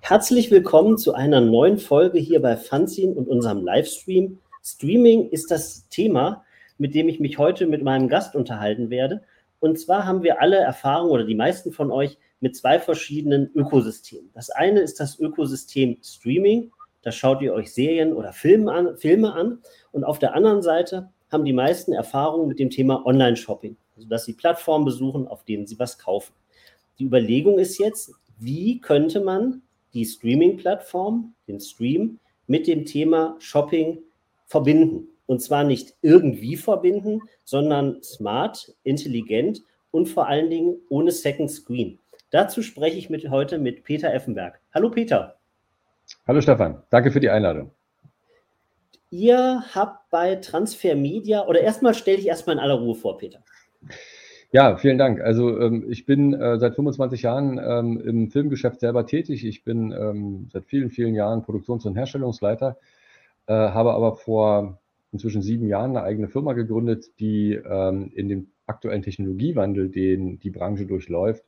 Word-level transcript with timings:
Herzlich 0.00 0.50
willkommen 0.50 0.96
zu 0.96 1.12
einer 1.12 1.40
neuen 1.42 1.76
Folge 1.76 2.18
hier 2.18 2.40
bei 2.40 2.56
Fanzine 2.56 3.12
und 3.12 3.28
unserem 3.28 3.62
Livestream. 3.62 4.38
Streaming 4.64 5.28
ist 5.28 5.50
das 5.50 5.86
Thema, 5.88 6.44
mit 6.78 6.94
dem 6.94 7.08
ich 7.08 7.20
mich 7.20 7.36
heute 7.36 7.66
mit 7.66 7.82
meinem 7.82 8.08
Gast 8.08 8.34
unterhalten 8.34 8.88
werde. 8.88 9.22
Und 9.60 9.78
zwar 9.78 10.06
haben 10.06 10.22
wir 10.22 10.40
alle 10.40 10.56
Erfahrung 10.56 11.10
oder 11.10 11.24
die 11.24 11.34
meisten 11.34 11.72
von 11.72 11.90
euch 11.90 12.16
mit 12.40 12.56
zwei 12.56 12.78
verschiedenen 12.78 13.50
Ökosystemen. 13.54 14.30
Das 14.32 14.48
eine 14.48 14.80
ist 14.80 14.98
das 14.98 15.18
Ökosystem 15.18 15.98
Streaming. 16.02 16.72
Da 17.02 17.12
schaut 17.12 17.42
ihr 17.42 17.52
euch 17.52 17.74
Serien 17.74 18.14
oder 18.14 18.32
Filme 18.32 18.72
an, 18.72 18.96
Filme 18.96 19.34
an. 19.34 19.58
Und 19.92 20.04
auf 20.04 20.18
der 20.18 20.34
anderen 20.34 20.62
Seite 20.62 21.10
haben 21.30 21.44
die 21.44 21.52
meisten 21.52 21.92
Erfahrungen 21.92 22.48
mit 22.48 22.58
dem 22.58 22.70
Thema 22.70 23.04
Online-Shopping. 23.04 23.76
Also, 23.96 24.08
dass 24.08 24.24
sie 24.24 24.32
Plattformen 24.32 24.86
besuchen, 24.86 25.28
auf 25.28 25.44
denen 25.44 25.66
sie 25.66 25.78
was 25.78 25.98
kaufen. 25.98 26.32
Die 26.98 27.04
Überlegung 27.04 27.58
ist 27.58 27.78
jetzt, 27.78 28.12
wie 28.38 28.80
könnte 28.80 29.20
man 29.20 29.62
die 29.98 30.04
Streaming-Plattform, 30.04 31.34
den 31.48 31.58
Stream, 31.58 32.20
mit 32.46 32.68
dem 32.68 32.84
Thema 32.84 33.34
Shopping 33.40 33.98
verbinden. 34.46 35.08
Und 35.26 35.42
zwar 35.42 35.64
nicht 35.64 35.94
irgendwie 36.02 36.56
verbinden, 36.56 37.20
sondern 37.44 38.00
smart, 38.02 38.72
intelligent 38.84 39.62
und 39.90 40.06
vor 40.06 40.28
allen 40.28 40.50
Dingen 40.50 40.76
ohne 40.88 41.10
Second 41.10 41.50
Screen. 41.50 41.98
Dazu 42.30 42.62
spreche 42.62 42.96
ich 42.96 43.10
mit, 43.10 43.28
heute 43.28 43.58
mit 43.58 43.82
Peter 43.82 44.14
Effenberg. 44.14 44.60
Hallo 44.72 44.88
Peter. 44.88 45.36
Hallo 46.26 46.40
Stefan, 46.40 46.82
danke 46.90 47.10
für 47.10 47.20
die 47.20 47.28
Einladung. 47.28 47.72
Ihr 49.10 49.64
habt 49.74 50.10
bei 50.10 50.36
Transfer 50.36 50.94
Media, 50.94 51.46
oder 51.46 51.60
erstmal 51.60 51.94
stell 51.94 52.16
dich 52.16 52.26
erstmal 52.26 52.56
in 52.56 52.60
aller 52.60 52.74
Ruhe 52.74 52.94
vor, 52.94 53.18
Peter. 53.18 53.42
Ja, 54.50 54.76
vielen 54.78 54.96
Dank. 54.96 55.20
Also 55.20 55.60
ähm, 55.60 55.84
ich 55.90 56.06
bin 56.06 56.32
äh, 56.32 56.58
seit 56.58 56.74
25 56.74 57.22
Jahren 57.22 57.58
ähm, 57.62 58.00
im 58.00 58.30
Filmgeschäft 58.30 58.80
selber 58.80 59.04
tätig. 59.04 59.44
Ich 59.44 59.62
bin 59.62 59.92
ähm, 59.92 60.48
seit 60.50 60.64
vielen, 60.64 60.88
vielen 60.90 61.14
Jahren 61.14 61.42
Produktions- 61.42 61.84
und 61.84 61.96
Herstellungsleiter, 61.96 62.78
äh, 63.46 63.52
habe 63.52 63.92
aber 63.92 64.16
vor 64.16 64.78
inzwischen 65.12 65.42
sieben 65.42 65.66
Jahren 65.66 65.90
eine 65.90 66.02
eigene 66.02 66.28
Firma 66.28 66.54
gegründet, 66.54 67.10
die 67.20 67.54
ähm, 67.54 68.10
in 68.14 68.28
dem 68.28 68.48
aktuellen 68.66 69.02
Technologiewandel, 69.02 69.90
den 69.90 70.38
die 70.40 70.50
Branche 70.50 70.86
durchläuft, 70.86 71.44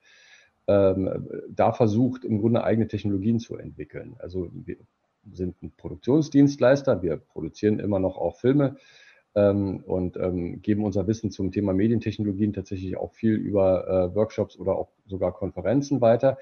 ähm, 0.66 1.26
da 1.48 1.72
versucht, 1.72 2.24
im 2.24 2.38
Grunde 2.40 2.64
eigene 2.64 2.86
Technologien 2.88 3.38
zu 3.40 3.56
entwickeln. 3.56 4.16
Also 4.18 4.50
wir 4.52 4.76
sind 5.32 5.62
ein 5.62 5.72
Produktionsdienstleister, 5.76 7.02
wir 7.02 7.16
produzieren 7.16 7.78
immer 7.78 7.98
noch 7.98 8.18
auch 8.18 8.36
Filme 8.36 8.76
ähm, 9.34 9.82
und 9.86 10.16
ähm, 10.16 10.60
geben 10.62 10.84
unser 10.84 11.06
Wissen 11.06 11.30
zum 11.30 11.52
Thema 11.52 11.72
Medientechnologien 11.72 12.52
tatsächlich 12.52 12.96
auch 12.96 13.12
viel 13.12 13.34
über 13.34 13.86
äh, 13.86 14.14
Workshops 14.14 14.58
oder 14.58 14.76
auch 14.76 14.88
sogar 15.06 15.32
Konferenzen 15.32 16.00
weiter. 16.00 16.38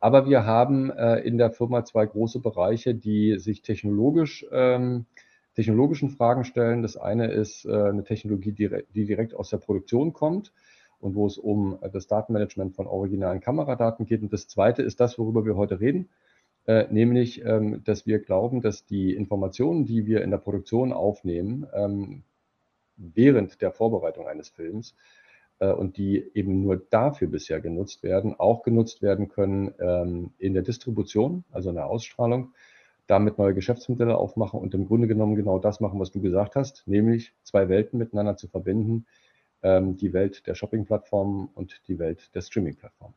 Aber 0.00 0.28
wir 0.28 0.44
haben 0.44 0.90
äh, 0.90 1.20
in 1.20 1.38
der 1.38 1.50
Firma 1.50 1.84
zwei 1.84 2.04
große 2.06 2.40
Bereiche, 2.40 2.94
die 2.94 3.38
sich 3.38 3.62
technologisch, 3.62 4.46
ähm, 4.52 5.06
technologischen 5.54 6.10
Fragen 6.10 6.44
stellen. 6.44 6.82
Das 6.82 6.96
eine 6.96 7.28
ist 7.28 7.64
äh, 7.64 7.70
eine 7.70 8.04
Technologie, 8.04 8.52
die, 8.52 8.70
die 8.94 9.06
direkt 9.06 9.34
aus 9.34 9.50
der 9.50 9.58
Produktion 9.58 10.12
kommt 10.12 10.52
und 11.00 11.14
wo 11.14 11.26
es 11.26 11.38
um 11.38 11.78
das 11.92 12.06
Datenmanagement 12.06 12.74
von 12.74 12.86
originalen 12.86 13.40
Kameradaten 13.40 14.06
geht. 14.06 14.22
Und 14.22 14.32
das 14.32 14.48
zweite 14.48 14.82
ist 14.82 15.00
das, 15.00 15.18
worüber 15.18 15.44
wir 15.44 15.56
heute 15.56 15.80
reden, 15.80 16.08
äh, 16.66 16.86
nämlich, 16.90 17.44
ähm, 17.44 17.82
dass 17.84 18.06
wir 18.06 18.18
glauben, 18.18 18.60
dass 18.60 18.84
die 18.84 19.14
Informationen, 19.14 19.84
die 19.84 20.06
wir 20.06 20.22
in 20.22 20.30
der 20.30 20.38
Produktion 20.38 20.92
aufnehmen, 20.92 21.66
ähm, 21.72 22.22
während 22.96 23.60
der 23.62 23.72
Vorbereitung 23.72 24.26
eines 24.26 24.48
Films 24.48 24.94
äh, 25.58 25.70
und 25.70 25.96
die 25.96 26.30
eben 26.34 26.62
nur 26.62 26.76
dafür 26.76 27.28
bisher 27.28 27.60
genutzt 27.60 28.02
werden, 28.02 28.34
auch 28.38 28.62
genutzt 28.62 29.02
werden 29.02 29.28
können 29.28 29.74
ähm, 29.78 30.30
in 30.38 30.54
der 30.54 30.62
Distribution, 30.62 31.44
also 31.52 31.68
in 31.70 31.76
der 31.76 31.86
Ausstrahlung, 31.86 32.52
damit 33.06 33.38
neue 33.38 33.54
Geschäftsmodelle 33.54 34.16
aufmachen 34.16 34.58
und 34.58 34.74
im 34.74 34.86
Grunde 34.86 35.06
genommen 35.06 35.36
genau 35.36 35.58
das 35.58 35.80
machen, 35.80 36.00
was 36.00 36.10
du 36.10 36.20
gesagt 36.20 36.56
hast, 36.56 36.82
nämlich 36.86 37.32
zwei 37.44 37.68
Welten 37.68 37.98
miteinander 37.98 38.36
zu 38.36 38.48
verbinden, 38.48 39.06
ähm, 39.62 39.96
die 39.96 40.12
Welt 40.12 40.46
der 40.46 40.54
Shopping-Plattformen 40.54 41.48
und 41.54 41.80
die 41.86 41.98
Welt 41.98 42.34
der 42.34 42.40
Streaming-Plattformen. 42.40 43.14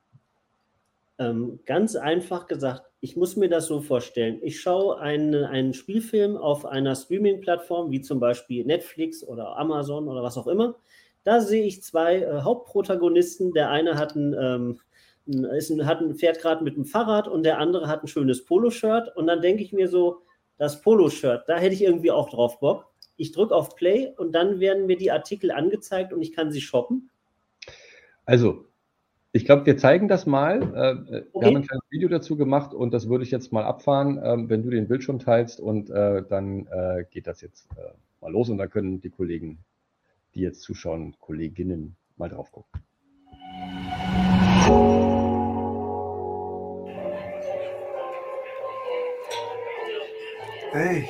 Ähm, 1.18 1.60
ganz 1.66 1.96
einfach 1.96 2.48
gesagt, 2.48 2.89
ich 3.02 3.16
muss 3.16 3.36
mir 3.36 3.50
das 3.50 3.68
so 3.68 3.82
vorstellen. 3.82 4.40
Ich 4.42 4.60
schaue 4.60 5.00
einen, 5.00 5.46
einen 5.46 5.74
Spielfilm 5.74 6.36
auf 6.36 6.66
einer 6.66 6.96
Streaming-Plattform, 6.96 7.92
wie 7.92 8.02
zum 8.02 8.20
Beispiel 8.20 8.66
Netflix 8.66 9.24
oder 9.24 9.58
Amazon 9.58 10.08
oder 10.08 10.22
was 10.22 10.38
auch 10.38 10.48
immer. 10.48 10.76
Da 11.24 11.42
sehe 11.42 11.64
ich 11.64 11.84
zwei 11.84 12.18
äh, 12.18 12.42
Hauptprotagonisten. 12.42 13.54
Der 13.54 13.70
eine 13.70 13.96
hat 13.96 14.16
ein, 14.16 14.34
ähm, 14.34 14.80
ist 15.54 15.70
ein, 15.70 15.86
hat 15.86 16.02
ein 16.02 16.16
fährt 16.16 16.40
gerade 16.42 16.64
mit 16.64 16.76
dem 16.76 16.86
Fahrrad 16.86 17.28
und 17.28 17.44
der 17.44 17.60
andere 17.60 17.88
hat 17.88 18.04
ein 18.04 18.08
schönes 18.08 18.44
Poloshirt. 18.44 19.16
Und 19.16 19.28
dann 19.28 19.42
denke 19.42 19.64
ich 19.64 19.72
mir 19.72 19.88
so, 19.88 20.22
das 20.58 20.81
Poloshirt, 20.81 21.48
da 21.48 21.58
hätte 21.58 21.74
ich 21.74 21.81
irgendwie 21.81 22.12
auch 22.12 22.30
drauf 22.30 22.60
Bock. 22.60 22.86
Ich 23.16 23.31
drücke 23.31 23.56
auf 23.56 23.76
Play 23.76 24.14
und 24.18 24.34
dann 24.34 24.60
werden 24.60 24.88
mir 24.88 24.98
die 24.98 25.12
Artikel 25.12 25.52
angezeigt 25.52 26.12
und 26.12 26.22
ich 26.22 26.34
kann 26.34 26.52
sie 26.52 26.62
shoppen. 26.62 27.10
Also, 28.26 28.66
ich 29.32 29.46
glaube, 29.46 29.66
wir 29.66 29.78
zeigen 29.78 30.08
das 30.08 30.26
mal. 30.26 30.62
Äh, 30.62 31.18
okay. 31.32 31.32
Wir 31.34 31.48
haben 31.48 31.58
ein 31.58 31.68
kleines 31.68 31.92
Video 31.92 32.10
dazu 32.10 32.36
gemacht 32.36 32.74
und 32.74 32.94
das 32.94 33.10
würde 33.10 33.24
ich 33.24 33.32
jetzt 33.32 33.52
mal 33.52 33.64
abfahren, 33.64 34.18
äh, 34.18 34.50
wenn 34.50 34.64
du 34.64 34.70
den 34.70 34.88
Bildschirm 34.88 35.20
teilst 35.20 35.60
und 35.60 35.90
äh, 35.90 36.24
dann 36.28 36.68
äh, 36.68 37.06
geht 37.10 37.28
das 37.28 37.42
jetzt 37.42 37.68
äh, 37.78 37.92
mal 38.22 38.32
los 38.32 38.50
und 38.50 38.58
dann 38.58 38.70
können 38.70 39.02
die 39.02 39.12
Kollegen, 39.12 39.60
die 40.34 40.42
jetzt 40.42 40.62
zuschauen, 40.62 41.16
Kolleginnen 41.20 41.96
mal 42.18 42.30
drauf 42.30 42.52
gucken. 42.52 42.82
Hey. 50.72 51.10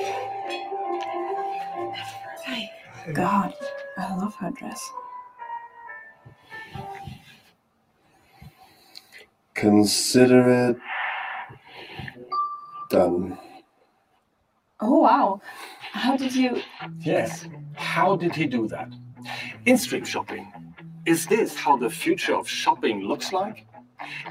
Hey. 2.44 2.70
God, 3.14 3.54
I 3.96 4.16
love 4.18 4.34
her 4.40 4.52
dress. 4.58 4.92
Consider 9.60 10.70
it 10.70 10.76
done. 12.88 13.36
Oh, 14.80 15.00
wow. 15.00 15.42
How 15.92 16.16
did 16.16 16.34
you? 16.34 16.62
Yes. 16.98 17.46
How 17.74 18.16
did 18.16 18.34
he 18.34 18.46
do 18.46 18.66
that? 18.68 18.88
In 19.66 19.76
stream 19.76 20.06
shopping. 20.06 20.50
Is 21.04 21.26
this 21.26 21.54
how 21.56 21.76
the 21.76 21.90
future 21.90 22.34
of 22.34 22.48
shopping 22.48 23.02
looks 23.02 23.34
like? 23.34 23.66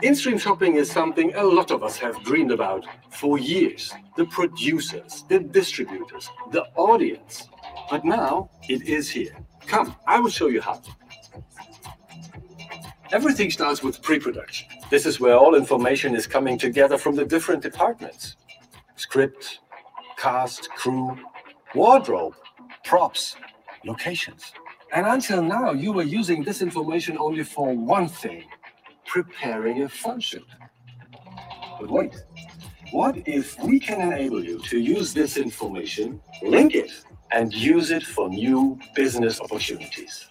In 0.01 0.15
stream 0.15 0.39
shopping 0.39 0.77
is 0.77 0.89
something 0.89 1.35
a 1.35 1.43
lot 1.43 1.69
of 1.69 1.83
us 1.83 1.95
have 1.97 2.23
dreamed 2.23 2.51
about 2.51 2.87
for 3.11 3.37
years. 3.37 3.93
The 4.17 4.25
producers, 4.25 5.25
the 5.29 5.41
distributors, 5.41 6.27
the 6.51 6.63
audience. 6.75 7.47
But 7.91 8.03
now 8.03 8.49
it 8.67 8.81
is 8.81 9.11
here. 9.11 9.35
Come, 9.67 9.95
I 10.07 10.19
will 10.19 10.31
show 10.31 10.47
you 10.47 10.61
how. 10.61 10.81
Everything 13.11 13.49
starts 13.49 13.81
with 13.81 14.03
pre 14.03 14.19
production. 14.19 14.67
This 14.91 15.07
is 15.07 15.19
where 15.19 15.35
all 15.35 15.55
information 15.55 16.15
is 16.15 16.27
coming 16.27 16.59
together 16.59 16.95
from 16.95 17.15
the 17.15 17.25
different 17.25 17.63
departments 17.63 18.35
script, 18.97 19.59
cast, 20.17 20.69
crew, 20.71 21.17
wardrobe, 21.73 22.35
props, 22.83 23.35
locations. 23.83 24.51
And 24.93 25.07
until 25.07 25.41
now, 25.41 25.71
you 25.71 25.91
were 25.91 26.03
using 26.03 26.43
this 26.43 26.61
information 26.61 27.17
only 27.17 27.43
for 27.43 27.73
one 27.73 28.07
thing 28.07 28.43
preparing 29.07 29.81
a 29.83 29.89
function. 29.89 30.43
But 31.79 31.89
wait, 31.89 32.15
what 32.91 33.15
if 33.25 33.59
we 33.63 33.79
can 33.79 34.01
enable 34.01 34.43
you 34.43 34.59
to 34.69 34.77
use 34.77 35.13
this 35.13 35.37
information, 35.37 36.21
link 36.43 36.75
it, 36.75 36.91
and 37.31 37.53
use 37.53 37.89
it 37.89 38.03
for 38.03 38.29
new 38.29 38.77
business 38.95 39.41
opportunities? 39.41 40.27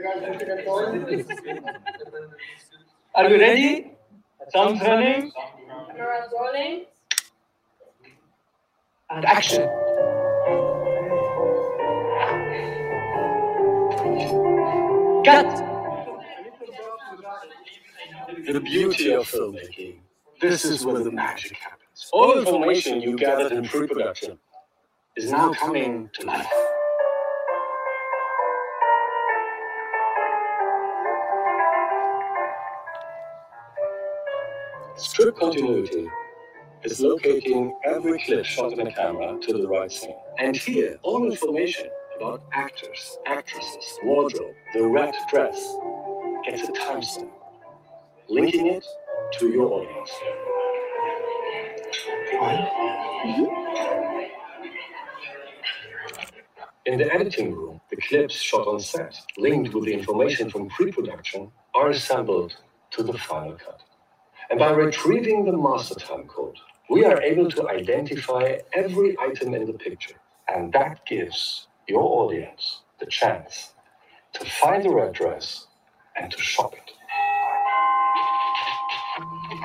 Are 3.14 3.28
you 3.28 3.38
ready? 3.38 3.92
Sounds 4.48 4.80
running. 4.80 5.30
Cameras 5.88 6.32
rolling. 6.32 6.86
And 9.10 9.24
action. 9.26 9.68
Cut. 15.24 15.46
The 18.46 18.60
beauty 18.60 19.12
of 19.12 19.28
filmmaking. 19.28 19.98
This 20.40 20.64
is 20.64 20.86
where 20.86 21.02
the 21.04 21.10
magic 21.10 21.58
happens. 21.58 22.08
All 22.12 22.38
information 22.38 23.02
you 23.02 23.16
gathered 23.16 23.52
in 23.52 23.68
pre 23.68 23.86
production 23.86 24.38
is 25.16 25.30
now 25.30 25.52
coming 25.52 26.08
to 26.14 26.26
life. 26.26 26.46
Strip 35.00 35.38
continuity 35.38 36.08
is 36.84 37.00
locating 37.00 37.74
every 37.84 38.20
clip 38.22 38.44
shot 38.44 38.72
in 38.74 38.86
a 38.86 38.92
camera 38.92 39.38
to 39.40 39.54
the 39.54 39.68
right 39.68 39.90
scene. 39.90 40.14
And 40.38 40.56
here, 40.56 40.98
all 41.02 41.30
information 41.30 41.88
about 42.18 42.42
actors, 42.52 43.18
actresses, 43.26 43.98
wardrobe, 44.04 44.54
the 44.74 44.86
red 44.86 45.14
dress 45.30 45.76
gets 46.44 46.68
a 46.68 46.72
timestamp. 46.72 47.30
linking 48.28 48.68
it 48.68 48.86
to 49.38 49.48
your 49.50 49.72
audience. 49.72 50.10
In 56.86 56.98
the 56.98 57.12
editing 57.14 57.54
room, 57.54 57.80
the 57.90 57.96
clips 57.96 58.34
shot 58.34 58.66
on 58.68 58.80
set, 58.80 59.16
linked 59.38 59.74
with 59.74 59.86
the 59.86 59.94
information 59.94 60.50
from 60.50 60.68
pre-production, 60.70 61.52
are 61.74 61.90
assembled 61.90 62.56
to 62.92 63.02
the 63.04 63.14
final 63.14 63.54
cut. 63.54 63.82
And 64.50 64.58
by 64.58 64.70
retrieving 64.72 65.44
the 65.44 65.56
master 65.56 65.94
time 65.94 66.26
code, 66.26 66.56
we 66.88 67.04
are 67.04 67.22
able 67.22 67.48
to 67.52 67.68
identify 67.68 68.58
every 68.74 69.16
item 69.20 69.54
in 69.54 69.64
the 69.64 69.72
picture. 69.74 70.16
And 70.52 70.72
that 70.72 71.06
gives 71.06 71.68
your 71.86 72.02
audience 72.02 72.82
the 72.98 73.06
chance 73.06 73.74
to 74.32 74.44
find 74.44 74.84
their 74.84 75.08
address 75.08 75.68
and 76.16 76.32
to 76.32 76.38
shop 76.38 76.74
it. 76.74 76.90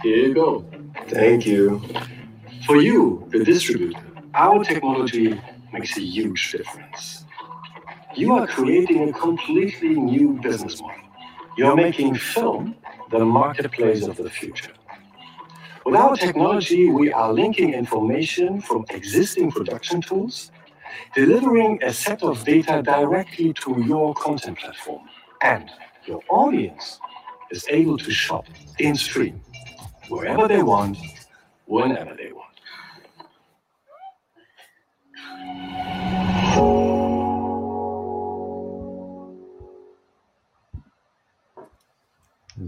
Here 0.03 0.17
you 0.27 0.33
go. 0.35 0.65
Thank 1.07 1.47
you. 1.47 1.81
For 2.67 2.77
you, 2.77 3.27
the 3.31 3.43
distributor, 3.43 3.99
our 4.35 4.63
technology 4.63 5.41
makes 5.73 5.97
a 5.97 6.01
huge 6.01 6.51
difference. 6.51 7.25
You 8.15 8.33
are 8.33 8.45
creating 8.47 9.09
a 9.09 9.13
completely 9.13 9.95
new 9.95 10.39
business 10.41 10.79
model. 10.79 11.01
You're 11.57 11.75
making 11.75 12.15
film 12.15 12.75
the 13.11 13.23
marketplace 13.23 14.03
of 14.07 14.17
the 14.17 14.29
future. 14.29 14.73
With 15.85 15.95
our 15.95 16.15
technology, 16.17 16.89
we 16.89 17.11
are 17.13 17.31
linking 17.31 17.73
information 17.73 18.61
from 18.61 18.85
existing 18.89 19.51
production 19.51 20.01
tools, 20.01 20.51
delivering 21.13 21.83
a 21.83 21.93
set 21.93 22.23
of 22.23 22.43
data 22.43 22.81
directly 22.81 23.53
to 23.53 23.81
your 23.85 24.15
content 24.15 24.57
platform. 24.57 25.07
And 25.41 25.69
your 26.07 26.21
audience 26.29 26.99
is 27.51 27.65
able 27.69 27.97
to 27.99 28.11
shop 28.11 28.45
in 28.79 28.95
stream, 28.95 29.41
wherever 30.09 30.47
they 30.47 30.63
want, 30.63 30.97
whenever 31.65 32.15
they 32.15 32.31
want. 32.31 32.45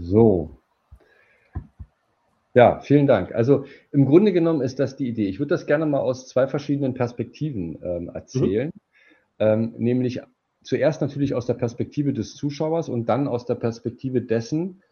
So. 0.00 0.58
Ja, 2.54 2.80
vielen 2.80 3.06
Dank. 3.06 3.34
Also 3.34 3.66
im 3.92 4.06
Grunde 4.06 4.32
genommen 4.32 4.62
ist 4.62 4.78
das 4.78 4.96
die 4.96 5.08
Idee. 5.08 5.28
Ich 5.28 5.38
würde 5.38 5.50
das 5.50 5.66
gerne 5.66 5.86
mal 5.86 6.00
aus 6.00 6.26
zwei 6.28 6.46
verschiedenen 6.46 6.94
Perspektiven 6.94 7.78
ähm, 7.82 8.08
erzählen. 8.08 8.72
Ähm, 9.38 9.74
nämlich 9.78 10.20
zuerst 10.62 11.00
natürlich 11.00 11.34
aus 11.34 11.46
der 11.46 11.54
Perspektive 11.54 12.12
des 12.12 12.34
Zuschauers 12.34 12.88
und 12.88 13.08
dann 13.08 13.28
aus 13.28 13.46
der 13.46 13.54
Perspektive 13.54 14.22
dessen, 14.22 14.82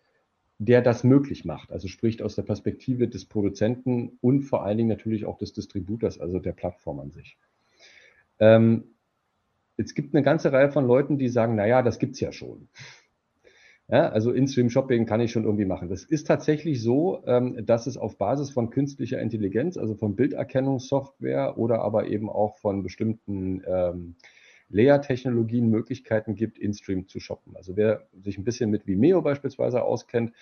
der 0.59 0.81
das 0.81 1.03
möglich 1.05 1.45
macht. 1.45 1.73
Also 1.73 1.89
sprich 1.89 2.23
aus 2.23 2.37
der 2.37 2.43
Perspektive 2.43 3.09
des 3.09 3.25
Produzenten 3.25 4.19
und 4.21 4.43
vor 4.43 4.65
allen 4.65 4.79
Dingen 4.79 4.89
natürlich 4.89 5.27
auch 5.27 5.39
des 5.39 5.53
Distributors, 5.53 6.21
also 6.21 6.39
der 6.39 6.53
Plattform 6.53 7.01
an 7.01 7.11
sich. 7.11 7.37
Ähm, 8.39 8.85
es 9.77 9.95
gibt 9.95 10.15
eine 10.15 10.23
ganze 10.23 10.53
Reihe 10.53 10.71
von 10.71 10.87
Leuten, 10.87 11.19
die 11.19 11.29
sagen, 11.29 11.57
naja, 11.57 11.83
das 11.83 11.99
gibt's 11.99 12.21
ja 12.21 12.33
schon. 12.33 12.69
Ja, 13.89 14.09
also 14.09 14.33
In-Stream-Shopping 14.33 15.07
kann 15.07 15.21
ich 15.21 15.31
schon 15.31 15.45
irgendwie 15.45 15.65
machen. 15.65 15.89
Das 15.89 16.03
ist 16.03 16.27
tatsächlich 16.27 16.83
so, 16.83 17.23
ähm, 17.25 17.65
dass 17.65 17.87
es 17.87 17.97
auf 17.97 18.19
Basis 18.19 18.51
von 18.51 18.71
künstlicher 18.71 19.21
Intelligenz, 19.21 19.77
also 19.77 19.95
von 19.95 20.17
Bilderkennungssoftware 20.17 21.57
oder 21.57 21.83
aber 21.83 22.09
eben 22.09 22.29
auch 22.29 22.57
von 22.57 22.83
bestimmten 22.83 23.63
ähm, 23.65 24.17
Layer-Technologien 24.71 25.71
Möglichkeiten 25.71 26.35
gibt, 26.35 26.59
In-Stream 26.59 27.07
zu 27.07 27.21
shoppen. 27.21 27.55
Also 27.57 27.77
wer 27.77 28.09
sich 28.21 28.37
ein 28.39 28.45
bisschen 28.45 28.71
mit 28.71 28.89
Vimeo 28.89 29.23
beispielsweise 29.23 29.83
auskennt, 29.83 30.33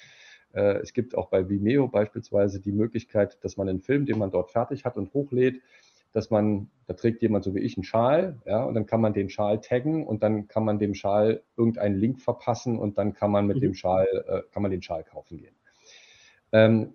äh, 0.54 0.78
es 0.78 0.94
gibt 0.94 1.14
auch 1.14 1.28
bei 1.28 1.46
Vimeo 1.46 1.88
beispielsweise 1.88 2.60
die 2.60 2.72
Möglichkeit, 2.72 3.44
dass 3.44 3.58
man 3.58 3.68
einen 3.68 3.82
Film, 3.82 4.06
den 4.06 4.18
man 4.18 4.30
dort 4.30 4.52
fertig 4.52 4.86
hat 4.86 4.96
und 4.96 5.12
hochlädt, 5.12 5.60
dass 6.14 6.30
man, 6.30 6.70
da 6.86 6.94
trägt 6.94 7.22
jemand 7.22 7.44
so 7.44 7.54
wie 7.54 7.60
ich 7.60 7.76
einen 7.76 7.84
Schal, 7.84 8.40
ja, 8.46 8.62
und 8.62 8.74
dann 8.74 8.86
kann 8.86 9.00
man 9.00 9.12
den 9.12 9.28
Schal 9.28 9.60
taggen 9.60 10.06
und 10.06 10.22
dann 10.22 10.46
kann 10.46 10.64
man 10.64 10.78
dem 10.78 10.94
Schal 10.94 11.42
irgendeinen 11.56 11.96
Link 11.96 12.20
verpassen 12.20 12.78
und 12.78 12.96
dann 12.96 13.14
kann 13.14 13.32
man 13.32 13.46
mit 13.46 13.56
mhm. 13.56 13.62
dem 13.62 13.74
Schal, 13.74 14.06
äh, 14.28 14.40
kann 14.52 14.62
man 14.62 14.70
den 14.70 14.80
Schal 14.80 15.02
kaufen 15.02 15.38
gehen. 15.38 15.56
Ähm, 16.52 16.92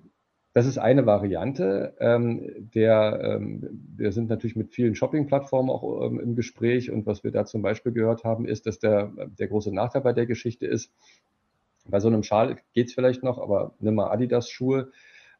das 0.53 0.65
ist 0.65 0.77
eine 0.77 1.05
Variante. 1.05 1.95
Ähm, 1.99 2.69
der, 2.73 3.19
ähm, 3.21 3.85
wir 3.97 4.13
sind 4.13 4.29
natürlich 4.29 4.55
mit 4.55 4.73
vielen 4.73 4.95
Shopping-Plattformen 4.95 5.69
auch 5.69 6.05
ähm, 6.05 6.19
im 6.19 6.35
Gespräch 6.35 6.89
und 6.89 7.05
was 7.05 7.23
wir 7.23 7.31
da 7.31 7.45
zum 7.45 7.61
Beispiel 7.61 7.91
gehört 7.91 8.23
haben, 8.23 8.45
ist, 8.45 8.65
dass 8.65 8.79
der, 8.79 9.11
der 9.37 9.47
große 9.47 9.73
Nachteil 9.73 10.01
bei 10.01 10.13
der 10.13 10.25
Geschichte 10.25 10.65
ist, 10.65 10.91
bei 11.89 11.99
so 11.99 12.07
einem 12.07 12.23
Schal 12.23 12.57
geht 12.73 12.87
es 12.87 12.93
vielleicht 12.93 13.21
noch, 13.21 13.37
aber 13.37 13.73
nimm 13.79 13.95
mal 13.95 14.11
Adidas-Schuhe, 14.11 14.91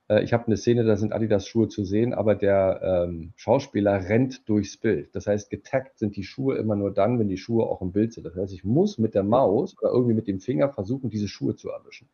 äh, 0.09 0.23
ich 0.23 0.33
habe 0.33 0.47
eine 0.47 0.57
Szene, 0.57 0.83
da 0.83 0.97
sind 0.97 1.13
Adidas-Schuhe 1.13 1.69
zu 1.69 1.85
sehen, 1.85 2.13
aber 2.13 2.35
der 2.35 3.05
ähm, 3.07 3.33
Schauspieler 3.35 4.09
rennt 4.09 4.47
durchs 4.49 4.77
Bild. 4.77 5.15
Das 5.15 5.27
heißt, 5.27 5.49
getaggt 5.49 5.97
sind 5.99 6.15
die 6.15 6.23
Schuhe 6.23 6.57
immer 6.57 6.75
nur 6.75 6.93
dann, 6.93 7.19
wenn 7.19 7.29
die 7.29 7.37
Schuhe 7.37 7.65
auch 7.65 7.81
im 7.81 7.91
Bild 7.91 8.13
sind. 8.13 8.25
Das 8.25 8.35
heißt, 8.35 8.53
ich 8.53 8.63
muss 8.63 8.97
mit 8.97 9.15
der 9.15 9.23
Maus 9.23 9.77
oder 9.81 9.91
irgendwie 9.91 10.15
mit 10.15 10.27
dem 10.27 10.39
Finger 10.39 10.69
versuchen, 10.69 11.09
diese 11.09 11.27
Schuhe 11.27 11.55
zu 11.55 11.69
erwischen. 11.69 12.09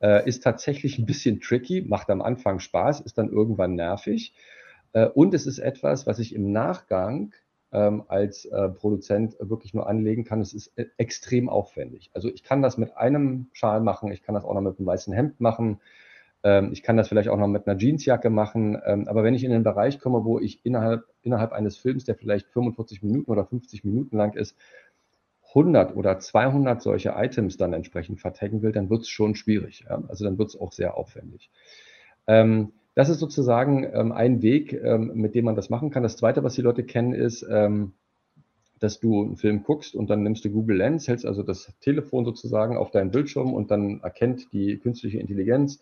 Äh, 0.00 0.26
ist 0.28 0.42
tatsächlich 0.42 0.98
ein 0.98 1.06
bisschen 1.06 1.40
tricky, 1.40 1.82
macht 1.82 2.10
am 2.10 2.22
Anfang 2.22 2.58
Spaß, 2.58 3.00
ist 3.00 3.18
dann 3.18 3.30
irgendwann 3.30 3.76
nervig. 3.76 4.34
Äh, 4.92 5.06
und 5.06 5.34
es 5.34 5.46
ist 5.46 5.58
etwas, 5.58 6.06
was 6.06 6.18
ich 6.18 6.34
im 6.34 6.50
Nachgang 6.50 7.32
ähm, 7.72 8.04
als 8.08 8.44
äh, 8.44 8.68
Produzent 8.68 9.36
wirklich 9.38 9.74
nur 9.74 9.88
anlegen 9.88 10.24
kann. 10.24 10.40
Es 10.40 10.52
ist 10.52 10.76
äh, 10.76 10.86
extrem 10.96 11.48
aufwendig. 11.48 12.10
Also 12.14 12.28
ich 12.28 12.42
kann 12.42 12.62
das 12.62 12.78
mit 12.78 12.96
einem 12.96 13.46
Schal 13.52 13.80
machen, 13.80 14.12
ich 14.12 14.22
kann 14.22 14.34
das 14.34 14.44
auch 14.44 14.54
noch 14.54 14.60
mit 14.60 14.78
einem 14.78 14.86
weißen 14.86 15.14
Hemd 15.14 15.40
machen. 15.40 15.80
Ähm, 16.44 16.70
ich 16.72 16.82
kann 16.82 16.96
das 16.96 17.08
vielleicht 17.08 17.28
auch 17.28 17.36
noch 17.36 17.48
mit 17.48 17.66
einer 17.66 17.78
Jeansjacke 17.78 18.30
machen. 18.30 18.80
Ähm, 18.84 19.08
aber 19.08 19.24
wenn 19.24 19.34
ich 19.34 19.44
in 19.44 19.50
den 19.50 19.62
Bereich 19.62 19.98
komme, 20.00 20.24
wo 20.24 20.38
ich 20.38 20.64
innerhalb, 20.64 21.04
innerhalb 21.22 21.52
eines 21.52 21.76
Films, 21.76 22.04
der 22.04 22.14
vielleicht 22.14 22.48
45 22.48 23.02
Minuten 23.02 23.30
oder 23.30 23.44
50 23.44 23.84
Minuten 23.84 24.16
lang 24.16 24.34
ist, 24.34 24.56
100 25.54 25.96
oder 25.96 26.18
200 26.18 26.80
solche 26.80 27.10
Items 27.16 27.56
dann 27.56 27.72
entsprechend 27.72 28.20
vertaggen 28.20 28.62
will, 28.62 28.72
dann 28.72 28.90
wird 28.90 29.02
es 29.02 29.08
schon 29.08 29.34
schwierig. 29.34 29.84
Ja? 29.88 30.02
Also 30.08 30.24
dann 30.24 30.38
wird 30.38 30.48
es 30.48 30.60
auch 30.60 30.72
sehr 30.72 30.96
aufwendig. 30.96 31.50
Ähm, 32.26 32.72
das 32.94 33.08
ist 33.08 33.20
sozusagen 33.20 33.84
ähm, 33.92 34.12
ein 34.12 34.42
Weg, 34.42 34.72
ähm, 34.72 35.12
mit 35.14 35.34
dem 35.34 35.44
man 35.46 35.56
das 35.56 35.70
machen 35.70 35.90
kann. 35.90 36.02
Das 36.02 36.16
Zweite, 36.16 36.42
was 36.44 36.54
die 36.54 36.62
Leute 36.62 36.84
kennen, 36.84 37.14
ist, 37.14 37.46
ähm, 37.48 37.92
dass 38.80 39.00
du 39.00 39.22
einen 39.22 39.36
Film 39.36 39.62
guckst 39.62 39.94
und 39.94 40.10
dann 40.10 40.22
nimmst 40.22 40.44
du 40.44 40.50
Google 40.50 40.76
Lens, 40.78 41.06
hältst 41.06 41.24
also 41.24 41.42
das 41.42 41.72
Telefon 41.80 42.24
sozusagen 42.24 42.76
auf 42.76 42.90
deinen 42.90 43.10
Bildschirm 43.10 43.54
und 43.54 43.70
dann 43.70 44.00
erkennt 44.00 44.52
die 44.52 44.78
künstliche 44.78 45.18
Intelligenz, 45.18 45.80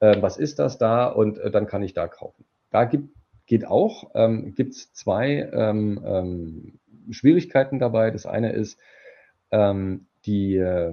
äh, 0.00 0.20
was 0.20 0.36
ist 0.36 0.58
das 0.58 0.78
da 0.78 1.06
und 1.06 1.38
äh, 1.38 1.50
dann 1.50 1.66
kann 1.66 1.82
ich 1.82 1.94
da 1.94 2.08
kaufen. 2.08 2.44
Da 2.70 2.84
gibt, 2.84 3.14
geht 3.46 3.66
auch, 3.66 4.10
ähm, 4.14 4.54
gibt 4.54 4.74
es 4.74 4.92
zwei 4.92 5.48
ähm, 5.52 6.00
ähm, 6.04 6.80
Schwierigkeiten 7.10 7.78
dabei. 7.78 8.10
Das 8.10 8.26
eine 8.26 8.52
ist, 8.52 8.78
ähm, 9.50 10.06
die, 10.26 10.56
äh, 10.56 10.92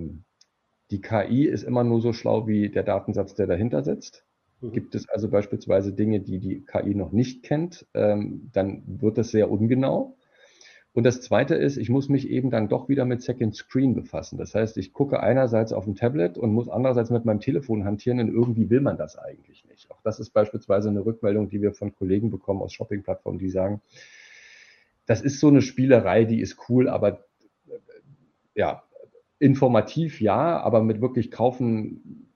die 0.92 1.02
KI 1.02 1.46
ist 1.46 1.64
immer 1.64 1.84
nur 1.84 2.02
so 2.02 2.14
schlau 2.14 2.48
wie 2.48 2.70
der 2.70 2.84
Datensatz, 2.84 3.36
der 3.36 3.48
dahinter 3.48 3.84
sitzt. 3.84 4.26
Mhm. 4.62 4.72
Gibt 4.72 4.96
es 4.96 5.08
also 5.10 5.30
beispielsweise 5.30 5.94
Dinge, 5.94 6.22
die 6.22 6.40
die 6.40 6.66
KI 6.66 6.96
noch 6.96 7.12
nicht 7.12 7.44
kennt, 7.44 7.86
ähm, 7.94 8.50
dann 8.54 8.84
wird 9.02 9.18
das 9.18 9.30
sehr 9.30 9.52
ungenau. 9.52 10.17
Und 10.98 11.04
das 11.04 11.22
Zweite 11.22 11.54
ist, 11.54 11.78
ich 11.78 11.90
muss 11.90 12.10
mich 12.10 12.28
eben 12.28 12.50
dann 12.50 12.70
doch 12.70 12.90
wieder 12.90 13.06
mit 13.06 13.22
Second 13.22 13.56
Screen 13.56 13.94
befassen. 13.94 14.40
Das 14.40 14.56
heißt, 14.56 14.78
ich 14.78 14.94
gucke 14.94 15.20
einerseits 15.20 15.72
auf 15.72 15.84
dem 15.84 15.94
Tablet 15.94 16.40
und 16.40 16.52
muss 16.52 16.70
andererseits 16.70 17.12
mit 17.12 17.24
meinem 17.24 17.40
Telefon 17.40 17.86
hantieren 17.86 18.20
und 18.20 18.30
irgendwie 18.30 18.72
will 18.72 18.82
man 18.82 18.98
das 18.98 19.16
eigentlich 19.16 19.64
nicht. 19.66 19.92
Auch 19.92 20.02
das 20.02 20.20
ist 20.20 20.32
beispielsweise 20.32 20.90
eine 20.90 21.06
Rückmeldung, 21.06 21.50
die 21.50 21.62
wir 21.62 21.72
von 21.72 21.94
Kollegen 21.94 22.32
bekommen 22.32 22.64
aus 22.64 22.74
Shopping-Plattformen, 22.74 23.38
die 23.38 23.52
sagen, 23.52 23.80
das 25.06 25.22
ist 25.22 25.40
so 25.40 25.50
eine 25.50 25.62
Spielerei, 25.62 26.26
die 26.26 26.42
ist 26.42 26.68
cool, 26.68 26.90
aber 26.90 27.20
äh, 27.68 27.78
ja, 28.56 28.82
informativ 29.38 30.20
ja, 30.20 30.60
aber 30.60 30.82
mit 30.82 31.00
wirklich 31.00 31.30
kaufen 31.30 32.28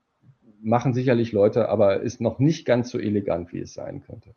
machen 0.61 0.93
sicherlich 0.93 1.31
Leute, 1.31 1.67
aber 1.67 2.01
ist 2.01 2.21
noch 2.21 2.37
nicht 2.37 2.65
ganz 2.65 2.91
so 2.91 2.99
elegant, 2.99 3.53
wie 3.53 3.61
es 3.61 3.73
sein 3.73 4.03
könnte. 4.03 4.35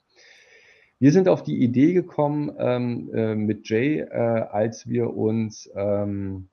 Wir 1.04 1.12
sind 1.12 1.28
auf 1.28 1.42
die 1.42 1.62
Idee 1.62 1.92
gekommen 1.92 2.50
ähm, 2.58 3.10
äh, 3.12 3.34
mit 3.34 3.68
Jay, 3.68 3.98
äh, 3.98 4.08
als 4.08 4.88
wir 4.88 5.14
uns 5.14 5.70
ähm, 5.76 6.48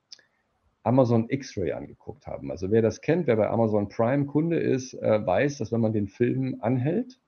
Amazon 0.84 1.30
X-Ray 1.30 1.72
angeguckt 1.72 2.28
haben. 2.28 2.52
Also 2.52 2.70
wer 2.70 2.82
das 2.82 3.00
kennt, 3.00 3.28
wer 3.28 3.38
bei 3.38 3.50
Amazon 3.50 3.88
Prime 3.88 4.26
Kunde 4.26 4.60
ist, 4.60 4.94
äh, 4.96 5.26
weiß, 5.26 5.58
dass 5.58 5.72
wenn 5.72 5.80
man 5.80 5.94
den 5.94 6.10
Film 6.10 6.58
anhält, 6.60 7.22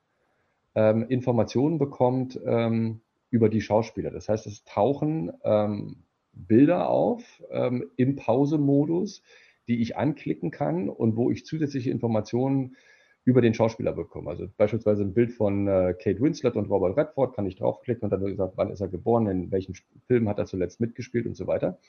ähm, 0.75 1.07
Informationen 1.07 1.77
bekommt 1.77 2.37
ähm, 2.45 2.99
über 3.29 3.47
die 3.47 3.61
Schauspieler. 3.61 4.11
Das 4.11 4.27
heißt, 4.27 4.45
es 4.45 4.65
tauchen 4.65 5.31
ähm, 5.45 6.03
Bilder 6.33 6.89
auf 6.89 7.41
ähm, 7.51 7.89
im 7.95 8.17
Pausemodus, 8.17 9.23
die 9.69 9.81
ich 9.81 9.95
anklicken 9.95 10.51
kann 10.51 10.89
und 10.89 11.15
wo 11.15 11.31
ich 11.31 11.45
zusätzliche 11.45 11.89
Informationen 11.89 12.75
über 13.25 13.41
den 13.41 13.53
Schauspieler 13.53 13.93
bekommen. 13.93 14.27
Also 14.27 14.47
beispielsweise 14.57 15.03
ein 15.03 15.13
Bild 15.13 15.31
von 15.31 15.67
äh, 15.67 15.95
Kate 15.97 16.19
Winslet 16.21 16.55
und 16.55 16.69
Robert 16.69 16.97
Redford 16.97 17.35
kann 17.35 17.45
ich 17.45 17.55
draufklicken 17.55 18.03
und 18.03 18.09
dann 18.09 18.21
wird 18.21 18.31
gesagt, 18.31 18.53
wann 18.57 18.71
ist 18.71 18.81
er 18.81 18.89
geboren, 18.89 19.27
in 19.27 19.51
welchem 19.51 19.75
Film 20.07 20.27
hat 20.27 20.39
er 20.39 20.45
zuletzt 20.45 20.81
mitgespielt 20.81 21.25
und 21.25 21.35
so 21.35 21.47
weiter. 21.47 21.79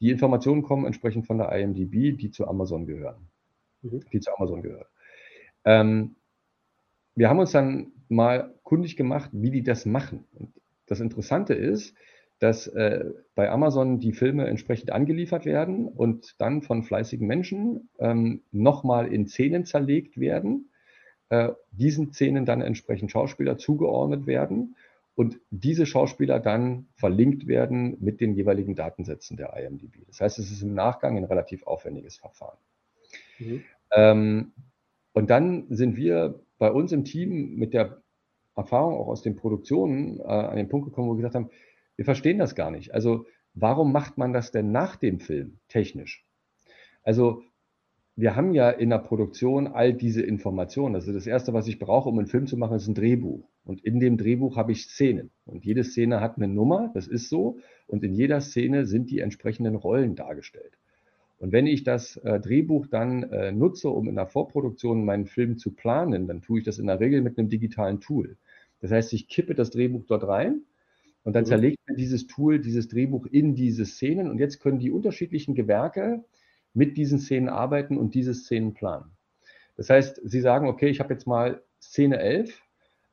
Die 0.00 0.10
Informationen 0.10 0.62
kommen 0.62 0.84
entsprechend 0.84 1.26
von 1.26 1.38
der 1.38 1.52
IMDb, 1.52 2.16
die 2.16 2.30
zu 2.30 2.48
Amazon 2.48 2.86
gehören. 2.86 3.28
mhm. 3.82 4.02
die 4.12 4.20
zu 4.20 4.36
Amazon 4.36 4.62
gehört. 4.62 4.88
Ähm, 5.64 6.16
wir 7.14 7.30
haben 7.30 7.38
uns 7.38 7.52
dann 7.52 7.92
mal 8.08 8.54
kundig 8.62 8.96
gemacht, 8.96 9.30
wie 9.32 9.50
die 9.50 9.62
das 9.62 9.86
machen. 9.86 10.24
Und 10.34 10.52
das 10.86 11.00
Interessante 11.00 11.54
ist, 11.54 11.94
dass 12.38 12.66
äh, 12.66 13.04
bei 13.34 13.50
Amazon 13.50 13.98
die 13.98 14.12
Filme 14.12 14.46
entsprechend 14.46 14.92
angeliefert 14.92 15.46
werden 15.46 15.88
und 15.88 16.34
dann 16.38 16.62
von 16.62 16.82
fleißigen 16.82 17.26
Menschen 17.26 17.88
ähm, 17.98 18.42
nochmal 18.52 19.12
in 19.12 19.26
Szenen 19.26 19.64
zerlegt 19.64 20.20
werden, 20.20 20.70
äh, 21.30 21.50
diesen 21.70 22.12
Szenen 22.12 22.44
dann 22.44 22.60
entsprechend 22.60 23.10
Schauspieler 23.10 23.56
zugeordnet 23.56 24.26
werden 24.26 24.76
und 25.14 25.40
diese 25.50 25.86
Schauspieler 25.86 26.38
dann 26.38 26.88
verlinkt 26.94 27.46
werden 27.46 27.96
mit 28.00 28.20
den 28.20 28.34
jeweiligen 28.34 28.74
Datensätzen 28.74 29.38
der 29.38 29.56
IMDb. 29.56 30.06
Das 30.06 30.20
heißt, 30.20 30.38
es 30.38 30.50
ist 30.50 30.62
im 30.62 30.74
Nachgang 30.74 31.16
ein 31.16 31.24
relativ 31.24 31.66
aufwendiges 31.66 32.18
Verfahren. 32.18 32.58
Mhm. 33.38 33.64
Ähm, 33.92 34.52
und 35.14 35.30
dann 35.30 35.64
sind 35.70 35.96
wir 35.96 36.40
bei 36.58 36.70
uns 36.70 36.92
im 36.92 37.04
Team 37.04 37.56
mit 37.56 37.72
der 37.72 38.02
Erfahrung 38.54 38.94
auch 38.94 39.08
aus 39.08 39.22
den 39.22 39.36
Produktionen 39.36 40.20
äh, 40.20 40.24
an 40.24 40.56
den 40.56 40.68
Punkt 40.68 40.86
gekommen, 40.86 41.08
wo 41.08 41.12
wir 41.12 41.22
gesagt 41.22 41.34
haben, 41.34 41.50
wir 41.96 42.04
verstehen 42.04 42.38
das 42.38 42.54
gar 42.54 42.70
nicht. 42.70 42.94
Also 42.94 43.26
warum 43.54 43.92
macht 43.92 44.18
man 44.18 44.32
das 44.32 44.50
denn 44.52 44.70
nach 44.70 44.96
dem 44.96 45.18
Film 45.18 45.58
technisch? 45.68 46.24
Also 47.02 47.42
wir 48.18 48.34
haben 48.34 48.54
ja 48.54 48.70
in 48.70 48.88
der 48.88 48.98
Produktion 48.98 49.66
all 49.66 49.92
diese 49.92 50.22
Informationen. 50.22 50.94
Also 50.94 51.12
das 51.12 51.26
Erste, 51.26 51.52
was 51.52 51.68
ich 51.68 51.78
brauche, 51.78 52.08
um 52.08 52.18
einen 52.18 52.28
Film 52.28 52.46
zu 52.46 52.56
machen, 52.56 52.76
ist 52.76 52.88
ein 52.88 52.94
Drehbuch. 52.94 53.46
Und 53.64 53.84
in 53.84 54.00
dem 54.00 54.16
Drehbuch 54.16 54.56
habe 54.56 54.72
ich 54.72 54.84
Szenen. 54.84 55.30
Und 55.44 55.64
jede 55.66 55.84
Szene 55.84 56.20
hat 56.20 56.36
eine 56.36 56.48
Nummer, 56.48 56.90
das 56.94 57.06
ist 57.06 57.28
so. 57.28 57.58
Und 57.86 58.04
in 58.04 58.14
jeder 58.14 58.40
Szene 58.40 58.86
sind 58.86 59.10
die 59.10 59.20
entsprechenden 59.20 59.74
Rollen 59.74 60.14
dargestellt. 60.14 60.78
Und 61.38 61.52
wenn 61.52 61.66
ich 61.66 61.84
das 61.84 62.16
äh, 62.18 62.40
Drehbuch 62.40 62.86
dann 62.86 63.24
äh, 63.24 63.52
nutze, 63.52 63.90
um 63.90 64.08
in 64.08 64.14
der 64.14 64.26
Vorproduktion 64.26 65.04
meinen 65.04 65.26
Film 65.26 65.58
zu 65.58 65.72
planen, 65.72 66.26
dann 66.26 66.40
tue 66.40 66.60
ich 66.60 66.64
das 66.64 66.78
in 66.78 66.86
der 66.86 67.00
Regel 67.00 67.20
mit 67.20 67.38
einem 67.38 67.50
digitalen 67.50 68.00
Tool. 68.00 68.38
Das 68.80 68.90
heißt, 68.90 69.12
ich 69.12 69.28
kippe 69.28 69.54
das 69.54 69.70
Drehbuch 69.70 70.06
dort 70.06 70.26
rein 70.26 70.62
und 71.26 71.32
dann 71.32 71.42
mhm. 71.42 71.48
zerlegt 71.48 71.78
mir 71.88 71.96
dieses 71.96 72.28
Tool 72.28 72.60
dieses 72.60 72.86
Drehbuch 72.86 73.26
in 73.26 73.56
diese 73.56 73.84
Szenen. 73.84 74.30
Und 74.30 74.38
jetzt 74.38 74.60
können 74.60 74.78
die 74.78 74.92
unterschiedlichen 74.92 75.56
Gewerke 75.56 76.24
mit 76.72 76.96
diesen 76.96 77.18
Szenen 77.18 77.48
arbeiten 77.48 77.98
und 77.98 78.14
diese 78.14 78.32
Szenen 78.32 78.74
planen. 78.74 79.10
Das 79.76 79.90
heißt, 79.90 80.20
sie 80.22 80.40
sagen, 80.40 80.68
okay, 80.68 80.88
ich 80.88 81.00
habe 81.00 81.12
jetzt 81.12 81.26
mal 81.26 81.64
Szene 81.82 82.20
11, 82.20 82.62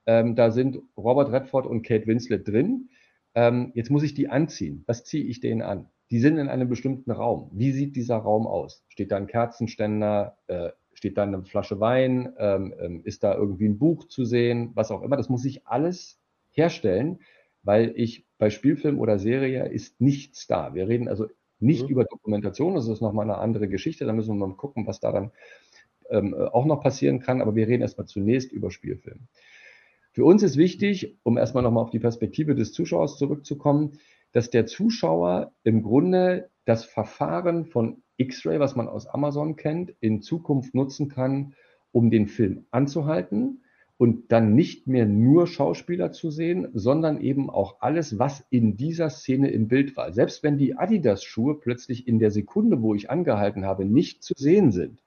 ähm, 0.06 0.36
da 0.36 0.52
sind 0.52 0.78
Robert 0.96 1.32
Redford 1.32 1.66
und 1.66 1.82
Kate 1.82 2.06
Winslet 2.06 2.48
drin. 2.48 2.90
Ähm, 3.34 3.72
jetzt 3.74 3.90
muss 3.90 4.04
ich 4.04 4.14
die 4.14 4.30
anziehen. 4.30 4.84
Was 4.86 5.04
ziehe 5.04 5.24
ich 5.24 5.40
denen 5.40 5.64
an? 5.64 5.90
Die 6.12 6.20
sind 6.20 6.38
in 6.38 6.50
einem 6.50 6.70
bestimmten 6.70 7.10
Raum. 7.10 7.50
Wie 7.52 7.72
sieht 7.72 7.96
dieser 7.96 8.18
Raum 8.18 8.46
aus? 8.46 8.86
Steht 8.90 9.12
da 9.12 9.18
ein 9.18 9.26
Kerzenständer? 9.26 10.38
Äh, 10.46 10.70
steht 10.94 11.18
da 11.18 11.24
eine 11.24 11.44
Flasche 11.46 11.80
Wein? 11.80 12.32
Ähm, 12.38 12.76
ähm, 12.80 13.02
ist 13.06 13.24
da 13.24 13.34
irgendwie 13.34 13.66
ein 13.66 13.80
Buch 13.80 14.08
zu 14.08 14.24
sehen? 14.24 14.70
Was 14.76 14.92
auch 14.92 15.02
immer. 15.02 15.18
Das 15.18 15.30
muss 15.30 15.46
ich 15.46 15.66
alles 15.66 16.20
herstellen, 16.52 17.18
weil 17.64 17.94
ich 17.96 18.26
bei 18.38 18.50
Spielfilm 18.50 19.00
oder 19.00 19.18
Serie 19.20 19.68
ist 19.68 20.00
nichts 20.02 20.48
da. 20.48 20.76
Wir 20.76 20.88
reden 20.88 21.08
also 21.08 21.28
nicht 21.60 21.84
mhm. 21.84 21.90
über 21.90 22.04
Dokumentation, 22.04 22.76
das 22.76 22.88
ist 22.88 23.02
nochmal 23.02 23.30
eine 23.30 23.40
andere 23.40 23.68
Geschichte. 23.68 24.06
Da 24.06 24.14
müssen 24.14 24.38
wir 24.38 24.48
mal 24.48 24.56
gucken, 24.56 24.86
was 24.86 25.00
da 25.00 25.12
dann 25.12 25.32
ähm, 26.10 26.34
auch 26.34 26.66
noch 26.66 26.82
passieren 26.82 27.20
kann. 27.20 27.42
Aber 27.42 27.56
wir 27.56 27.68
reden 27.68 27.82
erstmal 27.82 28.08
zunächst 28.08 28.52
über 28.52 28.70
Spielfilm. 28.70 29.28
Für 30.12 30.26
uns 30.26 30.44
ist 30.44 30.58
wichtig, 30.58 31.18
um 31.24 31.38
erstmal 31.38 31.64
nochmal 31.64 31.84
auf 31.84 31.90
die 31.90 32.00
Perspektive 32.00 32.54
des 32.54 32.74
Zuschauers 32.74 33.18
zurückzukommen, 33.18 33.98
dass 34.32 34.50
der 34.50 34.66
Zuschauer 34.66 35.54
im 35.64 35.82
Grunde 35.82 36.50
das 36.66 36.86
Verfahren 36.86 37.66
von 37.66 38.04
X-Ray, 38.18 38.60
was 38.60 38.76
man 38.76 38.88
aus 38.88 39.08
Amazon 39.08 39.56
kennt, 39.56 39.96
in 40.02 40.22
Zukunft 40.22 40.76
nutzen 40.76 41.10
kann, 41.10 41.56
um 41.92 42.12
den 42.12 42.28
Film 42.28 42.66
anzuhalten 42.72 43.63
und 44.04 44.34
dann 44.34 44.54
nicht 44.54 44.86
mehr 44.86 45.06
nur 45.06 45.48
Schauspieler 45.48 46.12
zu 46.12 46.30
sehen, 46.30 46.68
sondern 46.74 47.22
eben 47.22 47.50
auch 47.50 47.78
alles, 47.80 48.20
was 48.20 48.46
in 48.50 48.76
dieser 48.76 49.10
Szene 49.10 49.50
im 49.50 49.70
Bild 49.70 49.96
war. 49.96 50.12
Selbst 50.12 50.44
wenn 50.44 50.58
die 50.58 50.76
Adidas-Schuhe 50.76 51.58
plötzlich 51.58 52.06
in 52.06 52.20
der 52.20 52.30
Sekunde, 52.30 52.82
wo 52.82 52.96
ich 52.96 53.10
angehalten 53.10 53.64
habe, 53.64 53.86
nicht 53.86 54.22
zu 54.22 54.34
sehen 54.36 54.74
sind, 54.74 55.02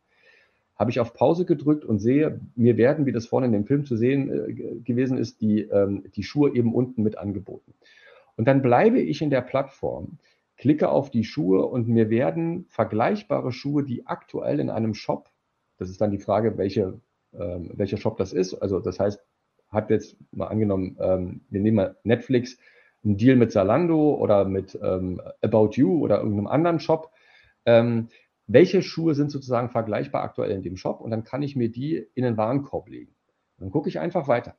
habe 0.76 0.90
ich 0.90 0.98
auf 0.98 1.12
Pause 1.12 1.44
gedrückt 1.44 1.84
und 1.84 1.98
sehe, 1.98 2.40
mir 2.54 2.78
werden, 2.78 3.04
wie 3.04 3.12
das 3.12 3.26
vorne 3.26 3.48
in 3.48 3.52
dem 3.52 3.66
Film 3.66 3.84
zu 3.84 3.98
sehen 3.98 4.30
äh, 4.30 4.54
gewesen 4.80 5.18
ist, 5.18 5.42
die, 5.42 5.60
ähm, 5.64 6.04
die 6.16 6.22
Schuhe 6.22 6.54
eben 6.54 6.74
unten 6.74 7.02
mit 7.02 7.18
angeboten. 7.18 7.74
Und 8.38 8.48
dann 8.48 8.62
bleibe 8.62 8.98
ich 8.98 9.20
in 9.20 9.28
der 9.28 9.42
Plattform, 9.42 10.16
klicke 10.56 10.88
auf 10.88 11.10
die 11.10 11.24
Schuhe 11.24 11.66
und 11.66 11.86
mir 11.86 12.08
werden 12.08 12.64
vergleichbare 12.70 13.52
Schuhe, 13.52 13.84
die 13.84 14.06
aktuell 14.06 14.58
in 14.58 14.70
einem 14.70 14.94
Shop, 14.94 15.28
das 15.76 15.90
ist 15.90 16.00
dann 16.00 16.12
die 16.12 16.18
Frage, 16.18 16.56
welche, 16.56 16.98
ähm, 17.38 17.70
welcher 17.74 17.96
Shop 17.96 18.16
das 18.16 18.32
ist. 18.32 18.54
Also 18.54 18.80
das 18.80 18.98
heißt, 19.00 19.20
hat 19.70 19.90
jetzt 19.90 20.16
mal 20.32 20.46
angenommen, 20.46 20.96
ähm, 21.00 21.40
wir 21.50 21.60
nehmen 21.60 21.76
mal 21.76 21.96
Netflix, 22.04 22.58
einen 23.04 23.16
Deal 23.16 23.36
mit 23.36 23.52
Zalando 23.52 24.14
oder 24.14 24.44
mit 24.44 24.78
ähm, 24.82 25.20
About 25.42 25.70
You 25.72 26.02
oder 26.02 26.18
irgendeinem 26.18 26.46
anderen 26.46 26.80
Shop. 26.80 27.10
Ähm, 27.64 28.08
welche 28.46 28.82
Schuhe 28.82 29.14
sind 29.14 29.30
sozusagen 29.30 29.70
vergleichbar 29.70 30.22
aktuell 30.22 30.50
in 30.52 30.62
dem 30.62 30.76
Shop 30.76 31.00
und 31.00 31.10
dann 31.10 31.24
kann 31.24 31.42
ich 31.42 31.56
mir 31.56 31.68
die 31.68 32.06
in 32.14 32.24
den 32.24 32.36
Warenkorb 32.36 32.88
legen. 32.88 33.14
Dann 33.58 33.70
gucke 33.70 33.88
ich 33.88 33.98
einfach 33.98 34.28
weiter. 34.28 34.56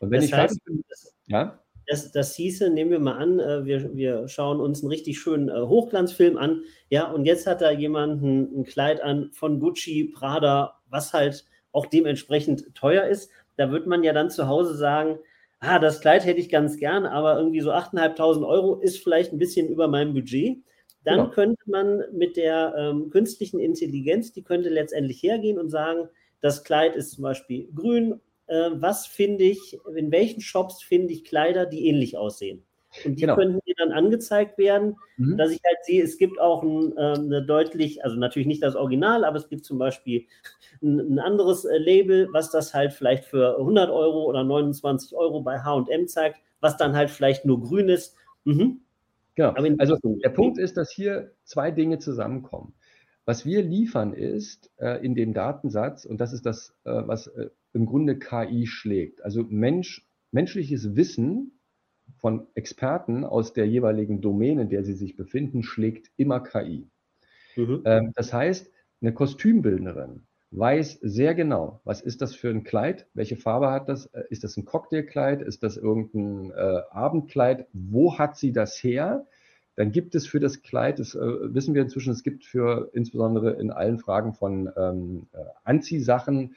Und 0.00 0.10
wenn 0.10 0.20
das 0.20 0.24
ich 0.24 0.32
heißt, 0.32 0.64
bin, 0.64 0.82
das, 0.88 1.14
ja? 1.26 1.60
Das, 1.86 2.10
das 2.10 2.34
hieße, 2.34 2.70
nehmen 2.70 2.90
wir 2.90 2.98
mal 2.98 3.16
an, 3.16 3.38
äh, 3.38 3.64
wir, 3.64 3.94
wir 3.94 4.28
schauen 4.28 4.60
uns 4.60 4.82
einen 4.82 4.90
richtig 4.90 5.18
schönen 5.18 5.48
äh, 5.48 5.60
Hochglanzfilm 5.60 6.36
an, 6.36 6.62
ja, 6.90 7.10
und 7.10 7.24
jetzt 7.24 7.46
hat 7.46 7.60
da 7.60 7.70
jemand 7.70 8.22
ein, 8.22 8.60
ein 8.60 8.64
Kleid 8.64 9.00
an 9.00 9.30
von 9.32 9.60
Gucci, 9.60 10.12
Prada, 10.12 10.80
was 10.96 11.12
halt 11.12 11.44
auch 11.72 11.86
dementsprechend 11.86 12.74
teuer 12.74 13.04
ist. 13.04 13.30
Da 13.56 13.70
wird 13.70 13.86
man 13.86 14.02
ja 14.02 14.12
dann 14.12 14.30
zu 14.30 14.48
Hause 14.48 14.76
sagen, 14.76 15.18
ah, 15.60 15.78
das 15.78 16.00
Kleid 16.00 16.24
hätte 16.24 16.40
ich 16.40 16.48
ganz 16.48 16.78
gern, 16.78 17.06
aber 17.06 17.38
irgendwie 17.38 17.60
so 17.60 17.72
8.500 17.72 18.46
Euro 18.46 18.76
ist 18.80 19.02
vielleicht 19.02 19.32
ein 19.32 19.38
bisschen 19.38 19.68
über 19.68 19.88
meinem 19.88 20.14
Budget 20.14 20.58
dann 21.06 21.18
genau. 21.18 21.30
könnte 21.30 21.62
man 21.70 22.02
mit 22.12 22.36
der 22.36 22.74
ähm, 22.76 23.10
künstlichen 23.10 23.60
Intelligenz, 23.60 24.32
die 24.32 24.42
könnte 24.42 24.70
letztendlich 24.70 25.22
hergehen 25.22 25.56
und 25.56 25.70
sagen, 25.70 26.08
das 26.40 26.64
Kleid 26.64 26.96
ist 26.96 27.12
zum 27.12 27.22
Beispiel 27.22 27.68
grün. 27.72 28.20
Äh, 28.48 28.70
was 28.72 29.06
finde 29.06 29.44
ich, 29.44 29.78
in 29.94 30.10
welchen 30.10 30.40
Shops 30.40 30.82
finde 30.82 31.14
ich 31.14 31.24
Kleider, 31.24 31.64
die 31.64 31.86
ähnlich 31.86 32.16
aussehen? 32.16 32.65
Und 33.04 33.16
die 33.16 33.22
genau. 33.22 33.36
könnten 33.36 33.60
mir 33.66 33.74
dann 33.76 33.92
angezeigt 33.92 34.58
werden, 34.58 34.96
mhm. 35.16 35.36
dass 35.36 35.50
ich 35.50 35.60
halt 35.64 35.84
sehe, 35.84 36.02
es 36.02 36.18
gibt 36.18 36.40
auch 36.40 36.62
ein, 36.62 36.96
äh, 36.96 37.14
eine 37.14 37.44
deutlich, 37.44 38.04
also 38.04 38.16
natürlich 38.16 38.46
nicht 38.46 38.62
das 38.62 38.76
Original, 38.76 39.24
aber 39.24 39.36
es 39.36 39.48
gibt 39.48 39.64
zum 39.64 39.78
Beispiel 39.78 40.26
ein, 40.82 40.98
ein 40.98 41.18
anderes 41.18 41.64
äh, 41.64 41.78
Label, 41.78 42.28
was 42.32 42.50
das 42.50 42.74
halt 42.74 42.92
vielleicht 42.92 43.24
für 43.24 43.58
100 43.58 43.90
Euro 43.90 44.24
oder 44.24 44.44
29 44.44 45.14
Euro 45.14 45.40
bei 45.42 45.60
HM 45.60 46.08
zeigt, 46.08 46.40
was 46.60 46.76
dann 46.76 46.96
halt 46.96 47.10
vielleicht 47.10 47.44
nur 47.44 47.60
grün 47.60 47.88
ist. 47.88 48.16
Mhm. 48.44 48.80
Genau. 49.34 49.52
Also 49.78 49.98
der 50.02 50.30
Punkt 50.30 50.58
ist, 50.58 50.78
dass 50.78 50.90
hier 50.90 51.32
zwei 51.44 51.70
Dinge 51.70 51.98
zusammenkommen. 51.98 52.72
Was 53.26 53.44
wir 53.44 53.62
liefern 53.62 54.14
ist 54.14 54.70
äh, 54.78 55.04
in 55.04 55.14
dem 55.14 55.34
Datensatz, 55.34 56.04
und 56.04 56.20
das 56.20 56.32
ist 56.32 56.46
das, 56.46 56.74
äh, 56.84 57.02
was 57.06 57.26
äh, 57.26 57.50
im 57.74 57.84
Grunde 57.84 58.18
KI 58.18 58.66
schlägt. 58.66 59.22
Also 59.22 59.44
Mensch, 59.48 60.06
menschliches 60.30 60.96
Wissen 60.96 61.55
von 62.16 62.46
Experten 62.54 63.24
aus 63.24 63.52
der 63.52 63.66
jeweiligen 63.66 64.20
Domäne, 64.20 64.62
in 64.62 64.68
der 64.68 64.84
sie 64.84 64.94
sich 64.94 65.16
befinden, 65.16 65.62
schlägt 65.62 66.10
immer 66.16 66.40
KI. 66.40 66.88
Mhm. 67.56 67.82
Ähm, 67.84 68.12
das 68.14 68.32
heißt, 68.32 68.70
eine 69.00 69.12
Kostümbildnerin 69.12 70.26
weiß 70.52 71.00
sehr 71.02 71.34
genau, 71.34 71.80
was 71.84 72.00
ist 72.00 72.22
das 72.22 72.34
für 72.34 72.48
ein 72.48 72.64
Kleid, 72.64 73.06
welche 73.14 73.36
Farbe 73.36 73.70
hat 73.70 73.88
das, 73.88 74.06
äh, 74.06 74.22
ist 74.30 74.44
das 74.44 74.56
ein 74.56 74.64
Cocktailkleid, 74.64 75.42
ist 75.42 75.62
das 75.62 75.76
irgendein 75.76 76.50
äh, 76.52 76.82
Abendkleid, 76.90 77.66
wo 77.72 78.18
hat 78.18 78.36
sie 78.36 78.52
das 78.52 78.82
her? 78.82 79.26
Dann 79.74 79.92
gibt 79.92 80.14
es 80.14 80.26
für 80.26 80.40
das 80.40 80.62
Kleid, 80.62 80.98
das 80.98 81.14
äh, 81.14 81.54
wissen 81.54 81.74
wir 81.74 81.82
inzwischen, 81.82 82.12
es 82.12 82.22
gibt 82.22 82.44
für 82.44 82.90
insbesondere 82.94 83.60
in 83.60 83.70
allen 83.70 83.98
Fragen 83.98 84.32
von 84.32 84.70
ähm, 84.76 85.26
äh, 85.32 85.38
Anziehsachen 85.64 86.54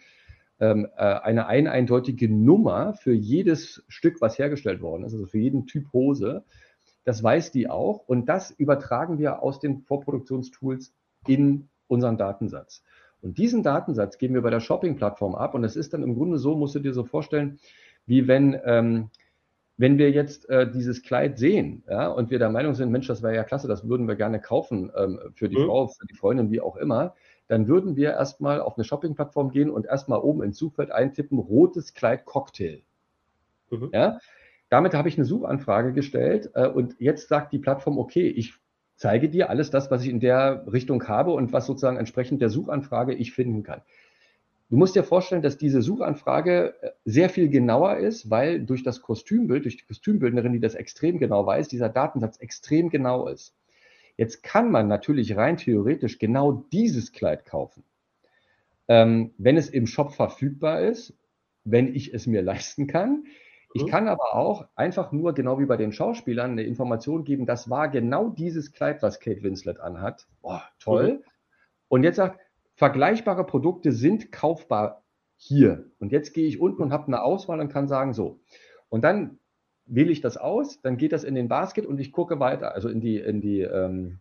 eine 0.66 1.48
ein 1.48 1.68
eindeutige 1.68 2.30
Nummer 2.30 2.94
für 2.94 3.14
jedes 3.14 3.84
Stück, 3.88 4.20
was 4.20 4.38
hergestellt 4.38 4.82
worden 4.82 5.04
ist, 5.04 5.14
also 5.14 5.26
für 5.26 5.40
jeden 5.40 5.68
Typ 5.68 5.92
Hose. 5.94 6.44
Das 7.06 7.24
weiß 7.24 7.52
die 7.52 7.70
auch 7.70 8.08
und 8.08 8.28
das 8.28 8.52
übertragen 8.52 9.20
wir 9.20 9.42
aus 9.42 9.60
den 9.60 9.82
Vorproduktionstools 9.82 10.94
in 11.28 11.70
unseren 11.88 12.18
Datensatz. 12.18 12.84
Und 13.22 13.38
diesen 13.38 13.64
Datensatz 13.64 14.18
geben 14.18 14.34
wir 14.34 14.42
bei 14.42 14.50
der 14.50 14.60
Shopping-Plattform 14.60 15.36
ab. 15.36 15.54
Und 15.54 15.64
es 15.64 15.76
ist 15.76 15.94
dann 15.94 16.04
im 16.04 16.16
Grunde 16.16 16.38
so, 16.38 16.56
musst 16.56 16.76
du 16.76 16.80
dir 16.80 16.94
so 16.94 17.04
vorstellen, 17.04 17.60
wie 18.06 18.28
wenn, 18.28 18.58
ähm, 18.64 19.10
wenn 19.78 19.98
wir 19.98 20.12
jetzt 20.12 20.50
äh, 20.50 20.70
dieses 20.70 21.04
Kleid 21.04 21.38
sehen 21.38 21.84
ja, 21.90 22.08
und 22.08 22.32
wir 22.32 22.40
der 22.40 22.50
Meinung 22.50 22.74
sind, 22.74 22.92
Mensch, 22.92 23.08
das 23.08 23.22
wäre 23.22 23.36
ja 23.36 23.44
klasse, 23.44 23.68
das 23.68 23.88
würden 23.88 24.08
wir 24.08 24.16
gerne 24.16 24.40
kaufen 24.40 24.92
ähm, 24.96 25.20
für 25.34 25.50
die 25.50 25.58
mhm. 25.58 25.66
Frau, 25.66 25.88
für 25.88 26.06
die 26.08 26.16
Freundin, 26.16 26.52
wie 26.52 26.62
auch 26.62 26.76
immer, 26.78 27.16
dann 27.50 27.68
würden 27.68 27.96
wir 27.96 28.12
erstmal 28.12 28.62
auf 28.62 28.78
eine 28.78 28.86
Shopping-Plattform 28.86 29.50
gehen 29.50 29.72
und 29.72 29.88
erstmal 29.88 30.20
oben 30.20 30.44
ins 30.44 30.58
Suchfeld 30.58 30.92
eintippen, 30.92 31.40
rotes 31.40 31.94
Kleid 31.94 32.24
Cocktail. 32.26 32.84
Mhm. 33.72 33.90
Ja, 33.92 34.20
damit 34.70 34.94
habe 34.94 35.10
ich 35.10 35.18
eine 35.18 35.26
Suchanfrage 35.26 35.92
gestellt 35.92 36.52
äh, 36.54 36.68
und 36.68 36.96
jetzt 37.00 37.28
sagt 37.28 37.52
die 37.52 37.60
Plattform, 37.60 37.98
okay, 37.98 38.28
ich 38.28 38.54
zeige 38.96 39.30
dir 39.30 39.50
alles 39.50 39.72
das, 39.72 39.90
was 39.90 40.04
ich 40.04 40.10
in 40.10 40.20
der 40.20 40.66
Richtung 40.72 41.08
habe 41.08 41.32
und 41.32 41.52
was 41.52 41.66
sozusagen 41.66 41.98
entsprechend 41.98 42.42
der 42.42 42.50
Suchanfrage 42.50 43.16
ich 43.16 43.34
finden 43.34 43.64
kann. 43.64 43.82
Du 44.70 44.78
musst 44.78 44.96
dir 44.96 45.04
vorstellen, 45.04 45.42
dass 45.42 45.58
diese 45.58 45.82
Suchanfrage 45.82 46.76
äh, 46.82 46.92
sehr 47.04 47.30
viel 47.30 47.50
genauer 47.50 47.98
ist, 47.98 48.30
weil 48.30 48.64
durch 48.64 48.84
das 48.84 49.02
Kostümbild, 49.02 49.66
durch 49.66 49.78
die 49.78 49.86
Kostümbildnerin, 49.86 50.54
die 50.54 50.60
das 50.60 50.76
extrem 50.76 51.18
genau 51.18 51.48
weiß, 51.48 51.68
dieser 51.68 51.90
Datensatz 51.90 52.38
extrem 52.38 52.92
genau 52.92 53.28
ist. 53.28 53.56
Jetzt 54.20 54.44
kann 54.44 54.70
man 54.70 54.90
natürlich 54.90 55.38
rein 55.38 55.56
theoretisch 55.56 56.20
genau 56.20 56.66
dieses 56.74 57.14
Kleid 57.14 57.46
kaufen, 57.46 57.86
ähm, 58.90 59.34
wenn 59.38 59.56
es 59.56 59.70
im 59.70 59.88
Shop 59.88 60.12
verfügbar 60.12 60.82
ist, 60.82 61.14
wenn 61.64 61.96
ich 61.96 62.14
es 62.14 62.28
mir 62.28 62.42
leisten 62.42 62.86
kann. 62.86 63.24
Ich 63.74 63.86
mhm. 63.86 63.88
kann 63.88 64.08
aber 64.10 64.36
auch 64.36 64.68
einfach 64.76 65.14
nur, 65.14 65.34
genau 65.34 65.58
wie 65.58 65.66
bei 65.66 65.78
den 65.78 65.94
Schauspielern, 65.94 66.52
eine 66.52 66.64
Information 66.64 67.24
geben, 67.24 67.46
das 67.46 67.70
war 67.70 67.88
genau 67.88 68.28
dieses 68.28 68.74
Kleid, 68.74 69.02
was 69.02 69.22
Kate 69.22 69.42
Winslet 69.42 69.80
anhat. 69.80 70.28
Boah, 70.42 70.64
toll. 70.80 71.14
Mhm. 71.14 71.24
Und 71.88 72.04
jetzt 72.04 72.18
sagt, 72.18 72.42
vergleichbare 72.76 73.46
Produkte 73.46 73.94
sind 73.94 74.34
kaufbar 74.34 75.02
hier. 75.38 75.86
Und 76.00 76.12
jetzt 76.12 76.34
gehe 76.34 76.46
ich 76.46 76.60
unten 76.60 76.82
und 76.82 76.92
habe 76.92 77.08
eine 77.08 77.24
Auswahl 77.24 77.62
und 77.62 77.72
kann 77.72 77.88
sagen, 77.88 78.12
so. 78.12 78.42
Und 78.90 79.06
dann 79.06 79.39
wähle 79.90 80.12
ich 80.12 80.22
das 80.22 80.38
aus, 80.38 80.82
dann 80.82 80.98
geht 80.98 81.12
das 81.12 81.24
in 81.24 81.36
den 81.36 81.48
Basket 81.48 81.86
und 81.86 82.00
ich 82.00 82.12
gucke 82.12 82.40
weiter, 82.40 82.74
also 82.74 82.90
in 82.90 83.02
die, 83.02 83.18
in 83.18 83.42
die, 83.42 83.62
ähm, 83.62 84.20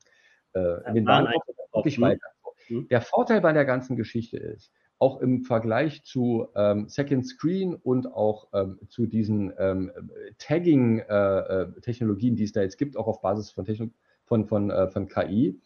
äh, 0.55 0.89
in 0.89 0.95
den 0.95 1.07
Warenkorb, 1.07 1.45
gucke 1.71 1.89
ich 1.89 2.01
weiter. 2.01 2.27
Mhm. 2.69 2.89
Der 2.89 3.01
Vorteil 3.01 3.41
bei 3.41 3.53
der 3.53 3.65
ganzen 3.65 3.97
Geschichte 3.97 4.37
ist, 4.39 4.73
auch 4.99 5.21
im 5.21 5.43
Vergleich 5.43 6.03
zu 6.03 6.49
ähm, 6.57 6.89
Second 6.89 7.27
Screen 7.27 7.75
und 7.75 8.13
auch 8.13 8.49
ähm, 8.53 8.79
zu 8.89 9.07
diesen 9.07 9.53
ähm, 9.59 9.93
Tagging-Technologien, 10.39 12.33
äh, 12.33 12.35
äh 12.35 12.37
die 12.37 12.45
es 12.45 12.53
da 12.53 12.63
jetzt 12.63 12.79
gibt, 12.79 12.97
auch 12.97 13.07
auf 13.07 13.21
Basis 13.21 13.51
von, 13.51 13.65
Techno 13.65 13.91
von, 14.25 14.47
von, 14.47 14.71
äh, 14.71 14.89
von 14.89 15.09
KI, 15.09 15.61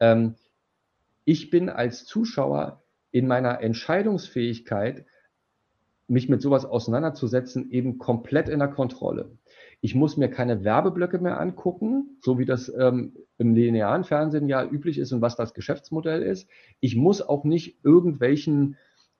ähm, 0.00 0.34
ich 1.24 1.50
bin 1.50 1.68
als 1.68 2.04
Zuschauer 2.04 2.82
in 3.10 3.26
meiner 3.26 3.60
Entscheidungsfähigkeit, 3.60 5.06
mich 6.08 6.28
mit 6.28 6.40
sowas 6.40 6.64
auseinanderzusetzen, 6.64 7.70
eben 7.70 7.98
komplett 7.98 8.48
in 8.48 8.60
der 8.60 8.68
Kontrolle. 8.68 9.36
Ich 9.80 9.94
muss 9.94 10.16
mir 10.16 10.28
keine 10.28 10.64
Werbeblöcke 10.64 11.18
mehr 11.18 11.40
angucken, 11.40 12.18
so 12.22 12.38
wie 12.38 12.44
das 12.44 12.72
ähm, 12.78 13.14
im 13.38 13.54
linearen 13.54 14.04
Fernsehen 14.04 14.48
ja 14.48 14.64
üblich 14.64 14.98
ist 14.98 15.12
und 15.12 15.20
was 15.20 15.36
das 15.36 15.52
Geschäftsmodell 15.52 16.22
ist. 16.22 16.48
Ich 16.80 16.96
muss 16.96 17.22
auch 17.22 17.44
nicht 17.44 17.84
irgendwelchen 17.84 18.76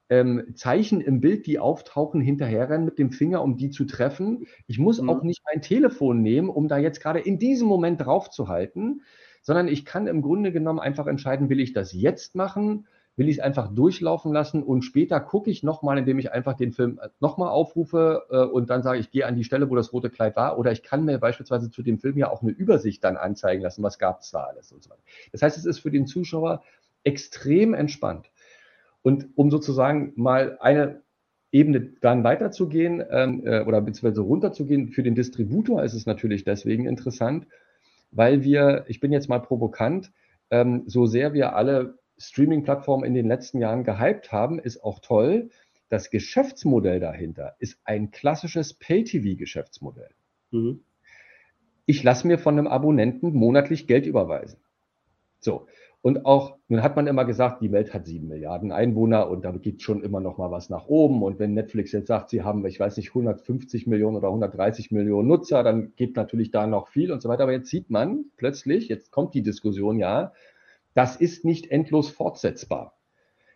ähm, 0.08 0.54
Zeichen 0.54 1.00
im 1.00 1.20
Bild, 1.20 1.46
die 1.46 1.58
auftauchen, 1.58 2.20
hinterherrennen 2.20 2.84
mit 2.84 2.98
dem 2.98 3.10
Finger, 3.10 3.42
um 3.42 3.56
die 3.56 3.70
zu 3.70 3.84
treffen. 3.84 4.46
Ich 4.66 4.78
muss 4.78 5.00
mhm. 5.00 5.10
auch 5.10 5.22
nicht 5.22 5.42
mein 5.52 5.62
Telefon 5.62 6.22
nehmen, 6.22 6.48
um 6.48 6.68
da 6.68 6.78
jetzt 6.78 7.00
gerade 7.00 7.18
in 7.18 7.38
diesem 7.38 7.66
Moment 7.66 8.00
drauf 8.00 8.30
zu 8.30 8.48
halten, 8.48 9.02
sondern 9.42 9.68
ich 9.68 9.84
kann 9.84 10.06
im 10.06 10.22
Grunde 10.22 10.52
genommen 10.52 10.78
einfach 10.80 11.06
entscheiden, 11.06 11.48
will 11.48 11.60
ich 11.60 11.72
das 11.72 11.92
jetzt 11.92 12.34
machen, 12.34 12.86
will 13.16 13.28
ich 13.28 13.38
es 13.38 13.42
einfach 13.42 13.72
durchlaufen 13.74 14.32
lassen 14.32 14.62
und 14.62 14.82
später 14.82 15.20
gucke 15.20 15.50
ich 15.50 15.62
nochmal, 15.62 15.98
indem 15.98 16.18
ich 16.18 16.32
einfach 16.32 16.54
den 16.54 16.72
Film 16.72 17.00
nochmal 17.18 17.48
aufrufe 17.48 18.24
äh, 18.30 18.44
und 18.44 18.68
dann 18.68 18.82
sage, 18.82 18.98
ich 18.98 19.10
gehe 19.10 19.26
an 19.26 19.34
die 19.34 19.44
Stelle, 19.44 19.70
wo 19.70 19.74
das 19.74 19.92
rote 19.92 20.10
Kleid 20.10 20.36
war 20.36 20.58
oder 20.58 20.70
ich 20.70 20.82
kann 20.82 21.04
mir 21.04 21.18
beispielsweise 21.18 21.70
zu 21.70 21.82
dem 21.82 21.98
Film 21.98 22.18
ja 22.18 22.30
auch 22.30 22.42
eine 22.42 22.52
Übersicht 22.52 23.02
dann 23.04 23.16
anzeigen 23.16 23.62
lassen, 23.62 23.82
was 23.82 23.98
gab 23.98 24.20
es 24.20 24.30
da 24.30 24.44
alles 24.44 24.70
und 24.70 24.82
so 24.82 24.90
weiter. 24.90 25.02
Das 25.32 25.42
heißt, 25.42 25.56
es 25.56 25.64
ist 25.64 25.78
für 25.78 25.90
den 25.90 26.06
Zuschauer 26.06 26.62
extrem 27.04 27.72
entspannt. 27.72 28.30
Und 29.02 29.28
um 29.36 29.50
sozusagen 29.50 30.12
mal 30.16 30.58
eine 30.60 31.02
Ebene 31.52 31.92
dann 32.00 32.24
weiterzugehen 32.24 33.02
ähm, 33.08 33.46
äh, 33.46 33.62
oder 33.62 33.80
beziehungsweise 33.80 34.20
runterzugehen, 34.20 34.88
für 34.88 35.02
den 35.02 35.14
Distributor 35.14 35.82
ist 35.84 35.94
es 35.94 36.04
natürlich 36.04 36.44
deswegen 36.44 36.86
interessant, 36.86 37.46
weil 38.10 38.42
wir, 38.42 38.84
ich 38.88 39.00
bin 39.00 39.12
jetzt 39.12 39.28
mal 39.28 39.38
provokant, 39.38 40.12
ähm, 40.50 40.82
so 40.86 41.06
sehr 41.06 41.32
wir 41.32 41.54
alle 41.54 41.98
Streaming-Plattformen 42.18 43.04
in 43.04 43.14
den 43.14 43.26
letzten 43.26 43.58
Jahren 43.58 43.84
gehypt 43.84 44.32
haben, 44.32 44.58
ist 44.58 44.82
auch 44.82 45.00
toll. 45.00 45.50
Das 45.88 46.10
Geschäftsmodell 46.10 47.00
dahinter 47.00 47.56
ist 47.58 47.78
ein 47.84 48.10
klassisches 48.10 48.74
Pay-TV-Geschäftsmodell. 48.74 50.10
Mhm. 50.50 50.80
Ich 51.86 52.02
lasse 52.02 52.26
mir 52.26 52.38
von 52.38 52.58
einem 52.58 52.66
Abonnenten 52.66 53.32
monatlich 53.32 53.86
Geld 53.86 54.06
überweisen. 54.06 54.58
So, 55.38 55.66
und 56.06 56.24
auch, 56.24 56.56
nun 56.68 56.84
hat 56.84 56.94
man 56.94 57.08
immer 57.08 57.24
gesagt, 57.24 57.62
die 57.62 57.72
Welt 57.72 57.92
hat 57.92 58.06
sieben 58.06 58.28
Milliarden 58.28 58.70
Einwohner 58.70 59.28
und 59.28 59.44
da 59.44 59.50
geht 59.50 59.82
schon 59.82 60.04
immer 60.04 60.20
noch 60.20 60.38
mal 60.38 60.52
was 60.52 60.70
nach 60.70 60.86
oben. 60.86 61.22
Und 61.22 61.40
wenn 61.40 61.52
Netflix 61.52 61.90
jetzt 61.90 62.06
sagt, 62.06 62.30
sie 62.30 62.42
haben, 62.42 62.64
ich 62.64 62.78
weiß 62.78 62.96
nicht, 62.96 63.08
150 63.08 63.88
Millionen 63.88 64.16
oder 64.16 64.28
130 64.28 64.92
Millionen 64.92 65.26
Nutzer, 65.26 65.64
dann 65.64 65.94
geht 65.96 66.14
natürlich 66.14 66.52
da 66.52 66.68
noch 66.68 66.86
viel 66.86 67.10
und 67.10 67.22
so 67.22 67.28
weiter. 67.28 67.42
Aber 67.42 67.52
jetzt 67.52 67.70
sieht 67.70 67.90
man 67.90 68.26
plötzlich, 68.36 68.88
jetzt 68.88 69.10
kommt 69.10 69.34
die 69.34 69.42
Diskussion 69.42 69.98
ja, 69.98 70.32
das 70.96 71.14
ist 71.16 71.44
nicht 71.44 71.70
endlos 71.70 72.08
fortsetzbar. 72.08 72.96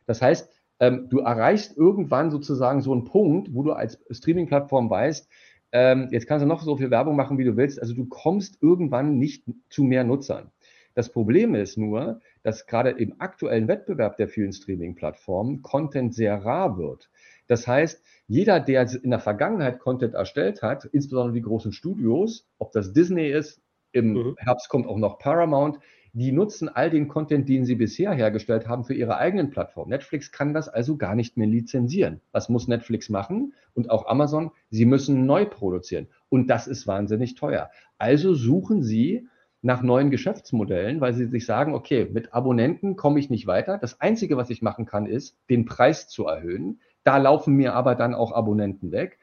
Das 0.04 0.20
heißt, 0.20 0.52
ähm, 0.78 1.08
du 1.08 1.20
erreichst 1.20 1.74
irgendwann 1.76 2.30
sozusagen 2.30 2.82
so 2.82 2.92
einen 2.92 3.04
Punkt, 3.04 3.54
wo 3.54 3.62
du 3.62 3.72
als 3.72 3.98
Streaming-Plattform 4.10 4.90
weißt, 4.90 5.26
ähm, 5.72 6.08
jetzt 6.10 6.26
kannst 6.26 6.42
du 6.44 6.46
noch 6.48 6.62
so 6.62 6.76
viel 6.76 6.90
Werbung 6.90 7.16
machen, 7.16 7.38
wie 7.38 7.44
du 7.44 7.56
willst. 7.56 7.80
Also 7.80 7.94
du 7.94 8.04
kommst 8.04 8.62
irgendwann 8.62 9.16
nicht 9.16 9.44
zu 9.70 9.84
mehr 9.84 10.04
Nutzern. 10.04 10.50
Das 10.94 11.10
Problem 11.10 11.54
ist 11.54 11.78
nur, 11.78 12.20
dass 12.42 12.66
gerade 12.66 12.90
im 12.90 13.14
aktuellen 13.20 13.68
Wettbewerb 13.68 14.18
der 14.18 14.28
vielen 14.28 14.52
Streaming-Plattformen 14.52 15.62
Content 15.62 16.14
sehr 16.14 16.44
rar 16.44 16.76
wird. 16.76 17.08
Das 17.46 17.66
heißt, 17.66 18.04
jeder, 18.26 18.60
der 18.60 18.86
in 19.02 19.10
der 19.10 19.18
Vergangenheit 19.18 19.78
Content 19.78 20.12
erstellt 20.12 20.60
hat, 20.60 20.84
insbesondere 20.84 21.34
die 21.34 21.42
großen 21.42 21.72
Studios, 21.72 22.46
ob 22.58 22.72
das 22.72 22.92
Disney 22.92 23.28
ist, 23.30 23.62
im 23.92 24.12
mhm. 24.12 24.34
Herbst 24.38 24.68
kommt 24.68 24.86
auch 24.86 24.98
noch 24.98 25.18
Paramount, 25.18 25.78
die 26.12 26.32
nutzen 26.32 26.68
all 26.68 26.90
den 26.90 27.08
Content, 27.08 27.48
den 27.48 27.64
sie 27.64 27.76
bisher 27.76 28.12
hergestellt 28.12 28.66
haben, 28.66 28.84
für 28.84 28.94
ihre 28.94 29.16
eigenen 29.16 29.50
Plattformen. 29.50 29.90
Netflix 29.90 30.32
kann 30.32 30.54
das 30.54 30.68
also 30.68 30.96
gar 30.96 31.14
nicht 31.14 31.36
mehr 31.36 31.46
lizenzieren. 31.46 32.20
Was 32.32 32.48
muss 32.48 32.68
Netflix 32.68 33.08
machen? 33.08 33.54
Und 33.74 33.90
auch 33.90 34.06
Amazon, 34.06 34.50
sie 34.70 34.86
müssen 34.86 35.26
neu 35.26 35.46
produzieren. 35.46 36.08
Und 36.28 36.48
das 36.48 36.66
ist 36.66 36.86
wahnsinnig 36.86 37.34
teuer. 37.34 37.70
Also 37.98 38.34
suchen 38.34 38.82
sie 38.82 39.28
nach 39.62 39.82
neuen 39.82 40.10
Geschäftsmodellen, 40.10 41.00
weil 41.00 41.12
sie 41.12 41.26
sich 41.26 41.44
sagen, 41.44 41.74
okay, 41.74 42.08
mit 42.10 42.32
Abonnenten 42.32 42.96
komme 42.96 43.20
ich 43.20 43.30
nicht 43.30 43.46
weiter. 43.46 43.78
Das 43.78 44.00
Einzige, 44.00 44.36
was 44.36 44.50
ich 44.50 44.62
machen 44.62 44.86
kann, 44.86 45.06
ist, 45.06 45.36
den 45.50 45.66
Preis 45.66 46.08
zu 46.08 46.26
erhöhen. 46.26 46.80
Da 47.04 47.18
laufen 47.18 47.54
mir 47.54 47.74
aber 47.74 47.94
dann 47.94 48.14
auch 48.14 48.32
Abonnenten 48.32 48.90
weg. 48.90 49.18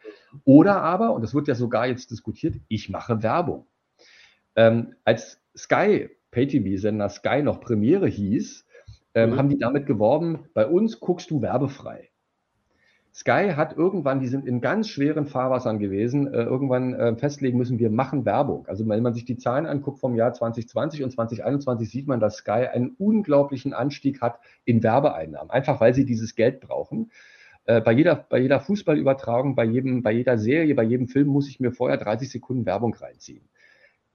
Oder 0.46 0.82
aber, 0.82 1.14
und 1.14 1.22
das 1.22 1.34
wird 1.34 1.48
ja 1.48 1.56
sogar 1.56 1.88
jetzt 1.88 2.12
diskutiert, 2.12 2.56
ich 2.68 2.90
mache 2.90 3.24
Werbung. 3.24 3.68
Ähm, 4.56 4.96
als 5.04 5.42
Sky, 5.56 6.10
Pay-TV-Sender 6.32 7.10
Sky 7.10 7.42
noch 7.42 7.62
Premiere 7.62 8.08
hieß, 8.08 8.66
ähm, 9.16 9.32
mhm. 9.32 9.38
haben 9.38 9.50
die 9.50 9.58
damit 9.58 9.86
geworben, 9.86 10.46
bei 10.54 10.68
uns 10.68 11.00
guckst 11.00 11.32
du 11.32 11.42
werbefrei. 11.42 12.10
Sky 13.18 13.54
hat 13.56 13.76
irgendwann, 13.76 14.20
die 14.20 14.28
sind 14.28 14.46
in 14.46 14.62
ganz 14.62 14.90
schweren 14.90 15.26
Fahrwassern 15.26 15.80
gewesen, 15.80 16.32
äh, 16.32 16.44
irgendwann 16.44 16.94
äh, 16.94 17.16
festlegen 17.16 17.58
müssen, 17.58 17.80
wir 17.80 17.90
machen 17.90 18.26
Werbung. 18.26 18.68
Also 18.68 18.88
wenn 18.88 19.02
man 19.02 19.16
sich 19.16 19.26
die 19.26 19.38
Zahlen 19.38 19.66
anguckt 19.66 20.00
vom 20.00 20.14
Jahr 20.14 20.34
2020 20.34 21.04
und 21.04 21.10
2021, 21.10 21.90
sieht 21.90 22.08
man, 22.08 22.20
dass 22.20 22.36
Sky 22.38 22.68
einen 22.72 22.92
unglaublichen 23.00 23.74
Anstieg 23.74 24.22
hat 24.22 24.40
in 24.66 24.84
Werbeeinnahmen, 24.84 25.50
einfach 25.50 25.82
weil 25.82 25.96
sie 25.96 26.06
dieses 26.06 26.36
Geld 26.36 26.60
brauchen. 26.60 27.10
Äh, 27.66 27.82
bei, 27.82 27.92
jeder, 27.94 28.16
bei 28.16 28.38
jeder 28.38 28.60
Fußballübertragung, 28.60 29.56
bei, 29.56 29.66
jedem, 29.66 30.04
bei 30.04 30.12
jeder 30.12 30.38
Serie, 30.38 30.76
bei 30.76 30.84
jedem 30.84 31.08
Film 31.08 31.30
muss 31.30 31.50
ich 31.50 31.60
mir 31.60 31.72
vorher 31.72 31.98
30 31.98 32.30
Sekunden 32.30 32.68
Werbung 32.68 32.94
reinziehen. 32.94 33.50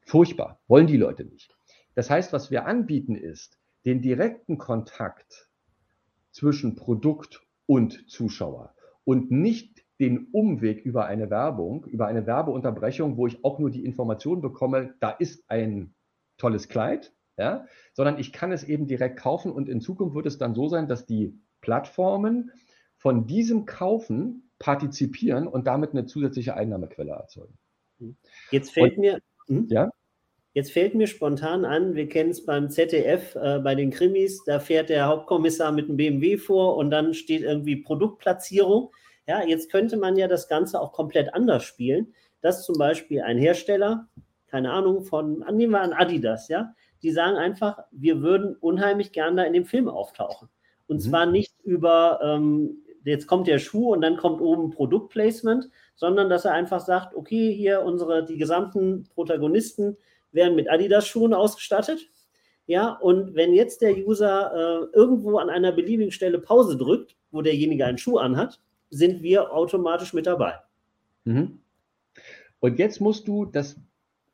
Furchtbar, 0.02 0.60
wollen 0.68 0.86
die 0.86 0.96
Leute 0.96 1.24
nicht. 1.24 1.56
Das 1.94 2.10
heißt, 2.10 2.32
was 2.32 2.50
wir 2.50 2.66
anbieten 2.66 3.14
ist, 3.14 3.58
den 3.84 4.00
direkten 4.02 4.58
Kontakt 4.58 5.50
zwischen 6.30 6.74
Produkt 6.76 7.46
und 7.66 8.08
Zuschauer 8.10 8.74
und 9.04 9.30
nicht 9.30 9.84
den 10.00 10.28
Umweg 10.32 10.84
über 10.84 11.06
eine 11.06 11.30
Werbung, 11.30 11.84
über 11.84 12.06
eine 12.06 12.26
Werbeunterbrechung, 12.26 13.16
wo 13.16 13.26
ich 13.26 13.44
auch 13.44 13.58
nur 13.58 13.70
die 13.70 13.84
Information 13.84 14.40
bekomme, 14.40 14.94
da 15.00 15.10
ist 15.10 15.44
ein 15.48 15.94
tolles 16.38 16.68
Kleid, 16.68 17.12
ja, 17.36 17.66
sondern 17.92 18.18
ich 18.18 18.32
kann 18.32 18.52
es 18.52 18.64
eben 18.64 18.86
direkt 18.86 19.18
kaufen 19.18 19.52
und 19.52 19.68
in 19.68 19.80
Zukunft 19.80 20.14
wird 20.14 20.26
es 20.26 20.38
dann 20.38 20.54
so 20.54 20.68
sein, 20.68 20.88
dass 20.88 21.06
die 21.06 21.38
Plattformen 21.60 22.50
von 22.96 23.26
diesem 23.26 23.64
Kaufen 23.64 24.50
partizipieren 24.58 25.46
und 25.46 25.66
damit 25.66 25.90
eine 25.90 26.06
zusätzliche 26.06 26.54
Einnahmequelle 26.54 27.12
erzeugen. 27.12 27.58
Jetzt 28.50 28.72
fällt 28.72 28.96
und, 28.96 29.00
mir, 29.00 29.20
ja? 29.68 29.90
Jetzt 30.54 30.72
fällt 30.72 30.94
mir 30.94 31.06
spontan 31.06 31.64
an, 31.64 31.94
wir 31.94 32.08
kennen 32.08 32.30
es 32.30 32.44
beim 32.44 32.68
ZDF, 32.68 33.34
äh, 33.36 33.58
bei 33.60 33.74
den 33.74 33.90
Krimis, 33.90 34.44
da 34.44 34.60
fährt 34.60 34.90
der 34.90 35.06
Hauptkommissar 35.06 35.72
mit 35.72 35.86
einem 35.88 35.96
BMW 35.96 36.36
vor 36.36 36.76
und 36.76 36.90
dann 36.90 37.14
steht 37.14 37.42
irgendwie 37.42 37.76
Produktplatzierung. 37.76 38.90
Ja, 39.26 39.42
jetzt 39.46 39.70
könnte 39.70 39.96
man 39.96 40.16
ja 40.16 40.28
das 40.28 40.48
Ganze 40.48 40.78
auch 40.78 40.92
komplett 40.92 41.32
anders 41.32 41.64
spielen, 41.64 42.12
dass 42.42 42.66
zum 42.66 42.76
Beispiel 42.76 43.22
ein 43.22 43.38
Hersteller, 43.38 44.08
keine 44.48 44.72
Ahnung, 44.72 45.04
von, 45.04 45.42
nehmen 45.52 45.72
wir 45.72 45.80
an 45.80 45.94
Adidas, 45.94 46.48
ja, 46.48 46.74
die 47.02 47.12
sagen 47.12 47.36
einfach, 47.36 47.78
wir 47.90 48.20
würden 48.20 48.54
unheimlich 48.56 49.12
gern 49.12 49.36
da 49.36 49.44
in 49.44 49.54
dem 49.54 49.64
Film 49.64 49.88
auftauchen. 49.88 50.50
Und 50.86 50.96
mhm. 50.96 51.00
zwar 51.00 51.26
nicht 51.26 51.54
über, 51.64 52.20
ähm, 52.22 52.82
jetzt 53.04 53.26
kommt 53.26 53.46
der 53.46 53.58
Schuh 53.58 53.94
und 53.94 54.02
dann 54.02 54.18
kommt 54.18 54.42
oben 54.42 54.70
Produktplacement, 54.70 55.70
sondern 55.94 56.28
dass 56.28 56.44
er 56.44 56.52
einfach 56.52 56.80
sagt, 56.80 57.14
okay, 57.14 57.54
hier 57.54 57.82
unsere, 57.82 58.26
die 58.26 58.36
gesamten 58.36 59.04
Protagonisten 59.14 59.96
werden 60.32 60.56
mit 60.56 60.70
Adidas-Schuhen 60.70 61.34
ausgestattet. 61.34 62.08
Ja, 62.66 62.92
und 62.92 63.34
wenn 63.34 63.52
jetzt 63.54 63.82
der 63.82 63.96
User 63.96 64.52
äh, 64.92 64.96
irgendwo 64.96 65.38
an 65.38 65.50
einer 65.50 65.72
beliebigen 65.72 66.12
Stelle 66.12 66.38
Pause 66.38 66.76
drückt, 66.76 67.16
wo 67.30 67.42
derjenige 67.42 67.84
einen 67.84 67.98
Schuh 67.98 68.18
anhat, 68.18 68.60
sind 68.90 69.22
wir 69.22 69.52
automatisch 69.52 70.12
mit 70.12 70.26
dabei. 70.26 70.54
Mhm. 71.24 71.60
Und 72.60 72.78
jetzt 72.78 73.00
musst 73.00 73.26
du 73.26 73.46
das 73.46 73.76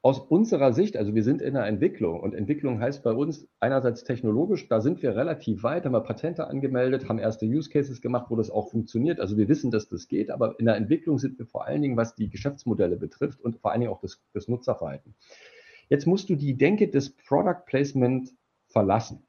aus 0.00 0.20
unserer 0.20 0.72
Sicht, 0.72 0.96
also 0.96 1.14
wir 1.14 1.24
sind 1.24 1.42
in 1.42 1.54
der 1.54 1.66
Entwicklung 1.66 2.20
und 2.20 2.34
Entwicklung 2.34 2.80
heißt 2.80 3.02
bei 3.02 3.12
uns 3.12 3.48
einerseits 3.58 4.04
technologisch, 4.04 4.68
da 4.68 4.80
sind 4.80 5.02
wir 5.02 5.16
relativ 5.16 5.64
weit, 5.64 5.84
haben 5.84 5.92
wir 5.92 6.00
Patente 6.00 6.46
angemeldet, 6.46 7.08
haben 7.08 7.18
erste 7.18 7.46
Use 7.46 7.68
Cases 7.68 8.00
gemacht, 8.00 8.26
wo 8.28 8.36
das 8.36 8.50
auch 8.50 8.70
funktioniert. 8.70 9.18
Also 9.18 9.36
wir 9.36 9.48
wissen, 9.48 9.72
dass 9.72 9.88
das 9.88 10.06
geht, 10.06 10.30
aber 10.30 10.58
in 10.60 10.66
der 10.66 10.76
Entwicklung 10.76 11.18
sind 11.18 11.38
wir 11.38 11.46
vor 11.46 11.66
allen 11.66 11.82
Dingen, 11.82 11.96
was 11.96 12.14
die 12.14 12.30
Geschäftsmodelle 12.30 12.96
betrifft 12.96 13.40
und 13.40 13.58
vor 13.58 13.72
allen 13.72 13.80
Dingen 13.80 13.92
auch 13.92 14.00
das, 14.00 14.22
das 14.34 14.46
Nutzerverhalten. 14.46 15.14
Jetzt 15.88 16.06
musst 16.06 16.28
du 16.28 16.34
die 16.34 16.56
Denke 16.56 16.88
des 16.88 17.10
Product 17.10 17.64
Placement 17.66 18.30
verlassen. 18.68 19.26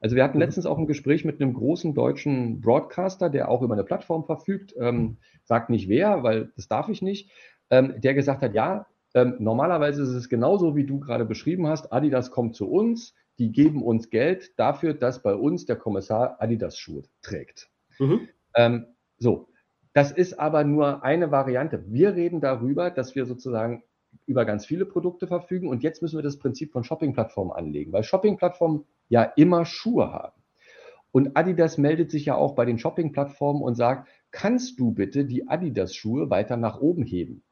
Also 0.00 0.16
wir 0.16 0.24
hatten 0.24 0.38
mhm. 0.38 0.42
letztens 0.42 0.66
auch 0.66 0.78
ein 0.78 0.86
Gespräch 0.86 1.24
mit 1.24 1.40
einem 1.40 1.54
großen 1.54 1.94
deutschen 1.94 2.60
Broadcaster, 2.60 3.30
der 3.30 3.48
auch 3.48 3.62
über 3.62 3.74
eine 3.74 3.84
Plattform 3.84 4.24
verfügt, 4.24 4.74
ähm, 4.78 5.16
sagt 5.44 5.70
nicht 5.70 5.88
wer, 5.88 6.22
weil 6.22 6.52
das 6.56 6.68
darf 6.68 6.88
ich 6.88 7.02
nicht, 7.02 7.30
ähm, 7.70 7.94
der 8.00 8.14
gesagt 8.14 8.42
hat, 8.42 8.54
ja, 8.54 8.86
ähm, 9.14 9.36
normalerweise 9.38 10.02
ist 10.02 10.10
es 10.10 10.28
genauso, 10.28 10.76
wie 10.76 10.84
du 10.84 11.00
gerade 11.00 11.24
beschrieben 11.24 11.66
hast. 11.66 11.92
Adidas 11.92 12.30
kommt 12.30 12.54
zu 12.54 12.70
uns, 12.70 13.14
die 13.38 13.52
geben 13.52 13.82
uns 13.82 14.10
Geld 14.10 14.58
dafür, 14.58 14.94
dass 14.94 15.22
bei 15.22 15.34
uns 15.34 15.64
der 15.66 15.76
Kommissar 15.76 16.36
Adidas-Schuhe 16.40 17.02
trägt. 17.22 17.70
Mhm. 17.98 18.28
Ähm, 18.54 18.86
so, 19.18 19.48
das 19.94 20.12
ist 20.12 20.38
aber 20.38 20.64
nur 20.64 21.02
eine 21.02 21.30
Variante. 21.30 21.82
Wir 21.88 22.14
reden 22.14 22.42
darüber, 22.42 22.90
dass 22.90 23.14
wir 23.14 23.24
sozusagen 23.24 23.82
über 24.26 24.44
ganz 24.44 24.66
viele 24.66 24.86
Produkte 24.86 25.26
verfügen 25.26 25.68
und 25.68 25.82
jetzt 25.82 26.02
müssen 26.02 26.16
wir 26.16 26.22
das 26.22 26.38
Prinzip 26.38 26.72
von 26.72 26.84
Shopping-Plattformen 26.84 27.52
anlegen, 27.52 27.92
weil 27.92 28.02
Shopping-Plattformen 28.02 28.84
ja 29.08 29.22
immer 29.22 29.64
Schuhe 29.64 30.12
haben. 30.12 30.40
Und 31.12 31.36
Adidas 31.36 31.78
meldet 31.78 32.10
sich 32.10 32.26
ja 32.26 32.34
auch 32.34 32.54
bei 32.54 32.64
den 32.64 32.78
Shopping-Plattformen 32.78 33.62
und 33.62 33.74
sagt, 33.74 34.08
kannst 34.30 34.78
du 34.78 34.92
bitte 34.92 35.24
die 35.24 35.48
Adidas-Schuhe 35.48 36.28
weiter 36.30 36.56
nach 36.56 36.80
oben 36.80 37.04
heben? 37.04 37.42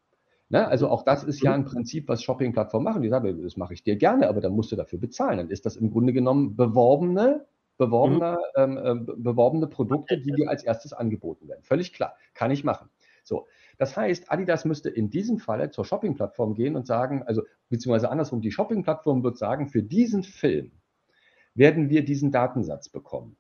Ne? 0.51 0.69
Also 0.69 0.89
auch 0.89 1.03
das 1.03 1.25
ist 1.25 1.43
ja 1.43 1.55
ein 1.55 1.65
Prinzip, 1.65 2.09
was 2.09 2.23
Shopping-Plattformen 2.23 2.85
machen. 2.85 3.03
Die 3.03 3.09
sagen, 3.09 3.43
das 3.43 3.57
mache 3.57 3.75
ich 3.75 3.83
dir 3.83 3.97
gerne, 3.97 4.29
aber 4.29 4.41
dann 4.41 4.53
musst 4.53 4.71
du 4.71 4.77
dafür 4.77 4.99
bezahlen. 4.99 5.39
Dann 5.39 5.51
ist 5.51 5.65
das 5.65 5.77
im 5.77 5.91
Grunde 5.91 6.13
genommen 6.13 6.57
beworbene, 6.57 7.47
beworbene, 7.79 8.37
mhm. 8.57 8.79
ähm, 8.79 9.09
äh, 9.09 9.13
beworbene 9.17 9.67
Produkte, 9.67 10.19
die 10.19 10.33
dir 10.33 10.51
als 10.51 10.63
erstes 10.63 10.93
angeboten 10.93 11.49
werden. 11.49 11.63
Völlig 11.63 11.93
klar, 11.93 12.17
kann 12.35 12.51
ich 12.51 12.65
machen. 12.65 12.91
So, 13.23 13.47
das 13.79 13.97
heißt, 13.97 14.31
Adidas 14.31 14.65
müsste 14.65 14.91
in 14.91 15.11
diesem 15.11 15.39
Falle 15.39 15.71
zur 15.71 15.85
Shopping-Plattform 15.85 16.55
gehen 16.55 16.77
und 16.77 16.87
sagen, 16.87 17.23
also 17.23 17.43
beziehungsweise 17.69 18.11
andersrum, 18.11 18.41
die 18.41 18.53
Shopping-Plattform 18.53 19.23
wird 19.23 19.39
sagen, 19.39 19.69
für 19.69 19.83
diesen 19.83 20.23
Film 20.23 20.73
werden 21.55 21.89
wir 21.89 22.05
diesen 22.05 22.33
Datensatz 22.33 22.89
bekommen. 22.89 23.37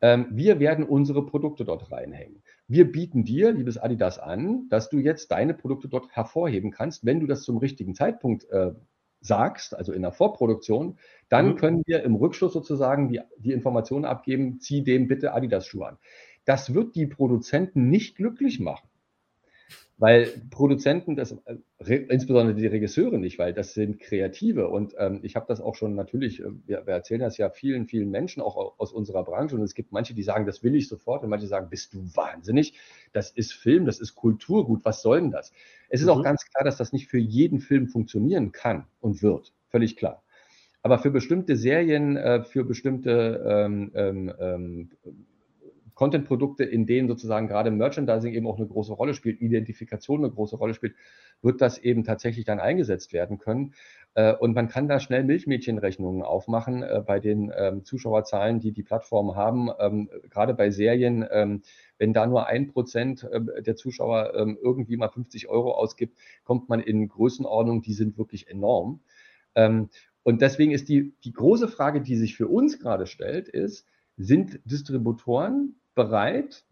Ähm, 0.00 0.28
wir 0.30 0.60
werden 0.60 0.84
unsere 0.84 1.26
Produkte 1.26 1.64
dort 1.64 1.90
reinhängen. 1.90 2.42
Wir 2.68 2.90
bieten 2.90 3.24
dir, 3.24 3.52
liebes 3.52 3.78
Adidas, 3.78 4.18
an, 4.18 4.68
dass 4.68 4.90
du 4.90 4.98
jetzt 4.98 5.30
deine 5.32 5.54
Produkte 5.54 5.88
dort 5.88 6.10
hervorheben 6.10 6.70
kannst. 6.70 7.04
Wenn 7.04 7.20
du 7.20 7.26
das 7.26 7.42
zum 7.42 7.58
richtigen 7.58 7.94
Zeitpunkt 7.94 8.48
äh, 8.50 8.72
sagst, 9.20 9.74
also 9.74 9.92
in 9.92 10.02
der 10.02 10.12
Vorproduktion, 10.12 10.98
dann 11.28 11.50
mhm. 11.50 11.56
können 11.56 11.82
wir 11.86 12.04
im 12.04 12.14
Rückschluss 12.14 12.52
sozusagen 12.52 13.08
die, 13.08 13.20
die 13.38 13.52
Informationen 13.52 14.04
abgeben, 14.04 14.60
zieh 14.60 14.84
dem 14.84 15.08
bitte 15.08 15.34
Adidas-Schuhe 15.34 15.88
an. 15.88 15.98
Das 16.44 16.72
wird 16.74 16.94
die 16.94 17.06
Produzenten 17.06 17.88
nicht 17.88 18.16
glücklich 18.16 18.60
machen. 18.60 18.88
Weil 20.00 20.28
Produzenten, 20.50 21.16
das, 21.16 21.32
äh, 21.32 21.94
insbesondere 21.96 22.54
die 22.54 22.68
Regisseure 22.68 23.18
nicht, 23.18 23.36
weil 23.40 23.52
das 23.52 23.74
sind 23.74 23.98
Kreative. 23.98 24.68
Und 24.68 24.94
ähm, 24.96 25.18
ich 25.24 25.34
habe 25.34 25.46
das 25.48 25.60
auch 25.60 25.74
schon 25.74 25.96
natürlich, 25.96 26.40
äh, 26.40 26.50
wir, 26.66 26.86
wir, 26.86 26.94
erzählen 26.94 27.20
das 27.20 27.36
ja 27.36 27.50
vielen, 27.50 27.86
vielen 27.86 28.08
Menschen 28.08 28.40
auch 28.40 28.78
aus 28.78 28.92
unserer 28.92 29.24
Branche. 29.24 29.56
Und 29.56 29.62
es 29.62 29.74
gibt 29.74 29.90
manche, 29.90 30.14
die 30.14 30.22
sagen, 30.22 30.46
das 30.46 30.62
will 30.62 30.76
ich 30.76 30.86
sofort. 30.86 31.24
Und 31.24 31.30
manche 31.30 31.48
sagen, 31.48 31.68
bist 31.68 31.94
du 31.94 31.98
wahnsinnig? 32.14 32.78
Das 33.12 33.32
ist 33.32 33.52
Film, 33.52 33.86
das 33.86 33.98
ist 33.98 34.14
Kulturgut. 34.14 34.84
Was 34.84 35.02
soll 35.02 35.20
denn 35.20 35.32
das? 35.32 35.52
Es 35.88 36.00
ist 36.00 36.06
mhm. 36.06 36.12
auch 36.12 36.22
ganz 36.22 36.44
klar, 36.44 36.64
dass 36.64 36.76
das 36.76 36.92
nicht 36.92 37.08
für 37.08 37.18
jeden 37.18 37.58
Film 37.58 37.88
funktionieren 37.88 38.52
kann 38.52 38.86
und 39.00 39.20
wird. 39.20 39.52
Völlig 39.68 39.96
klar. 39.96 40.22
Aber 40.82 41.00
für 41.00 41.10
bestimmte 41.10 41.56
Serien, 41.56 42.16
äh, 42.16 42.44
für 42.44 42.64
bestimmte 42.64 43.44
ähm, 43.44 43.90
ähm, 43.94 44.32
ähm 44.38 44.90
Content-Produkte, 45.98 46.62
in 46.62 46.86
denen 46.86 47.08
sozusagen 47.08 47.48
gerade 47.48 47.72
Merchandising 47.72 48.32
eben 48.32 48.46
auch 48.46 48.56
eine 48.56 48.68
große 48.68 48.92
Rolle 48.92 49.14
spielt, 49.14 49.40
Identifikation 49.40 50.20
eine 50.20 50.32
große 50.32 50.54
Rolle 50.54 50.72
spielt, 50.72 50.94
wird 51.42 51.60
das 51.60 51.76
eben 51.76 52.04
tatsächlich 52.04 52.44
dann 52.44 52.60
eingesetzt 52.60 53.12
werden 53.12 53.38
können. 53.38 53.74
Äh, 54.14 54.32
und 54.32 54.54
man 54.54 54.68
kann 54.68 54.86
da 54.86 55.00
schnell 55.00 55.24
Milchmädchenrechnungen 55.24 56.22
aufmachen 56.22 56.84
äh, 56.84 57.02
bei 57.04 57.18
den 57.18 57.52
ähm, 57.52 57.84
Zuschauerzahlen, 57.84 58.60
die 58.60 58.70
die 58.70 58.84
Plattformen 58.84 59.34
haben. 59.34 59.70
Ähm, 59.80 60.08
gerade 60.30 60.54
bei 60.54 60.70
Serien, 60.70 61.26
ähm, 61.32 61.62
wenn 61.98 62.12
da 62.12 62.28
nur 62.28 62.46
ein 62.46 62.68
Prozent 62.68 63.28
der 63.32 63.74
Zuschauer 63.74 64.32
irgendwie 64.62 64.96
mal 64.96 65.08
50 65.08 65.48
Euro 65.48 65.72
ausgibt, 65.72 66.16
kommt 66.44 66.68
man 66.68 66.78
in 66.78 67.08
Größenordnungen, 67.08 67.82
die 67.82 67.92
sind 67.92 68.18
wirklich 68.18 68.46
enorm. 68.46 69.00
Und 69.56 70.42
deswegen 70.42 70.70
ist 70.70 70.88
die, 70.88 71.12
die 71.24 71.32
große 71.32 71.66
Frage, 71.66 72.00
die 72.00 72.14
sich 72.14 72.36
für 72.36 72.46
uns 72.46 72.78
gerade 72.78 73.06
stellt, 73.08 73.48
ist, 73.48 73.84
sind 74.18 74.60
Distributoren 74.64 75.76
bereit, 75.98 76.64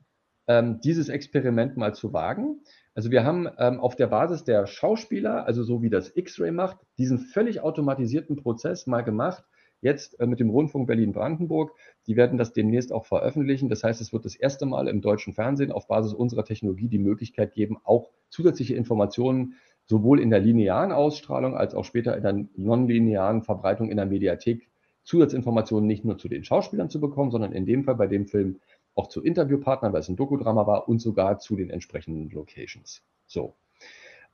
ähm, 0.47 0.81
dieses 0.81 1.09
Experiment 1.09 1.77
mal 1.77 1.95
zu 1.95 2.12
wagen. 2.12 2.61
Also 2.95 3.11
wir 3.11 3.25
haben 3.25 3.49
ähm, 3.59 3.81
auf 3.81 3.97
der 3.97 4.07
Basis 4.07 4.45
der 4.45 4.67
Schauspieler, 4.67 5.45
also 5.47 5.65
so 5.65 5.83
wie 5.83 5.91
das 5.91 6.17
X-Ray 6.17 6.53
macht, 6.53 6.79
diesen 6.97 7.19
völlig 7.19 7.61
automatisierten 7.61 8.37
Prozess 8.37 8.87
mal 8.87 9.03
gemacht. 9.03 9.45
Jetzt 9.81 10.19
äh, 10.21 10.27
mit 10.27 10.39
dem 10.39 10.49
Rundfunk 10.49 10.87
Berlin-Brandenburg. 10.87 11.73
Die 12.07 12.17
werden 12.17 12.39
das 12.39 12.53
demnächst 12.53 12.93
auch 12.93 13.05
veröffentlichen. 13.05 13.69
Das 13.69 13.83
heißt, 13.83 14.01
es 14.01 14.12
wird 14.12 14.25
das 14.25 14.37
erste 14.37 14.65
Mal 14.65 14.87
im 14.87 15.03
deutschen 15.03 15.35
Fernsehen 15.35 15.73
auf 15.73 15.89
Basis 15.89 16.15
unserer 16.15 16.45
Technologie 16.45 16.89
die 16.89 17.01
Möglichkeit 17.01 17.53
geben, 17.53 17.79
auch 17.83 18.11
zusätzliche 18.31 18.77
Informationen 18.77 19.57
sowohl 19.85 20.21
in 20.21 20.31
der 20.31 20.41
linearen 20.41 20.93
Ausstrahlung 20.93 21.57
als 21.57 21.75
auch 21.75 21.85
später 21.85 22.17
in 22.17 22.23
der 22.23 22.47
nonlinearen 22.57 23.43
Verbreitung 23.43 23.91
in 23.91 23.97
der 23.97 24.07
Mediathek 24.07 24.69
Zusatzinformationen 25.07 25.87
nicht 25.87 26.05
nur 26.05 26.19
zu 26.19 26.29
den 26.29 26.45
Schauspielern 26.45 26.91
zu 26.91 27.01
bekommen, 27.01 27.31
sondern 27.31 27.53
in 27.53 27.65
dem 27.65 27.85
Fall 27.85 27.95
bei 27.95 28.09
dem 28.09 28.27
Film 28.27 28.61
auch 28.96 29.09
zu 29.09 29.22
Interviewpartnern, 29.22 29.92
weil 29.92 30.00
es 30.00 30.09
ein 30.09 30.16
Dokudrama 30.16 30.66
war 30.66 30.88
und 30.88 30.98
sogar 31.00 31.38
zu 31.38 31.54
den 31.54 31.70
entsprechenden 31.70 32.30
Locations. 32.30 33.02
So. 33.26 33.54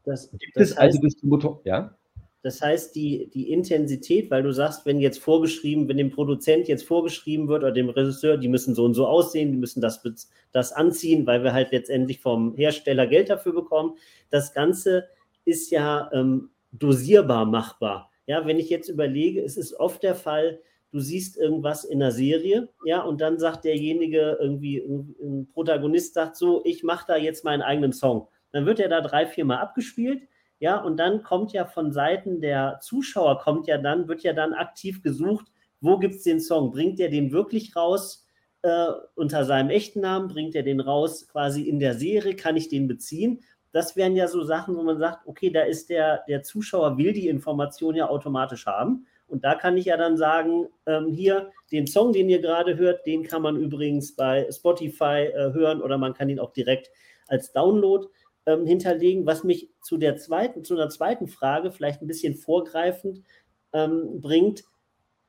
Das, 0.05 0.31
Gibt 0.31 0.57
das 0.57 0.71
es 0.71 0.77
also 0.77 0.81
heißt, 0.81 0.97
also 0.97 1.01
Distributor, 1.01 1.61
ja? 1.65 1.97
Das 2.43 2.61
heißt, 2.61 2.97
die, 2.97 3.31
die 3.31 3.53
Intensität, 3.53 4.31
weil 4.31 4.43
du 4.43 4.53
sagst, 4.53 4.85
wenn 4.85 4.99
jetzt 4.99 5.19
vorgeschrieben, 5.19 5.89
wenn 5.89 5.97
dem 5.97 6.11
Produzent 6.11 6.67
jetzt 6.67 6.85
vorgeschrieben 6.85 7.47
wird 7.47 7.63
oder 7.63 7.73
dem 7.73 7.89
Regisseur, 7.89 8.37
die 8.37 8.49
müssen 8.49 8.75
so 8.75 8.85
und 8.85 8.95
so 8.95 9.07
aussehen, 9.07 9.53
die 9.53 9.59
müssen 9.59 9.81
das, 9.81 10.03
das 10.51 10.73
anziehen, 10.73 11.25
weil 11.27 11.45
wir 11.45 11.53
halt 11.53 11.71
letztendlich 11.71 12.19
vom 12.21 12.57
Hersteller 12.57 13.07
Geld 13.07 13.31
dafür 13.31 13.53
bekommen. 13.53 13.97
Das 14.31 14.53
Ganze 14.53 15.09
ist 15.45 15.71
ja 15.71 16.11
ähm, 16.13 16.51
dosierbar 16.73 17.47
machbar. 17.47 18.11
Ja, 18.27 18.45
wenn 18.45 18.59
ich 18.59 18.71
jetzt 18.71 18.89
überlege, 18.89 19.43
es 19.43 19.57
ist 19.57 19.75
oft 19.75 20.03
der 20.03 20.17
Fall, 20.17 20.61
du 20.93 21.01
siehst 21.01 21.37
irgendwas 21.37 21.85
in 21.85 21.99
der 21.99 22.13
Serie, 22.13 22.69
ja, 22.85 23.01
und 23.01 23.21
dann 23.21 23.39
sagt 23.39 23.65
derjenige 23.65 24.39
irgendwie, 24.41 24.79
ein 24.79 25.49
Protagonist 25.53 26.15
sagt 26.15 26.37
so, 26.37 26.63
ich 26.65 26.85
mache 26.85 27.07
da 27.09 27.17
jetzt 27.17 27.45
meinen 27.45 27.63
eigenen 27.63 27.93
Song. 27.93 28.29
Dann 28.53 28.67
wird 28.67 28.79
er 28.79 28.89
da 28.89 29.01
drei, 29.01 29.27
vier 29.27 29.45
Mal 29.45 29.59
abgespielt, 29.59 30.23
ja, 30.61 30.77
und 30.77 30.99
dann 30.99 31.25
kommt 31.25 31.53
ja 31.53 31.65
von 31.65 31.91
Seiten 31.91 32.41
der 32.41 32.79
Zuschauer, 32.81 33.41
kommt 33.41 33.67
ja 33.67 33.79
dann, 33.79 34.07
wird 34.07 34.23
ja 34.23 34.33
dann 34.33 34.53
aktiv 34.53 35.03
gesucht, 35.03 35.47
wo 35.81 35.99
gibt 35.99 36.15
es 36.15 36.23
den 36.23 36.41
Song? 36.41 36.71
Bringt 36.71 37.01
er 37.01 37.09
den 37.09 37.33
wirklich 37.33 37.75
raus 37.75 38.25
äh, 38.63 38.87
unter 39.17 39.45
seinem 39.45 39.71
echten 39.71 40.01
Namen? 40.01 40.29
Bringt 40.29 40.55
er 40.55 40.63
den 40.63 40.79
raus 40.79 41.27
quasi 41.27 41.63
in 41.63 41.81
der 41.81 41.95
Serie? 41.95 42.37
Kann 42.37 42.57
ich 42.57 42.69
den 42.69 42.87
beziehen? 42.87 43.41
Das 43.73 43.97
wären 43.97 44.15
ja 44.15 44.29
so 44.29 44.45
Sachen, 44.45 44.77
wo 44.77 44.83
man 44.83 44.99
sagt, 44.99 45.27
okay, 45.27 45.51
da 45.51 45.63
ist 45.63 45.91
der, 45.91 46.23
der 46.29 46.43
Zuschauer 46.43 46.99
will 46.99 47.13
die 47.13 47.27
Information 47.27 47.97
ja 47.97 48.09
automatisch 48.09 48.67
haben. 48.67 49.07
Und 49.33 49.45
da 49.45 49.55
kann 49.55 49.79
ich 49.79 49.87
ja 49.87 49.97
dann 49.97 50.19
sagen, 50.19 50.69
ähm, 50.85 51.09
hier, 51.09 51.51
den 51.73 51.87
Song, 51.87 52.13
den 52.13 52.29
ihr 52.29 52.43
gerade 52.43 52.77
hört, 52.77 53.07
den 53.07 53.23
kann 53.23 53.41
man 53.41 53.57
übrigens 53.57 54.15
bei 54.15 54.47
Spotify 54.53 55.31
äh, 55.33 55.55
hören 55.55 55.81
oder 55.81 55.97
man 55.97 56.13
kann 56.13 56.29
ihn 56.29 56.39
auch 56.39 56.53
direkt 56.53 56.91
als 57.29 57.51
Download 57.51 58.07
ähm, 58.45 58.67
hinterlegen. 58.67 59.25
Was 59.25 59.43
mich 59.43 59.71
zu 59.81 59.97
der 59.97 60.19
zweiten, 60.19 60.65
zu 60.65 60.75
einer 60.75 60.91
zweiten 60.91 61.29
Frage 61.29 61.73
vielleicht 61.73 62.03
ein 62.03 62.07
bisschen 62.07 62.35
vorgreifend 62.35 63.23
ähm, 63.73 64.21
bringt, 64.21 64.65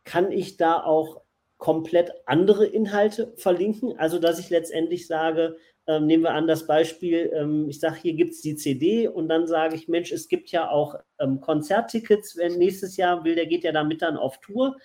kann 0.04 0.34
ich 0.34 0.58
da 0.58 0.84
auch 0.84 1.22
komplett 1.58 2.12
andere 2.26 2.66
Inhalte 2.66 3.32
verlinken? 3.38 3.98
Also, 3.98 4.20
dass 4.20 4.38
ich 4.38 4.50
letztendlich 4.50 5.08
sage, 5.08 5.56
ähm, 5.88 6.06
nehmen 6.06 6.24
wir 6.24 6.34
an 6.34 6.48
das 6.48 6.66
Beispiel, 6.66 7.32
ähm, 7.34 7.68
ich 7.68 7.80
sage, 7.80 7.98
hier 8.02 8.14
gibt 8.14 8.32
es 8.32 8.42
die 8.42 8.56
CD 8.56 9.08
und 9.08 9.28
dann 9.28 9.48
sage 9.48 9.76
ich, 9.76 9.88
Mensch, 9.88 10.12
es 10.12 10.28
gibt 10.28 10.50
ja 10.50 10.70
auch 10.70 10.96
ähm, 11.20 11.42
Konzerttickets, 11.42 12.38
wenn 12.38 12.58
nächstes 12.58 12.96
Jahr 12.98 13.24
will, 13.24 13.36
der 13.36 13.48
geht 13.48 13.64
ja 13.64 13.72
damit 13.72 14.02
dann 14.02 14.18
auf 14.18 14.40
Tour 14.40 14.78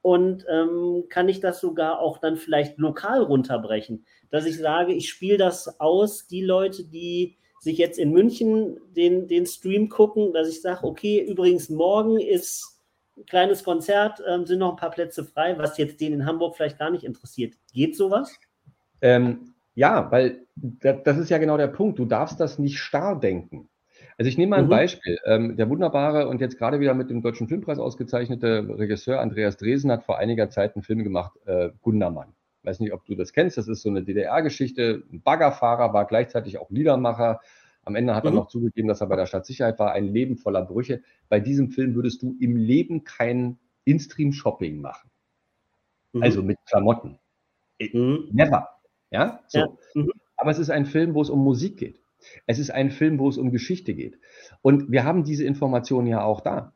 und 0.00 0.46
ähm, 0.48 1.04
kann 1.08 1.28
ich 1.28 1.40
das 1.40 1.60
sogar 1.60 2.00
auch 2.00 2.18
dann 2.18 2.36
vielleicht 2.36 2.78
lokal 2.78 3.22
runterbrechen, 3.22 4.06
dass 4.30 4.46
ich 4.46 4.56
sage, 4.56 4.94
ich 4.94 5.08
spiele 5.08 5.36
das 5.36 5.80
aus, 5.80 6.26
die 6.26 6.42
Leute, 6.42 6.84
die 6.84 7.36
sich 7.60 7.78
jetzt 7.78 7.98
in 7.98 8.12
München 8.12 8.78
den, 8.90 9.28
den 9.28 9.46
Stream 9.46 9.88
gucken, 9.88 10.32
dass 10.32 10.48
ich 10.48 10.62
sage, 10.62 10.86
okay, 10.86 11.20
übrigens 11.20 11.68
morgen 11.68 12.20
ist 12.20 12.80
kleines 13.26 13.64
Konzert, 13.64 14.22
ähm, 14.26 14.46
sind 14.46 14.60
noch 14.60 14.70
ein 14.70 14.76
paar 14.76 14.90
Plätze 14.90 15.24
frei, 15.24 15.58
was 15.58 15.78
jetzt 15.78 16.00
den 16.00 16.12
in 16.12 16.26
Hamburg 16.26 16.56
vielleicht 16.56 16.78
gar 16.78 16.90
nicht 16.90 17.04
interessiert. 17.04 17.54
Geht 17.72 17.96
sowas? 17.96 18.38
Ähm, 19.00 19.55
ja, 19.76 20.10
weil 20.10 20.46
das, 20.56 21.18
ist 21.18 21.30
ja 21.30 21.38
genau 21.38 21.56
der 21.56 21.68
Punkt. 21.68 21.98
Du 22.00 22.04
darfst 22.06 22.40
das 22.40 22.58
nicht 22.58 22.78
starr 22.80 23.20
denken. 23.20 23.68
Also 24.18 24.28
ich 24.28 24.38
nehme 24.38 24.50
mal 24.50 24.58
ein 24.60 24.64
Mhm. 24.64 24.70
Beispiel. 24.70 25.18
Ähm, 25.26 25.56
der 25.56 25.68
wunderbare 25.68 26.26
und 26.28 26.40
jetzt 26.40 26.58
gerade 26.58 26.80
wieder 26.80 26.94
mit 26.94 27.10
dem 27.10 27.22
Deutschen 27.22 27.46
Filmpreis 27.48 27.78
ausgezeichnete 27.78 28.66
Regisseur 28.78 29.20
Andreas 29.20 29.58
Dresen 29.58 29.92
hat 29.92 30.04
vor 30.04 30.18
einiger 30.18 30.48
Zeit 30.50 30.74
einen 30.74 30.82
Film 30.82 31.04
gemacht, 31.04 31.32
äh, 31.44 31.70
Gundermann. 31.82 32.34
Weiß 32.62 32.80
nicht, 32.80 32.92
ob 32.92 33.04
du 33.04 33.14
das 33.14 33.32
kennst. 33.32 33.58
Das 33.58 33.68
ist 33.68 33.82
so 33.82 33.90
eine 33.90 34.02
DDR-Geschichte. 34.02 35.04
Ein 35.12 35.20
Baggerfahrer 35.22 35.92
war 35.92 36.06
gleichzeitig 36.06 36.58
auch 36.58 36.70
Liedermacher. 36.70 37.40
Am 37.84 37.94
Ende 37.94 38.14
hat 38.16 38.24
er 38.24 38.30
Mhm. 38.30 38.36
noch 38.38 38.48
zugegeben, 38.48 38.88
dass 38.88 39.02
er 39.02 39.06
bei 39.06 39.16
der 39.16 39.26
Stadtsicherheit 39.26 39.78
war. 39.78 39.92
Ein 39.92 40.06
Leben 40.06 40.36
voller 40.36 40.62
Brüche. 40.64 41.02
Bei 41.28 41.38
diesem 41.38 41.70
Film 41.70 41.94
würdest 41.94 42.22
du 42.22 42.34
im 42.40 42.56
Leben 42.56 43.04
kein 43.04 43.58
In-Stream-Shopping 43.84 44.80
machen. 44.80 45.10
Mhm. 46.14 46.22
Also 46.22 46.42
mit 46.42 46.58
Klamotten. 46.66 47.18
Mhm. 47.78 48.30
Never. 48.32 48.68
Ja? 49.16 49.40
So. 49.48 49.58
Ja. 49.58 49.68
Mhm. 49.94 50.12
Aber 50.36 50.50
es 50.50 50.58
ist 50.58 50.70
ein 50.70 50.84
Film, 50.84 51.14
wo 51.14 51.22
es 51.22 51.30
um 51.30 51.42
Musik 51.42 51.78
geht. 51.78 52.00
Es 52.46 52.58
ist 52.58 52.70
ein 52.70 52.90
Film, 52.90 53.18
wo 53.18 53.28
es 53.28 53.38
um 53.38 53.50
Geschichte 53.50 53.94
geht. 53.94 54.18
Und 54.60 54.90
wir 54.90 55.04
haben 55.04 55.24
diese 55.24 55.44
Informationen 55.44 56.06
ja 56.06 56.22
auch 56.22 56.42
da. 56.42 56.74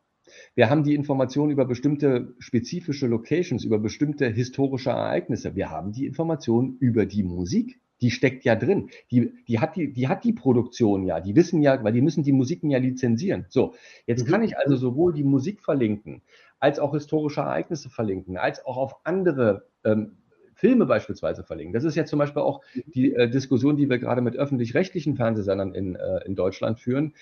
Wir 0.55 0.71
haben 0.71 0.85
die 0.85 0.95
Informationen 0.95 1.51
über 1.51 1.67
bestimmte 1.67 2.35
spezifische 2.39 3.07
Locations, 3.07 3.65
über 3.65 3.79
bestimmte 3.79 4.29
historische 4.29 4.91
Ereignisse. 4.91 5.55
Wir 5.57 5.71
haben 5.71 5.93
die 5.93 6.07
Informationen 6.07 6.77
über 6.79 7.05
die 7.05 7.23
Musik. 7.25 7.81
Die 8.01 8.11
steckt 8.11 8.45
ja 8.45 8.57
drin. 8.57 8.89
Die, 9.11 9.33
die, 9.47 9.59
hat 9.59 9.77
die, 9.77 9.93
die 9.93 10.09
hat 10.09 10.25
die 10.25 10.33
Produktion 10.33 11.05
ja. 11.05 11.21
Die 11.21 11.37
wissen 11.37 11.61
ja, 11.61 11.83
weil 11.85 11.93
die 11.93 12.01
müssen 12.01 12.23
die 12.23 12.33
Musiken 12.33 12.71
ja 12.71 12.79
lizenzieren. 12.79 13.45
So, 13.51 13.75
jetzt 14.07 14.27
Mhm. 14.27 14.31
kann 14.31 14.43
ich 14.43 14.57
also 14.57 14.77
sowohl 14.77 15.13
die 15.13 15.25
Musik 15.25 15.61
verlinken, 15.63 16.23
als 16.61 16.79
auch 16.79 16.95
historische 16.95 17.41
Ereignisse 17.43 17.91
verlinken, 17.91 18.39
als 18.39 18.65
auch 18.65 18.79
auf 18.79 18.95
andere 19.05 19.67
ähm, 19.85 20.17
Filme 20.61 20.85
beispielsweise 20.85 21.43
verlinken. 21.43 21.73
Das 21.73 21.85
ist 21.85 21.97
ja 21.97 22.05
zum 22.05 22.19
Beispiel 22.19 22.43
auch 22.43 22.63
die 22.87 23.15
äh, 23.15 23.29
Diskussion, 23.29 23.77
die 23.77 23.89
wir 23.89 23.99
gerade 23.99 24.21
mit 24.21 24.37
öffentlich-rechtlichen 24.37 25.17
Fernsehsendern 25.17 25.75
in, 25.75 25.97
äh, 25.97 26.25
in 26.27 26.37
Deutschland 26.37 26.79
führen, 26.79 27.15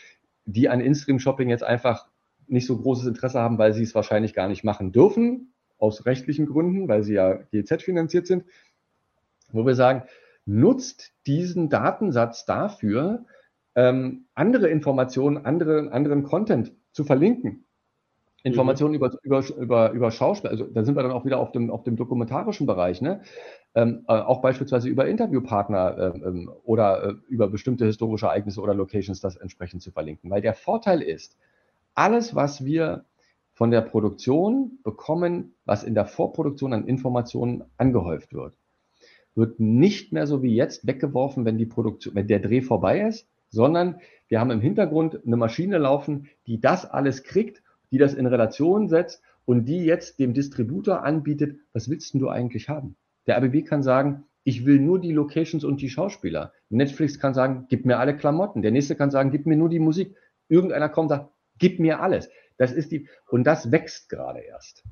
die 0.44 0.68
an 0.68 0.80
In-Stream-Shopping 0.80 1.48
jetzt 1.48 1.62
einfach 1.62 2.08
nicht 2.48 2.66
so 2.66 2.76
großes 2.76 3.06
Interesse 3.06 3.38
haben, 3.38 3.58
weil 3.58 3.74
sie 3.74 3.84
es 3.84 3.94
wahrscheinlich 3.94 4.34
gar 4.34 4.48
nicht 4.48 4.64
machen 4.64 4.90
dürfen, 4.90 5.52
aus 5.78 6.04
rechtlichen 6.04 6.46
Gründen, 6.46 6.88
weil 6.88 7.04
sie 7.04 7.14
ja 7.14 7.34
GZ 7.52 7.82
finanziert 7.82 8.26
sind, 8.26 8.44
wo 9.52 9.64
wir 9.64 9.76
sagen, 9.76 10.02
nutzt 10.44 11.12
diesen 11.26 11.68
Datensatz 11.68 12.44
dafür, 12.44 13.24
ähm, 13.76 14.26
andere 14.34 14.68
Informationen, 14.68 15.44
andere, 15.44 15.92
anderen 15.92 16.24
Content 16.24 16.72
zu 16.90 17.04
verlinken. 17.04 17.67
Informationen 18.44 18.94
über, 18.94 19.10
über, 19.22 19.44
über, 19.56 19.90
über 19.90 20.10
Schauspiel, 20.10 20.50
also 20.50 20.64
da 20.64 20.84
sind 20.84 20.94
wir 20.94 21.02
dann 21.02 21.12
auch 21.12 21.24
wieder 21.24 21.38
auf 21.38 21.50
dem, 21.50 21.70
auf 21.70 21.82
dem 21.82 21.96
dokumentarischen 21.96 22.66
Bereich, 22.66 23.00
ne? 23.00 23.22
Ähm, 23.74 24.04
äh, 24.08 24.12
auch 24.12 24.40
beispielsweise 24.40 24.88
über 24.88 25.06
Interviewpartner 25.06 26.12
ähm, 26.14 26.22
ähm, 26.24 26.50
oder 26.64 27.04
äh, 27.04 27.14
über 27.28 27.48
bestimmte 27.48 27.84
historische 27.84 28.26
Ereignisse 28.26 28.60
oder 28.60 28.74
Locations 28.74 29.20
das 29.20 29.36
entsprechend 29.36 29.82
zu 29.82 29.90
verlinken. 29.90 30.30
Weil 30.30 30.40
der 30.40 30.54
Vorteil 30.54 31.02
ist, 31.02 31.36
alles, 31.94 32.34
was 32.34 32.64
wir 32.64 33.04
von 33.54 33.72
der 33.72 33.80
Produktion 33.80 34.78
bekommen, 34.84 35.54
was 35.64 35.82
in 35.82 35.94
der 35.94 36.06
Vorproduktion 36.06 36.72
an 36.72 36.86
Informationen 36.86 37.64
angehäuft 37.76 38.32
wird, 38.32 38.56
wird 39.34 39.58
nicht 39.58 40.12
mehr 40.12 40.26
so 40.28 40.42
wie 40.42 40.54
jetzt 40.54 40.86
weggeworfen, 40.86 41.44
wenn 41.44 41.58
die 41.58 41.66
Produktion, 41.66 42.14
wenn 42.14 42.28
der 42.28 42.38
Dreh 42.38 42.60
vorbei 42.60 43.00
ist, 43.00 43.26
sondern 43.50 44.00
wir 44.28 44.40
haben 44.40 44.50
im 44.50 44.60
Hintergrund 44.60 45.20
eine 45.26 45.36
Maschine 45.36 45.78
laufen, 45.78 46.28
die 46.46 46.60
das 46.60 46.86
alles 46.86 47.24
kriegt, 47.24 47.62
die 47.90 47.98
das 47.98 48.14
in 48.14 48.26
Relation 48.26 48.88
setzt 48.88 49.22
und 49.44 49.64
die 49.64 49.84
jetzt 49.84 50.18
dem 50.18 50.34
Distributor 50.34 51.02
anbietet, 51.02 51.58
was 51.72 51.88
willst 51.88 52.12
denn 52.12 52.20
du 52.20 52.28
eigentlich 52.28 52.68
haben? 52.68 52.96
Der 53.26 53.36
ABB 53.36 53.64
kann 53.64 53.82
sagen, 53.82 54.24
ich 54.44 54.64
will 54.64 54.80
nur 54.80 54.98
die 54.98 55.12
Locations 55.12 55.64
und 55.64 55.82
die 55.82 55.90
Schauspieler. 55.90 56.52
Netflix 56.70 57.20
kann 57.20 57.34
sagen, 57.34 57.66
gib 57.68 57.84
mir 57.84 57.98
alle 57.98 58.16
Klamotten. 58.16 58.62
Der 58.62 58.70
nächste 58.70 58.96
kann 58.96 59.10
sagen, 59.10 59.30
gib 59.30 59.46
mir 59.46 59.56
nur 59.56 59.68
die 59.68 59.78
Musik. 59.78 60.16
Irgendeiner 60.48 60.88
kommt 60.88 61.10
und 61.10 61.16
sagt, 61.18 61.30
gib 61.58 61.80
mir 61.80 62.00
alles. 62.00 62.30
Das 62.56 62.72
ist 62.72 62.90
die, 62.90 63.08
und 63.30 63.44
das 63.44 63.70
wächst 63.70 64.08
gerade 64.08 64.40
erst. 64.40 64.84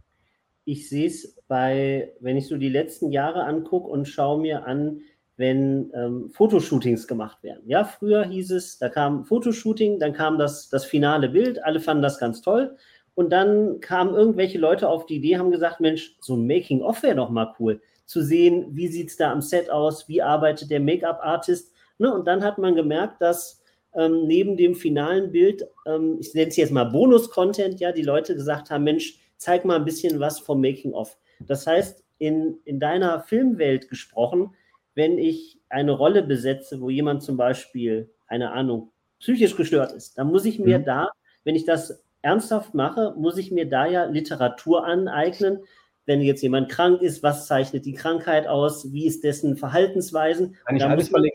Ich 0.65 0.89
sehe 0.89 1.07
es 1.07 1.37
bei, 1.49 2.13
wenn 2.21 2.37
ich 2.37 2.49
so 2.49 2.59
die 2.59 2.69
letzten 2.69 3.13
Jahre 3.13 3.45
angucke 3.45 3.89
und 3.89 4.09
schaue 4.09 4.41
mir 4.41 4.67
an, 4.67 5.01
wenn 5.37 5.90
ähm, 5.94 6.31
Fotoshootings 6.31 7.07
gemacht 7.07 7.42
werden. 7.42 7.62
Ja, 7.66 7.85
früher 7.85 8.25
hieß 8.25 8.53
es, 8.53 8.79
da 8.79 8.88
kam 8.88 9.25
Fotoshooting, 9.25 9.99
dann 9.99 10.12
kam 10.12 10.38
das, 10.38 10.68
das 10.68 10.85
finale 10.85 11.29
Bild, 11.29 11.62
alle 11.64 11.81
fanden 11.81 12.03
das 12.03 12.18
ganz 12.18 12.40
toll. 12.40 12.77
Und 13.14 13.31
dann 13.31 13.81
kamen 13.81 14.14
irgendwelche 14.14 14.59
Leute 14.59 14.88
auf 14.88 15.07
die 15.07 15.16
Idee, 15.16 15.38
haben 15.38 15.51
gesagt, 15.51 15.81
Mensch, 15.81 16.16
so 16.20 16.37
ein 16.37 16.46
Making-of 16.46 17.03
wäre 17.03 17.16
doch 17.16 17.31
mal 17.31 17.55
cool, 17.59 17.81
zu 18.05 18.22
sehen, 18.22 18.66
wie 18.70 18.88
sieht 18.88 19.09
es 19.09 19.16
da 19.16 19.33
am 19.33 19.40
Set 19.40 19.70
aus, 19.70 20.09
wie 20.09 20.22
arbeitet 20.22 20.70
der 20.70 20.81
Make-up-Artist. 20.81 21.72
Ne? 21.99 22.12
Und 22.12 22.27
dann 22.27 22.44
hat 22.44 22.59
man 22.59 22.75
gemerkt, 22.75 23.20
dass 23.20 23.62
ähm, 23.94 24.27
neben 24.27 24.57
dem 24.57 24.75
finalen 24.75 25.33
Bild, 25.33 25.66
ähm, 25.87 26.18
ich 26.20 26.35
nenne 26.35 26.49
es 26.49 26.57
jetzt 26.57 26.72
mal 26.72 26.85
Bonus-Content, 26.85 27.81
ja, 27.81 27.92
die 27.92 28.03
Leute 28.03 28.35
gesagt 28.35 28.70
haben, 28.70 28.85
Mensch, 28.85 29.18
zeig 29.38 29.64
mal 29.64 29.77
ein 29.77 29.85
bisschen 29.85 30.20
was 30.20 30.38
vom 30.38 30.61
Making-of. 30.61 31.16
Das 31.40 31.66
heißt, 31.66 32.05
in, 32.18 32.59
in 32.64 32.79
deiner 32.81 33.20
Filmwelt 33.20 33.88
gesprochen, 33.88 34.55
wenn 34.97 35.19
ich 35.19 35.61
eine 35.69 35.93
Rolle 35.93 36.25
besetze, 36.25 36.81
wo 36.81 36.91
jemand 36.91 37.23
zum 37.23 37.37
Beispiel, 37.37 38.11
eine 38.27 38.51
Ahnung, 38.51 38.91
psychisch 39.21 39.55
gestört 39.57 39.93
ist, 39.93 40.19
dann 40.19 40.27
muss 40.29 40.45
ich 40.45 40.59
mir 40.59 40.81
Mhm. 40.81 40.85
da, 40.85 41.09
wenn 41.45 41.55
ich 41.55 41.65
das 41.65 42.03
ernsthaft 42.23 42.75
mache, 42.75 43.15
muss 43.17 43.39
ich 43.39 43.53
mir 43.53 43.69
da 43.69 43.87
ja 43.87 44.05
Literatur 44.07 44.85
aneignen. 44.85 45.61
Wenn 46.07 46.21
jetzt 46.23 46.43
jemand 46.43 46.69
krank 46.71 47.03
ist, 47.03 47.23
was 47.23 47.47
zeichnet 47.47 47.85
die 47.85 47.93
Krankheit 47.95 48.47
aus? 48.49 48.93
Wie 48.93 49.07
ist 49.07 49.23
dessen 49.23 49.57
Verhaltensweisen? 49.57 50.57
Kann 50.65 50.77
ich 50.77 50.83
da, 50.83 50.89
alles 50.89 51.11
muss 51.11 51.21
man, 51.23 51.31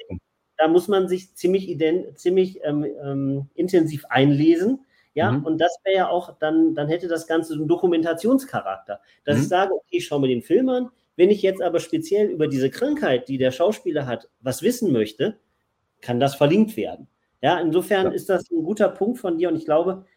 da 0.57 0.67
muss 0.67 0.87
man 0.87 1.07
sich 1.07 1.33
ziemlich, 1.35 1.69
ident, 1.69 2.19
ziemlich 2.19 2.59
ähm, 2.63 2.85
ähm, 3.03 3.49
intensiv 3.55 4.05
einlesen. 4.09 4.85
Ja, 5.13 5.31
Mhm. 5.33 5.43
und 5.45 5.57
das 5.59 5.75
wäre 5.83 5.95
ja 5.97 6.09
auch, 6.09 6.37
dann, 6.39 6.73
dann 6.73 6.87
hätte 6.87 7.07
das 7.07 7.27
Ganze 7.27 7.53
so 7.53 7.59
einen 7.59 7.67
Dokumentationscharakter. 7.67 9.01
Dass 9.25 9.37
Mhm. 9.37 9.41
ich 9.43 9.49
sage, 9.49 9.73
okay, 9.73 9.97
ich 9.97 10.05
schaue 10.07 10.21
mir 10.21 10.27
den 10.29 10.41
Film 10.41 10.69
an. 10.69 10.89
Wenn 11.21 11.29
ich 11.29 11.43
jetzt 11.43 11.61
aber 11.61 11.79
speziell 11.79 12.31
über 12.31 12.47
diese 12.47 12.71
Krankheit, 12.71 13.27
die 13.27 13.37
der 13.37 13.51
Schauspieler 13.51 14.07
hat, 14.07 14.27
was 14.39 14.63
wissen 14.63 14.91
möchte, 14.91 15.37
kann 16.01 16.19
das 16.19 16.33
verlinkt 16.33 16.75
werden. 16.75 17.07
Ja, 17.43 17.59
insofern 17.59 18.07
Ja. 18.07 18.11
ist 18.11 18.27
das 18.27 18.49
ein 18.49 18.63
guter 18.63 18.89
Punkt 18.89 19.19
von 19.19 19.37
dir 19.37 19.49
und 19.49 19.55
ich 19.55 19.65
glaube, 19.65 20.07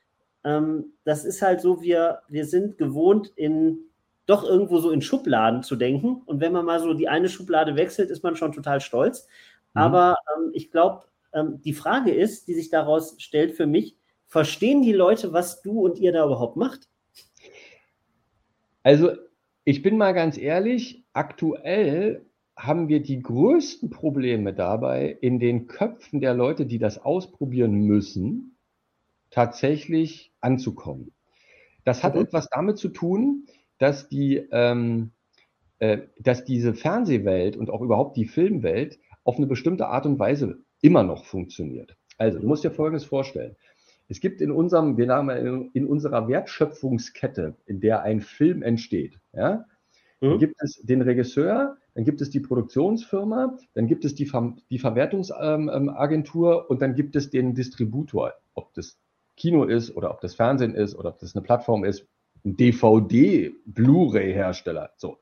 ähm, 0.45 0.95
das 1.05 1.27
ist 1.27 1.43
halt 1.43 1.61
so, 1.61 1.83
wir, 1.83 2.23
wir 2.29 2.47
sind 2.47 2.79
gewohnt, 2.79 3.31
in 3.37 3.81
doch 4.25 4.45
irgendwo 4.45 4.79
so 4.79 4.91
in 4.93 5.03
Schubladen 5.03 5.63
zu 5.63 5.77
denken. 5.77 6.23
Und 6.25 6.41
wenn 6.41 6.55
man 6.55 6.65
mal 6.65 6.81
so 6.81 6.95
die 6.95 7.07
eine 7.07 7.29
Schublade 7.29 7.77
wechselt, 7.77 8.09
ist 8.09 8.23
man 8.23 8.35
schon 8.35 8.53
total 8.53 8.81
stolz. 8.81 9.27
Mhm. 9.75 9.83
Aber 9.83 10.17
ähm, 10.39 10.53
ich 10.55 10.71
glaube, 10.71 11.03
ähm, 11.35 11.61
die 11.61 11.75
Frage 11.75 12.15
ist, 12.15 12.49
die 12.49 12.55
sich 12.55 12.71
daraus 12.71 13.15
stellt 13.19 13.53
für 13.53 13.67
mich, 13.67 13.99
verstehen 14.27 14.81
die 14.81 14.95
Leute, 14.95 15.35
was 15.35 15.61
du 15.61 15.85
und 15.85 15.99
ihr 15.99 16.13
da 16.13 16.25
überhaupt 16.25 16.57
macht? 16.57 16.89
Also, 18.83 19.13
ich 19.65 19.83
bin 19.83 19.97
mal 19.97 20.13
ganz 20.13 20.39
ehrlich, 20.39 21.05
aktuell 21.13 22.27
haben 22.57 22.89
wir 22.89 23.03
die 23.03 23.21
größten 23.23 23.91
Probleme 23.91 24.55
dabei, 24.55 25.17
in 25.21 25.39
den 25.41 25.67
Köpfen 25.67 26.21
der 26.21 26.35
Leute, 26.35 26.67
die 26.67 26.79
das 26.79 26.99
ausprobieren 26.99 27.73
müssen, 27.75 28.57
tatsächlich 29.31 30.33
anzukommen. 30.41 31.13
Das 31.85 32.05
hat 32.05 32.15
Mhm. 32.15 32.21
etwas 32.21 32.49
damit 32.51 32.79
zu 32.79 32.89
tun, 32.91 33.47
dass 33.79 34.09
die, 34.09 34.37
ähm, 34.53 35.13
äh, 35.79 35.99
dass 36.19 36.45
diese 36.45 36.75
Fernsehwelt 36.75 37.57
und 37.57 37.71
auch 37.71 37.83
überhaupt 37.83 38.17
die 38.17 38.27
Filmwelt 38.27 38.99
auf 39.25 39.37
eine 39.39 39.47
bestimmte 39.47 39.89
Art 39.89 40.07
und 40.07 40.19
Weise 40.19 40.59
immer 40.83 41.03
noch 41.03 41.25
funktioniert. 41.25 41.97
Also, 42.19 42.39
du 42.39 42.47
musst 42.47 42.65
dir 42.65 42.71
Folgendes 42.71 43.05
vorstellen. 43.05 43.57
Es 44.09 44.21
gibt 44.21 44.41
in 44.41 44.51
unserem, 44.51 44.97
wir 44.97 45.09
haben 45.09 45.31
in, 45.31 45.71
in 45.73 45.87
unserer 45.87 46.29
Wertschöpfungskette, 46.29 47.57
in 47.67 47.81
der 47.81 48.03
ein 48.03 48.21
Film 48.21 48.63
entsteht, 48.63 49.19
ja, 49.33 49.65
Mhm. 50.25 50.39
gibt 50.39 50.63
es 50.63 50.81
den 50.83 51.03
Regisseur, 51.03 51.77
dann 51.95 52.05
gibt 52.05 52.21
es 52.21 52.31
die 52.31 52.41
Produktionsfirma, 52.41 53.57
dann 53.75 53.87
gibt 53.87 54.05
es 54.05 54.15
die, 54.15 54.27
Ver 54.27 54.55
die 54.71 54.79
Verwertungsagentur 54.79 56.71
und 56.71 56.83
dann 56.83 56.95
gibt 56.95 57.17
es 57.17 57.31
den 57.31 57.55
Distributor, 57.55 58.35
ob 58.55 58.75
das 58.75 58.99
Kino 59.37 59.65
ist 59.65 59.97
oder 59.97 60.11
ob 60.11 60.21
das 60.21 60.35
Fernsehen 60.35 60.75
ist 60.75 60.95
oder 60.95 61.09
ob 61.11 61.19
das 61.19 61.37
eine 61.37 61.43
Plattform 61.43 61.85
ist, 61.85 62.07
ein 62.45 62.57
DVD-Blu-ray-Hersteller. 62.57 64.91
So. 64.97 65.19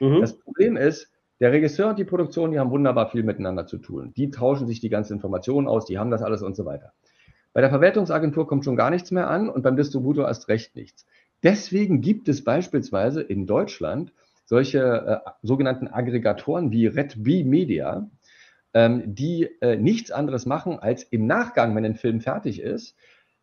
Mhm. 0.00 0.20
Das 0.20 0.38
Problem 0.38 0.76
ist, 0.76 1.10
der 1.40 1.50
Regisseur 1.52 1.90
und 1.90 1.98
die 1.98 2.04
Produktion, 2.04 2.52
die 2.52 2.58
haben 2.58 2.70
wunderbar 2.70 3.10
viel 3.10 3.22
miteinander 3.22 3.66
zu 3.66 3.76
tun. 3.78 4.12
Die 4.16 4.30
tauschen 4.30 4.66
sich 4.66 4.80
die 4.80 4.88
ganzen 4.88 5.12
Informationen 5.14 5.68
aus, 5.68 5.86
die 5.86 5.98
haben 5.98 6.10
das 6.10 6.22
alles 6.22 6.42
und 6.42 6.54
so 6.54 6.64
weiter. 6.64 6.92
Bei 7.54 7.60
der 7.60 7.70
Verwertungsagentur 7.70 8.46
kommt 8.46 8.64
schon 8.64 8.76
gar 8.76 8.90
nichts 8.90 9.12
mehr 9.12 9.30
an 9.30 9.48
und 9.48 9.62
beim 9.62 9.76
Distributor 9.76 10.26
erst 10.26 10.48
recht 10.48 10.74
nichts. 10.74 11.06
Deswegen 11.42 12.00
gibt 12.00 12.28
es 12.28 12.42
beispielsweise 12.42 13.22
in 13.22 13.46
Deutschland 13.46 14.12
solche 14.44 15.22
äh, 15.24 15.30
sogenannten 15.42 15.88
Aggregatoren 15.88 16.72
wie 16.72 16.86
Red 16.86 17.22
B 17.22 17.44
Media, 17.44 18.10
ähm, 18.74 19.14
die 19.14 19.48
äh, 19.60 19.76
nichts 19.76 20.10
anderes 20.10 20.46
machen, 20.46 20.80
als 20.80 21.04
im 21.04 21.26
Nachgang, 21.26 21.74
wenn 21.76 21.84
ein 21.84 21.94
Film 21.94 22.20
fertig 22.20 22.60
ist, 22.60 22.96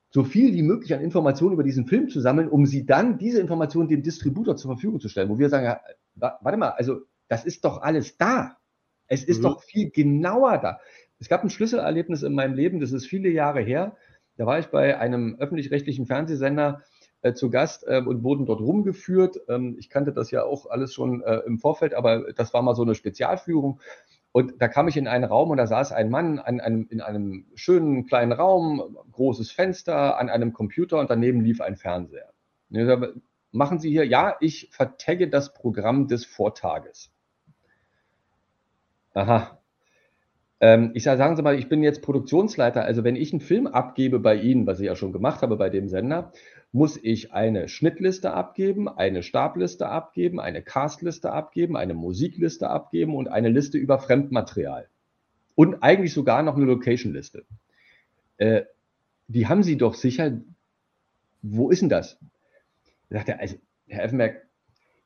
so 0.09 0.25
viel 0.25 0.53
wie 0.53 0.61
möglich 0.61 0.93
an 0.93 0.99
Informationen 0.99 1.53
über 1.53 1.63
diesen 1.63 1.87
Film 1.87 2.09
zu 2.09 2.19
sammeln, 2.19 2.49
um 2.49 2.65
sie 2.65 2.85
dann, 2.85 3.17
diese 3.17 3.39
Informationen 3.39 3.87
dem 3.87 4.03
Distributor 4.03 4.57
zur 4.57 4.71
Verfügung 4.71 4.99
zu 4.99 5.07
stellen, 5.07 5.29
wo 5.29 5.39
wir 5.39 5.49
sagen, 5.49 5.65
ja, 5.65 5.79
warte 6.15 6.57
mal, 6.57 6.71
also 6.71 6.99
das 7.29 7.45
ist 7.45 7.63
doch 7.63 7.81
alles 7.81 8.17
da. 8.17 8.57
Es 9.07 9.23
ist 9.23 9.39
mhm. 9.39 9.43
doch 9.43 9.63
viel 9.63 9.89
genauer 9.89 10.57
da. 10.57 10.79
Es 11.21 11.29
gab 11.29 11.43
ein 11.43 11.51
Schlüsselerlebnis 11.51 12.23
in 12.23 12.33
meinem 12.33 12.55
Leben, 12.55 12.79
das 12.79 12.91
ist 12.91 13.05
viele 13.05 13.29
Jahre 13.29 13.61
her. 13.61 13.95
Da 14.37 14.47
war 14.47 14.57
ich 14.57 14.67
bei 14.67 14.97
einem 14.97 15.35
öffentlich-rechtlichen 15.39 16.07
Fernsehsender 16.07 16.81
äh, 17.21 17.33
zu 17.33 17.51
Gast 17.51 17.85
äh, 17.87 18.01
und 18.03 18.23
wurden 18.23 18.47
dort 18.47 18.59
rumgeführt. 18.59 19.39
Ähm, 19.47 19.75
ich 19.77 19.91
kannte 19.91 20.13
das 20.13 20.31
ja 20.31 20.43
auch 20.43 20.65
alles 20.65 20.95
schon 20.95 21.21
äh, 21.21 21.41
im 21.45 21.59
Vorfeld, 21.59 21.93
aber 21.93 22.33
das 22.33 22.55
war 22.55 22.63
mal 22.63 22.73
so 22.73 22.81
eine 22.81 22.95
Spezialführung. 22.95 23.79
Und 24.31 24.59
da 24.59 24.67
kam 24.67 24.87
ich 24.87 24.97
in 24.97 25.07
einen 25.07 25.25
Raum 25.25 25.51
und 25.51 25.57
da 25.57 25.67
saß 25.67 25.91
ein 25.91 26.09
Mann 26.09 26.39
an 26.39 26.59
einem, 26.59 26.87
in 26.89 27.01
einem 27.01 27.45
schönen 27.53 28.07
kleinen 28.07 28.31
Raum, 28.31 28.97
großes 29.11 29.51
Fenster, 29.51 30.17
an 30.17 30.27
einem 30.27 30.53
Computer 30.53 30.99
und 30.99 31.11
daneben 31.11 31.41
lief 31.41 31.61
ein 31.61 31.75
Fernseher. 31.75 32.33
Sagte, 32.71 33.21
machen 33.51 33.77
Sie 33.77 33.91
hier, 33.91 34.07
ja, 34.07 34.37
ich 34.39 34.69
vertagge 34.71 35.29
das 35.29 35.53
Programm 35.53 36.07
des 36.07 36.25
Vortages. 36.25 37.13
Aha. 39.13 39.60
Ähm, 40.61 40.91
ich 40.93 41.03
sage, 41.03 41.17
sagen 41.17 41.35
Sie 41.35 41.41
mal, 41.41 41.57
ich 41.57 41.69
bin 41.69 41.81
jetzt 41.81 42.03
Produktionsleiter, 42.03 42.83
also 42.83 43.03
wenn 43.03 43.15
ich 43.15 43.33
einen 43.33 43.41
Film 43.41 43.65
abgebe 43.65 44.19
bei 44.19 44.35
Ihnen, 44.35 44.67
was 44.67 44.79
ich 44.79 44.85
ja 44.85 44.95
schon 44.95 45.11
gemacht 45.11 45.41
habe 45.41 45.57
bei 45.57 45.69
dem 45.69 45.89
Sender, 45.89 46.31
muss 46.71 46.97
ich 47.01 47.33
eine 47.33 47.67
Schnittliste 47.67 48.31
abgeben, 48.31 48.87
eine 48.87 49.23
Stabliste 49.23 49.89
abgeben, 49.89 50.39
eine 50.39 50.61
Castliste 50.61 51.31
abgeben, 51.31 51.75
eine 51.75 51.95
Musikliste 51.95 52.69
abgeben 52.69 53.15
und 53.15 53.27
eine 53.27 53.49
Liste 53.49 53.79
über 53.79 53.97
Fremdmaterial. 53.97 54.87
Und 55.55 55.81
eigentlich 55.81 56.13
sogar 56.13 56.43
noch 56.43 56.55
eine 56.55 56.65
Location-Liste. 56.65 57.43
Äh, 58.37 58.61
die 59.27 59.47
haben 59.47 59.63
Sie 59.63 59.77
doch 59.77 59.95
sicher. 59.95 60.39
Wo 61.41 61.71
ist 61.71 61.81
denn 61.81 61.89
das? 61.89 62.19
Da 63.09 63.17
sagt 63.17 63.29
er, 63.29 63.39
also, 63.39 63.55
Herr 63.87 64.03
Effenberg, 64.03 64.45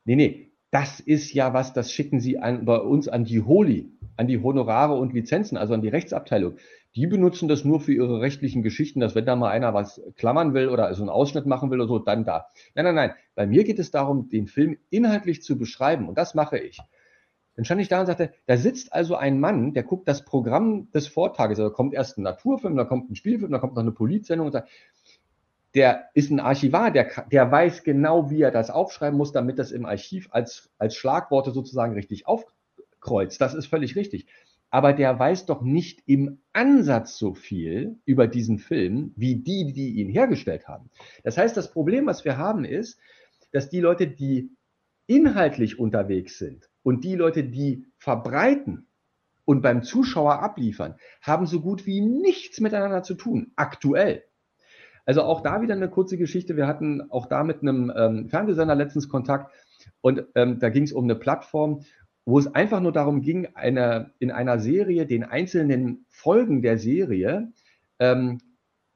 nee, 0.04 0.16
nee, 0.16 0.50
das 0.70 1.00
ist 1.00 1.32
ja 1.32 1.54
was, 1.54 1.72
das 1.72 1.90
schicken 1.90 2.20
Sie 2.20 2.38
an, 2.38 2.66
bei 2.66 2.76
uns 2.76 3.08
an 3.08 3.24
die 3.24 3.40
Holi, 3.40 3.90
an 4.16 4.26
die 4.26 4.42
Honorare 4.42 4.94
und 4.94 5.12
Lizenzen, 5.12 5.56
also 5.56 5.74
an 5.74 5.82
die 5.82 5.88
Rechtsabteilung 5.88 6.56
die 6.96 7.06
benutzen 7.06 7.46
das 7.46 7.62
nur 7.62 7.80
für 7.80 7.92
ihre 7.92 8.22
rechtlichen 8.22 8.62
Geschichten, 8.62 9.00
dass 9.00 9.14
wenn 9.14 9.26
da 9.26 9.36
mal 9.36 9.50
einer 9.50 9.74
was 9.74 10.00
klammern 10.16 10.54
will 10.54 10.68
oder 10.68 10.92
so 10.94 11.02
einen 11.02 11.10
Ausschnitt 11.10 11.44
machen 11.44 11.70
will 11.70 11.80
oder 11.80 11.88
so, 11.88 11.98
dann 11.98 12.24
da. 12.24 12.48
Nein, 12.74 12.86
nein, 12.86 12.94
nein. 12.94 13.10
Bei 13.34 13.46
mir 13.46 13.64
geht 13.64 13.78
es 13.78 13.90
darum, 13.90 14.30
den 14.30 14.46
Film 14.46 14.78
inhaltlich 14.88 15.42
zu 15.42 15.58
beschreiben 15.58 16.08
und 16.08 16.16
das 16.16 16.34
mache 16.34 16.58
ich. 16.58 16.80
Dann 17.54 17.66
stand 17.66 17.82
ich 17.82 17.88
da 17.88 18.00
und 18.00 18.06
sagte, 18.06 18.32
da 18.46 18.56
sitzt 18.56 18.94
also 18.94 19.14
ein 19.14 19.38
Mann, 19.38 19.74
der 19.74 19.82
guckt 19.82 20.08
das 20.08 20.24
Programm 20.24 20.90
des 20.92 21.06
Vortages. 21.06 21.58
Also 21.58 21.70
da 21.70 21.74
kommt 21.74 21.92
erst 21.92 22.16
ein 22.16 22.22
Naturfilm, 22.22 22.76
dann 22.76 22.88
kommt 22.88 23.10
ein 23.10 23.14
Spielfilm, 23.14 23.52
dann 23.52 23.60
kommt 23.60 23.74
noch 23.74 23.82
eine 23.82 23.92
Polizsendung 23.92 24.46
und 24.46 24.52
sagt, 24.52 24.70
der 25.74 26.08
ist 26.14 26.30
ein 26.30 26.40
Archivar, 26.40 26.90
der, 26.90 27.10
der 27.30 27.50
weiß 27.50 27.82
genau, 27.82 28.30
wie 28.30 28.40
er 28.40 28.50
das 28.50 28.70
aufschreiben 28.70 29.18
muss, 29.18 29.32
damit 29.32 29.58
das 29.58 29.70
im 29.70 29.84
Archiv 29.84 30.28
als, 30.30 30.70
als 30.78 30.96
Schlagworte 30.96 31.50
sozusagen 31.50 31.92
richtig 31.92 32.26
aufkreuzt. 33.00 33.40
Das 33.40 33.54
ist 33.54 33.66
völlig 33.66 33.96
richtig 33.96 34.26
aber 34.70 34.92
der 34.92 35.18
weiß 35.18 35.46
doch 35.46 35.62
nicht 35.62 36.02
im 36.06 36.40
Ansatz 36.52 37.16
so 37.16 37.34
viel 37.34 37.98
über 38.04 38.26
diesen 38.26 38.58
Film 38.58 39.12
wie 39.16 39.36
die, 39.36 39.72
die 39.72 40.00
ihn 40.00 40.10
hergestellt 40.10 40.68
haben. 40.68 40.90
Das 41.22 41.38
heißt, 41.38 41.56
das 41.56 41.70
Problem, 41.70 42.06
was 42.06 42.24
wir 42.24 42.36
haben, 42.36 42.64
ist, 42.64 42.98
dass 43.52 43.70
die 43.70 43.80
Leute, 43.80 44.06
die 44.06 44.50
inhaltlich 45.06 45.78
unterwegs 45.78 46.38
sind 46.38 46.68
und 46.82 47.04
die 47.04 47.14
Leute, 47.14 47.44
die 47.44 47.86
verbreiten 47.96 48.86
und 49.44 49.62
beim 49.62 49.82
Zuschauer 49.82 50.42
abliefern, 50.42 50.96
haben 51.22 51.46
so 51.46 51.60
gut 51.60 51.86
wie 51.86 52.00
nichts 52.00 52.60
miteinander 52.60 53.02
zu 53.02 53.14
tun, 53.14 53.52
aktuell. 53.54 54.24
Also 55.04 55.22
auch 55.22 55.40
da 55.42 55.62
wieder 55.62 55.74
eine 55.74 55.88
kurze 55.88 56.18
Geschichte. 56.18 56.56
Wir 56.56 56.66
hatten 56.66 57.08
auch 57.10 57.26
da 57.26 57.44
mit 57.44 57.62
einem 57.62 57.92
ähm, 57.96 58.28
Fernsehsender 58.28 58.74
letztens 58.74 59.08
Kontakt 59.08 59.54
und 60.00 60.24
ähm, 60.34 60.58
da 60.58 60.68
ging 60.68 60.82
es 60.82 60.92
um 60.92 61.04
eine 61.04 61.14
Plattform 61.14 61.84
wo 62.26 62.38
es 62.38 62.52
einfach 62.54 62.80
nur 62.80 62.92
darum 62.92 63.22
ging, 63.22 63.46
eine, 63.54 64.10
in 64.18 64.32
einer 64.32 64.58
Serie 64.58 65.06
den 65.06 65.22
einzelnen 65.24 66.04
Folgen 66.08 66.60
der 66.60 66.76
Serie 66.76 67.52
ähm, 68.00 68.40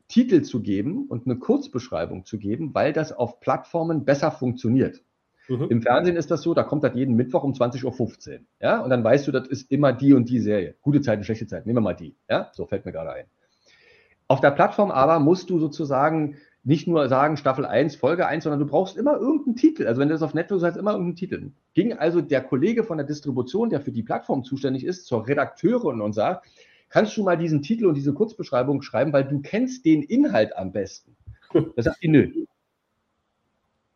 Titel 0.09 0.43
zu 0.43 0.61
geben 0.61 1.07
und 1.09 1.27
eine 1.27 1.37
Kurzbeschreibung 1.37 2.27
zu 2.27 2.39
geben, 2.39 2.75
weil 2.75 2.93
das 2.93 3.13
auf 3.13 3.39
Plattformen 3.39 4.05
besser 4.05 4.33
funktioniert. 4.33 5.03
Mhm. 5.49 5.69
Im 5.71 5.83
Fernsehen 5.83 6.17
ist 6.17 6.33
das 6.33 6.43
so, 6.43 6.55
da 6.55 6.65
kommt 6.65 6.83
das 6.83 6.95
jeden 6.97 7.15
Mittwoch 7.15 7.45
um 7.45 7.53
20.15 7.53 8.33
Uhr. 8.33 8.41
Ja? 8.61 8.81
Und 8.81 8.91
dann 8.91 9.05
weißt 9.05 9.29
du, 9.29 9.33
das 9.33 9.47
ist 9.47 9.71
immer 9.71 9.93
die 9.93 10.13
und 10.13 10.29
die 10.29 10.41
Serie. 10.41 10.75
Gute 10.83 11.01
Zeiten, 11.01 11.23
schlechte 11.23 11.47
Zeiten, 11.47 11.69
nehmen 11.69 11.79
wir 11.79 11.83
mal 11.83 11.95
die. 11.95 12.17
Ja? 12.29 12.51
So 12.53 12.67
fällt 12.67 12.85
mir 12.85 12.93
gerade 12.93 13.13
ein. 13.13 13.27
Auf 14.27 14.41
der 14.41 14.51
Plattform 14.51 14.91
aber 14.91 15.21
musst 15.21 15.51
du 15.51 15.61
sozusagen 15.61 16.37
nicht 16.63 16.87
nur 16.87 17.09
sagen 17.09 17.37
Staffel 17.37 17.65
1, 17.65 17.97
Folge 17.97 18.27
1, 18.27 18.45
sondern 18.45 18.61
du 18.61 18.67
brauchst 18.67 18.97
immer 18.97 19.17
irgendeinen 19.17 19.57
Titel. 19.57 19.87
Also 19.87 20.01
wenn 20.01 20.09
du 20.09 20.15
das 20.15 20.23
auf 20.23 20.35
Netflix 20.35 20.63
hast, 20.63 20.77
immer 20.77 20.93
irgendeinen 20.93 21.17
Titel. 21.17 21.51
Ging 21.75 21.95
also 21.95 22.21
der 22.21 22.43
Kollege 22.43 22.85
von 22.85 22.99
der 22.99 23.07
Distribution, 23.07 23.71
der 23.71 23.81
für 23.81 23.93
die 23.93 24.03
Plattform 24.03 24.45
zuständig 24.45 24.85
ist, 24.85 25.07
zur 25.07 25.27
Redakteurin 25.27 26.01
und 26.01 26.13
sagt, 26.13 26.47
kannst 26.91 27.17
du 27.17 27.23
mal 27.23 27.39
diesen 27.39 27.63
Titel 27.63 27.87
und 27.87 27.95
diese 27.95 28.13
Kurzbeschreibung 28.13 28.83
schreiben, 28.83 29.13
weil 29.13 29.25
du 29.25 29.41
kennst 29.41 29.87
den 29.87 30.03
Inhalt 30.03 30.57
am 30.57 30.73
besten. 30.73 31.17
Da 31.77 31.83
sagt 31.83 32.03
die, 32.03 32.09
nö. 32.09 32.31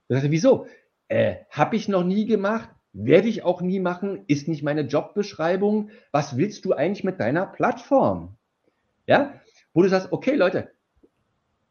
Da 0.08 0.16
sagt 0.16 0.24
er, 0.24 0.30
wieso? 0.30 0.66
Äh, 1.08 1.36
Habe 1.50 1.76
ich 1.76 1.88
noch 1.88 2.04
nie 2.04 2.24
gemacht, 2.26 2.70
werde 2.92 3.28
ich 3.28 3.44
auch 3.44 3.60
nie 3.60 3.80
machen, 3.80 4.24
ist 4.26 4.48
nicht 4.48 4.62
meine 4.62 4.82
Jobbeschreibung. 4.82 5.90
Was 6.12 6.36
willst 6.36 6.64
du 6.64 6.72
eigentlich 6.72 7.04
mit 7.04 7.20
deiner 7.20 7.46
Plattform? 7.46 8.36
Ja, 9.06 9.34
wo 9.74 9.82
du 9.82 9.88
sagst, 9.88 10.12
okay, 10.12 10.34
Leute, 10.34 10.70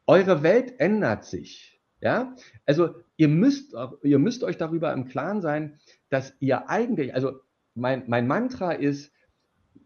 eure 0.08 0.44
Welt 0.44 0.80
ändert 0.80 1.26
sich. 1.26 1.82
Ja, 2.02 2.36
also 2.66 2.96
ihr 3.16 3.30
müsst, 3.30 3.74
ihr 4.04 4.20
müsst 4.20 4.44
euch 4.44 4.58
darüber 4.58 4.92
im 4.92 5.06
Klaren 5.06 5.42
sein, 5.42 5.80
dass 6.10 6.34
ihr 6.40 6.70
eigentlich, 6.70 7.16
also 7.16 7.40
mein, 7.76 8.04
mein 8.08 8.28
Mantra 8.28 8.74
ist, 8.74 9.14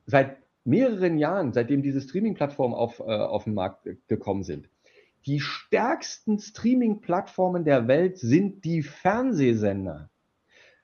seit 0.08 0.38
mehreren 0.64 1.18
Jahren, 1.18 1.54
seitdem 1.54 1.84
diese 1.84 2.02
Streaming-Plattformen 2.02 2.74
auf, 2.74 3.00
äh, 3.00 3.04
auf 3.04 3.44
den 3.44 3.54
Markt 3.54 3.88
gekommen 4.08 4.44
sind, 4.44 4.68
die 5.28 5.40
stärksten 5.40 6.40
Streaming-Plattformen 6.40 7.66
der 7.66 7.88
Welt 7.88 8.18
sind 8.18 8.66
die 8.66 8.82
Fernsehsender. 8.82 10.10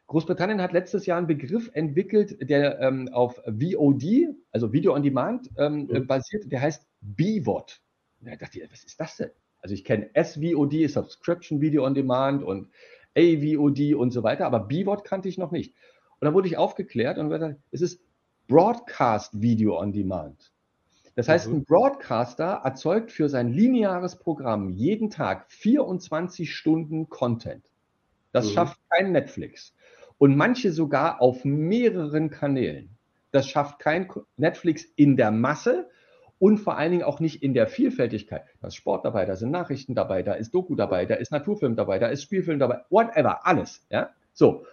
Großbritannien 0.07 0.61
hat 0.61 0.73
letztes 0.73 1.05
Jahr 1.05 1.17
einen 1.17 1.27
Begriff 1.27 1.71
entwickelt, 1.73 2.49
der 2.49 2.79
ähm, 2.79 3.09
auf 3.11 3.41
VOD, 3.45 4.35
also 4.51 4.71
Video 4.71 4.93
on 4.93 5.01
Demand, 5.01 5.49
ähm, 5.57 5.87
mhm. 5.89 6.05
basiert, 6.05 6.51
der 6.51 6.61
heißt 6.61 6.85
BVOD. 7.01 7.81
Und 8.23 8.31
da 8.31 8.37
dachte 8.37 8.59
ich, 8.59 8.71
was 8.71 8.85
ist 8.85 8.99
das 8.99 9.17
denn? 9.17 9.31
Also 9.61 9.75
ich 9.75 9.83
kenne 9.83 10.09
SVOD, 10.15 10.89
Subscription 10.89 11.59
Video 11.59 11.85
on 11.85 11.93
Demand 11.93 12.41
und 12.41 12.69
AVOD 13.17 13.95
und 13.95 14.11
so 14.11 14.23
weiter, 14.23 14.45
aber 14.45 14.61
BVOD 14.61 15.03
kannte 15.03 15.27
ich 15.27 15.37
noch 15.37 15.51
nicht. 15.51 15.75
Und 16.19 16.25
dann 16.25 16.33
wurde 16.33 16.47
ich 16.47 16.57
aufgeklärt 16.57 17.17
und 17.17 17.29
gesagt, 17.29 17.59
es 17.71 17.81
ist 17.81 18.01
Broadcast 18.47 19.41
Video 19.41 19.77
on 19.77 19.91
Demand. 19.91 20.53
Das 21.15 21.27
heißt, 21.27 21.49
mhm. 21.49 21.57
ein 21.57 21.65
Broadcaster 21.65 22.61
erzeugt 22.63 23.11
für 23.11 23.27
sein 23.27 23.51
lineares 23.51 24.17
Programm 24.17 24.69
jeden 24.69 25.09
Tag 25.09 25.51
24 25.51 26.53
Stunden 26.55 27.09
Content. 27.09 27.65
Das 28.31 28.47
mhm. 28.47 28.51
schafft 28.51 28.79
kein 28.89 29.11
Netflix. 29.11 29.75
Und 30.17 30.37
manche 30.37 30.71
sogar 30.71 31.21
auf 31.21 31.43
mehreren 31.43 32.29
Kanälen. 32.29 32.89
Das 33.31 33.49
schafft 33.49 33.79
kein 33.79 34.09
Netflix 34.37 34.85
in 34.95 35.17
der 35.17 35.31
Masse, 35.31 35.89
und 36.43 36.57
vor 36.57 36.77
allen 36.77 36.91
Dingen 36.91 37.03
auch 37.03 37.21
nicht 37.21 37.41
in 37.41 37.53
der 37.53 37.67
Vielfältigkeit. 37.67 38.43
Da 38.59 38.67
ist 38.67 38.75
Sport 38.75 39.05
dabei, 39.05 39.23
da 39.23 39.37
sind 39.37 39.49
Nachrichten 39.49 39.95
dabei, 39.95 40.23
da 40.23 40.33
ist 40.33 40.53
Doku 40.53 40.75
dabei, 40.75 41.05
da 41.05 41.15
ist 41.15 41.31
Naturfilm 41.31 41.77
dabei, 41.77 41.99
da 41.99 42.07
ist 42.07 42.21
Spielfilm 42.21 42.59
dabei, 42.59 42.81
whatever, 42.89 43.47
alles. 43.47 43.79
Ja? 43.89 44.09
So. 44.33 44.65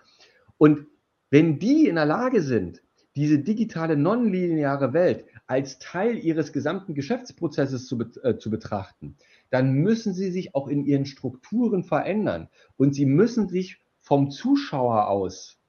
Und 0.58 0.88
wenn 1.30 1.60
die 1.60 1.86
in 1.86 1.94
der 1.94 2.06
Lage 2.06 2.42
sind, 2.42 2.82
diese 3.14 3.38
digitale 3.38 3.96
nonlineare 3.96 4.92
Welt 4.92 5.26
als 5.46 5.78
Teil 5.78 6.18
ihres 6.18 6.52
gesamten 6.52 6.96
Geschäftsprozesses 6.96 7.86
zu, 7.86 8.00
äh, 8.24 8.36
zu 8.36 8.50
betrachten, 8.50 9.16
dann 9.50 9.72
müssen 9.72 10.12
sie 10.12 10.32
sich 10.32 10.56
auch 10.56 10.66
in 10.66 10.84
ihren 10.84 11.06
Strukturen 11.06 11.84
verändern 11.84 12.48
und 12.78 12.96
sie 12.96 13.06
müssen 13.06 13.48
sich 13.48 13.78
vom 14.00 14.32
Zuschauer 14.32 15.06
aus 15.06 15.59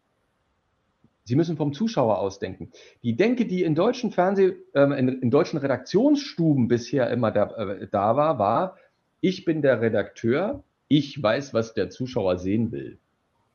Sie 1.24 1.36
müssen 1.36 1.57
vom 1.57 1.74
Zuschauer 1.74 2.17
ausdenken. 2.17 2.72
Die 3.03 3.15
Denke, 3.15 3.45
die 3.45 3.63
in 3.63 3.76
deutschen 3.76 4.11
Fernseh, 4.11 4.55
äh, 4.74 4.99
in, 4.99 5.07
in, 5.22 5.32
deutschen 5.32 5.59
Redaktionsstuben 5.59 6.67
bisher 6.67 7.09
immer 7.11 7.32
da, 7.32 7.51
äh, 7.51 7.88
da 7.89 8.15
war, 8.15 8.39
war, 8.39 8.78
ich 9.19 9.45
bin 9.45 9.61
der 9.61 9.82
Redakteur, 9.82 10.63
ich 10.88 11.22
weiß, 11.22 11.53
was 11.53 11.74
der 11.74 11.89
Zuschauer 11.89 12.38
sehen 12.38 12.72
will. 12.72 12.97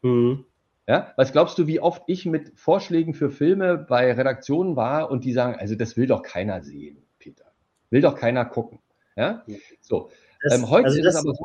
Mhm. 0.02 0.44
Ja, 0.88 1.12
was 1.16 1.32
glaubst 1.32 1.58
du, 1.58 1.66
wie 1.66 1.80
oft 1.80 2.04
ich 2.06 2.26
mit 2.26 2.52
Vorschlägen 2.54 3.12
für 3.12 3.30
Filme 3.30 3.76
bei 3.76 4.12
Redaktionen 4.12 4.76
war 4.76 5.10
und 5.10 5.24
die 5.24 5.32
sagen, 5.32 5.56
also 5.56 5.74
das 5.74 5.96
will 5.96 6.06
doch 6.06 6.22
keiner 6.22 6.62
sehen, 6.62 6.98
Peter. 7.18 7.46
Will 7.90 8.02
doch 8.02 8.14
keiner 8.14 8.44
gucken. 8.44 8.78
Ja, 9.16 9.44
so. 9.80 10.10
Das, 10.42 10.56
ähm, 10.56 10.70
heute 10.70 10.86
also 10.86 11.00
ist 11.00 11.06
es 11.06 11.16
aber 11.16 11.34
so, 11.34 11.44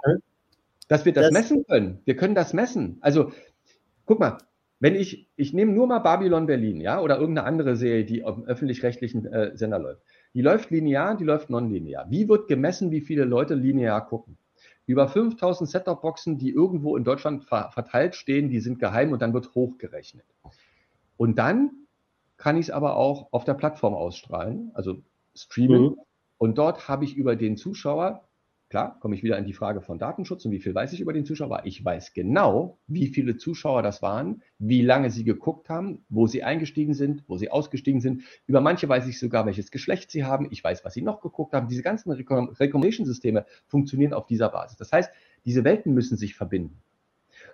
dass 0.88 1.05
wir 1.05 1.13
das, 1.13 1.26
das 1.26 1.34
messen 1.34 1.65
können. 1.65 2.01
Wir 2.05 2.15
können 2.15 2.36
das 2.36 2.53
messen. 2.53 2.97
Also, 3.01 3.32
guck 4.05 4.19
mal, 4.19 4.38
wenn 4.82 4.96
ich, 4.96 5.30
ich 5.36 5.54
nehme 5.54 5.72
nur 5.74 5.86
mal 5.86 6.00
Babylon 6.00 6.48
Berlin, 6.48 6.82
ja, 6.82 7.00
oder 7.00 7.20
irgendeine 7.20 7.48
andere 7.48 7.76
Serie, 7.76 8.04
die 8.04 8.24
auf 8.24 8.34
dem 8.36 8.46
öffentlich-rechtlichen 8.46 9.28
äh, 9.28 9.56
Sender 9.56 9.78
läuft. 9.78 10.02
Die 10.34 10.42
läuft 10.42 10.72
linear, 10.72 11.16
die 11.16 11.24
läuft 11.24 11.52
nonlinear. 11.52 12.10
Wie 12.10 12.28
wird 12.28 12.48
gemessen, 12.48 12.90
wie 12.90 13.02
viele 13.02 13.24
Leute 13.24 13.54
linear 13.54 14.04
gucken? 14.04 14.40
Über 14.88 15.08
5000 15.08 15.70
Set-Top-Boxen, 15.70 16.40
die 16.40 16.50
irgendwo 16.50 16.98
in 16.98 17.04
Deutschland 17.04 17.46
ver 17.46 17.70
verteilt 17.72 18.16
stehen, 18.16 18.50
die 18.50 18.60
sind 18.60 18.80
geheim 18.80 19.12
und 19.12 19.22
dann 19.22 19.36
wird 19.36 19.54
hochgerechnet. 19.54 20.26
Und 21.16 21.38
dann 21.38 21.70
kann 22.38 22.58
ich 22.58 22.66
es 22.66 22.72
aber 22.72 22.96
auch 22.96 23.32
auf 23.32 23.46
der 23.46 23.54
Plattform 23.54 23.94
ausstrahlen, 23.94 24.72
also 24.74 25.04
streamen. 25.36 25.84
Mhm. 25.84 25.96
Und 26.40 26.58
dort 26.58 26.88
habe 26.88 27.06
ich 27.06 27.16
über 27.16 27.36
den 27.36 27.56
Zuschauer 27.56 28.28
Klar, 28.72 28.97
komme 29.01 29.15
ich 29.15 29.22
wieder 29.22 29.36
an 29.36 29.43
die 29.43 29.51
Frage 29.51 29.82
von 29.82 29.99
Datenschutz 29.99 30.45
und 30.45 30.51
wie 30.51 30.61
viel 30.61 30.74
weiß 30.74 30.93
ich 30.93 31.01
über 31.01 31.11
den 31.11 31.26
Zuschauer. 31.26 31.63
Ich 31.65 31.84
weiß 31.84 32.13
genau, 32.13 32.78
wie 32.88 33.07
viele 33.07 33.36
Zuschauer 33.36 33.84
das 33.84 34.01
waren, 34.01 34.43
wie 34.59 34.82
lange 34.82 35.09
sie 35.11 35.26
geguckt 35.26 35.67
haben, 35.67 36.05
wo 36.07 36.26
sie 36.26 36.43
eingestiegen 36.43 36.93
sind, 36.93 37.26
wo 37.28 37.36
sie 37.36 37.51
ausgestiegen 37.51 37.99
sind. 37.99 38.24
Über 38.47 38.61
manche 38.61 38.88
weiß 38.88 39.07
ich 39.07 39.19
sogar, 39.19 39.45
welches 39.45 39.72
Geschlecht 39.72 40.09
sie 40.09 40.24
haben. 40.24 40.47
Ich 40.51 40.63
weiß, 40.63 40.86
was 40.86 40.93
sie 40.93 41.01
noch 41.01 41.19
geguckt 41.19 41.51
haben. 41.51 41.67
Diese 41.67 41.82
ganzen 41.82 42.11
Recommendation-Systeme 42.13 43.45
funktionieren 43.67 44.13
auf 44.13 44.26
dieser 44.26 44.47
Basis. 44.47 44.78
Das 44.78 44.93
heißt, 44.93 45.11
diese 45.43 45.65
Welten 45.65 45.93
müssen 45.93 46.15
sich 46.15 46.36
verbinden. 46.36 46.82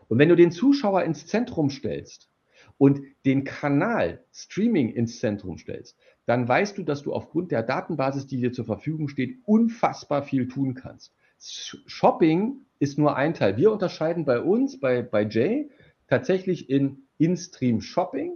Und 0.09 0.19
wenn 0.19 0.29
du 0.29 0.35
den 0.35 0.51
Zuschauer 0.51 1.01
ins 1.01 1.25
Zentrum 1.25 1.71
stellst 1.71 2.29
und 2.77 3.01
den 3.25 3.43
Kanal 3.43 4.23
Streaming 4.31 4.89
ins 4.89 5.19
Zentrum 5.19 5.57
stellst, 5.57 5.97
dann 6.27 6.45
weißt 6.45 6.77
du, 6.77 6.83
dass 6.83 7.03
du 7.03 7.13
aufgrund 7.13 7.51
der 7.51 7.63
Datenbasis, 7.63 8.27
die 8.27 8.37
dir 8.37 8.51
zur 8.51 8.65
Verfügung 8.65 9.07
steht, 9.07 9.37
unfassbar 9.45 10.23
viel 10.23 10.49
tun 10.49 10.73
kannst. 10.73 11.13
Shopping 11.39 12.65
ist 12.79 12.97
nur 12.97 13.15
ein 13.15 13.33
Teil. 13.33 13.55
Wir 13.55 13.71
unterscheiden 13.71 14.25
bei 14.25 14.41
uns, 14.41 14.77
bei, 14.77 15.01
bei 15.01 15.23
Jay, 15.23 15.69
tatsächlich 16.09 16.69
in 16.69 16.97
In-Stream 17.17 17.79
Shopping 17.79 18.33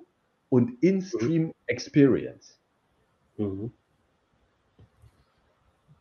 und 0.48 0.82
In-Stream 0.82 1.48
mhm. 1.48 1.54
Experience. 1.66 2.60
Mhm. 3.36 3.74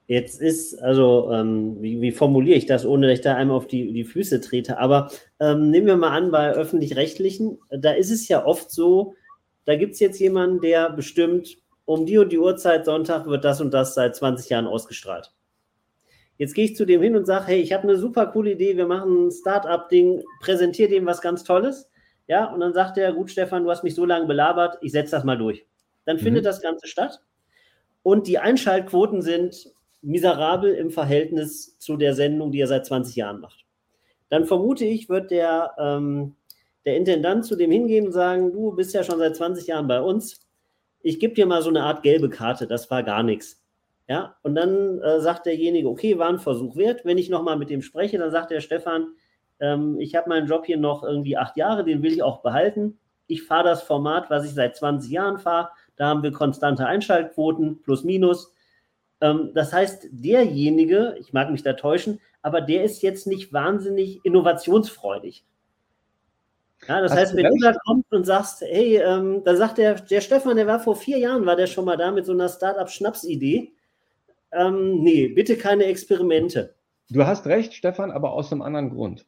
Jetzt 0.06 0.40
ist, 0.40 0.80
also, 0.80 1.30
ähm, 1.32 1.82
wie, 1.82 2.00
wie, 2.00 2.12
formuliere 2.12 2.56
ich 2.56 2.66
das, 2.66 2.86
ohne 2.86 3.08
dass 3.08 3.18
ich 3.18 3.24
da 3.24 3.34
einmal 3.34 3.56
auf 3.56 3.66
die, 3.66 3.92
die 3.92 4.04
Füße 4.04 4.40
trete? 4.40 4.78
Aber 4.78 5.10
ähm, 5.40 5.70
nehmen 5.70 5.88
wir 5.88 5.96
mal 5.96 6.10
an, 6.10 6.30
bei 6.30 6.52
öffentlich-rechtlichen, 6.52 7.58
da 7.70 7.92
ist 7.92 8.10
es 8.12 8.28
ja 8.28 8.44
oft 8.44 8.70
so, 8.70 9.14
da 9.64 9.76
gibt 9.76 9.94
es 9.94 10.00
jetzt 10.00 10.18
jemanden, 10.18 10.60
der 10.60 10.90
bestimmt, 10.90 11.58
um 11.90 12.06
die 12.06 12.18
und 12.18 12.30
die 12.30 12.38
Uhrzeit 12.38 12.84
Sonntag 12.84 13.26
wird 13.26 13.44
das 13.44 13.60
und 13.60 13.74
das 13.74 13.94
seit 13.94 14.14
20 14.14 14.48
Jahren 14.48 14.68
ausgestrahlt. 14.68 15.32
Jetzt 16.38 16.54
gehe 16.54 16.64
ich 16.64 16.76
zu 16.76 16.86
dem 16.86 17.02
hin 17.02 17.16
und 17.16 17.26
sage, 17.26 17.48
hey, 17.48 17.60
ich 17.60 17.72
habe 17.72 17.82
eine 17.82 17.96
super 17.96 18.26
coole 18.28 18.52
Idee, 18.52 18.76
wir 18.76 18.86
machen 18.86 19.26
ein 19.26 19.30
Start-up-Ding, 19.32 20.22
präsentiere 20.40 20.88
dem 20.88 21.04
was 21.04 21.20
ganz 21.20 21.42
Tolles. 21.42 21.90
Ja, 22.28 22.44
und 22.44 22.60
dann 22.60 22.74
sagt 22.74 22.96
er, 22.96 23.12
gut, 23.12 23.28
Stefan, 23.28 23.64
du 23.64 23.70
hast 23.70 23.82
mich 23.82 23.96
so 23.96 24.04
lange 24.04 24.26
belabert, 24.26 24.78
ich 24.82 24.92
setze 24.92 25.10
das 25.10 25.24
mal 25.24 25.36
durch. 25.36 25.66
Dann 26.04 26.18
mhm. 26.18 26.20
findet 26.20 26.46
das 26.46 26.62
Ganze 26.62 26.86
statt. 26.86 27.22
Und 28.04 28.28
die 28.28 28.38
Einschaltquoten 28.38 29.20
sind 29.20 29.72
miserabel 30.00 30.72
im 30.74 30.90
Verhältnis 30.90 31.76
zu 31.78 31.96
der 31.96 32.14
Sendung, 32.14 32.52
die 32.52 32.60
er 32.60 32.68
seit 32.68 32.86
20 32.86 33.16
Jahren 33.16 33.40
macht. 33.40 33.66
Dann 34.28 34.44
vermute 34.44 34.84
ich, 34.84 35.08
wird 35.08 35.32
der, 35.32 35.74
ähm, 35.76 36.36
der 36.84 36.96
Intendant 36.96 37.44
zu 37.46 37.56
dem 37.56 37.72
hingehen 37.72 38.06
und 38.06 38.12
sagen, 38.12 38.52
du 38.52 38.76
bist 38.76 38.94
ja 38.94 39.02
schon 39.02 39.18
seit 39.18 39.34
20 39.34 39.66
Jahren 39.66 39.88
bei 39.88 40.00
uns, 40.00 40.40
ich 41.02 41.18
gebe 41.18 41.34
dir 41.34 41.46
mal 41.46 41.62
so 41.62 41.70
eine 41.70 41.82
Art 41.82 42.02
gelbe 42.02 42.28
Karte, 42.28 42.66
das 42.66 42.90
war 42.90 43.02
gar 43.02 43.22
nichts. 43.22 43.60
Ja, 44.08 44.34
und 44.42 44.56
dann 44.56 44.98
äh, 45.00 45.20
sagt 45.20 45.46
derjenige, 45.46 45.88
okay, 45.88 46.18
war 46.18 46.28
ein 46.28 46.40
Versuch 46.40 46.76
wert. 46.76 47.04
Wenn 47.04 47.16
ich 47.16 47.30
nochmal 47.30 47.56
mit 47.56 47.70
dem 47.70 47.80
spreche, 47.80 48.18
dann 48.18 48.32
sagt 48.32 48.50
der 48.50 48.60
Stefan, 48.60 49.14
ähm, 49.60 50.00
ich 50.00 50.16
habe 50.16 50.28
meinen 50.28 50.48
Job 50.48 50.66
hier 50.66 50.78
noch 50.78 51.04
irgendwie 51.04 51.36
acht 51.36 51.56
Jahre, 51.56 51.84
den 51.84 52.02
will 52.02 52.12
ich 52.12 52.22
auch 52.22 52.42
behalten. 52.42 52.98
Ich 53.28 53.44
fahre 53.44 53.64
das 53.64 53.82
Format, 53.82 54.28
was 54.28 54.44
ich 54.44 54.52
seit 54.52 54.74
20 54.74 55.12
Jahren 55.12 55.38
fahre. 55.38 55.68
Da 55.94 56.08
haben 56.08 56.24
wir 56.24 56.32
konstante 56.32 56.86
Einschaltquoten, 56.86 57.82
plus 57.82 58.02
minus. 58.02 58.52
Ähm, 59.20 59.52
das 59.54 59.72
heißt, 59.72 60.08
derjenige, 60.10 61.14
ich 61.20 61.32
mag 61.32 61.50
mich 61.50 61.62
da 61.62 61.74
täuschen, 61.74 62.20
aber 62.42 62.60
der 62.60 62.82
ist 62.82 63.02
jetzt 63.02 63.28
nicht 63.28 63.52
wahnsinnig 63.52 64.24
innovationsfreudig. 64.24 65.44
Ja, 66.88 67.00
das 67.00 67.12
Hast 67.12 67.18
heißt, 67.18 67.36
wenn 67.36 67.46
recht? 67.46 67.58
du 67.58 67.64
da 67.64 67.74
kommst 67.84 68.10
und 68.12 68.24
sagst, 68.24 68.62
hey, 68.62 68.96
ähm, 68.96 69.42
da 69.44 69.54
sagt 69.54 69.78
der, 69.78 69.94
der 69.94 70.20
Stefan, 70.20 70.56
der 70.56 70.66
war 70.66 70.80
vor 70.80 70.96
vier 70.96 71.18
Jahren, 71.18 71.46
war 71.46 71.56
der 71.56 71.66
schon 71.66 71.84
mal 71.84 71.96
da 71.96 72.10
mit 72.10 72.24
so 72.24 72.32
einer 72.32 72.48
Startup-Schnaps-Idee. 72.48 73.72
Ähm, 74.52 75.02
nee, 75.02 75.28
bitte 75.28 75.56
keine 75.56 75.84
Experimente. 75.84 76.74
Du 77.10 77.24
hast 77.26 77.46
recht, 77.46 77.74
Stefan, 77.74 78.10
aber 78.10 78.32
aus 78.32 78.50
einem 78.50 78.62
anderen 78.62 78.90
Grund. 78.90 79.26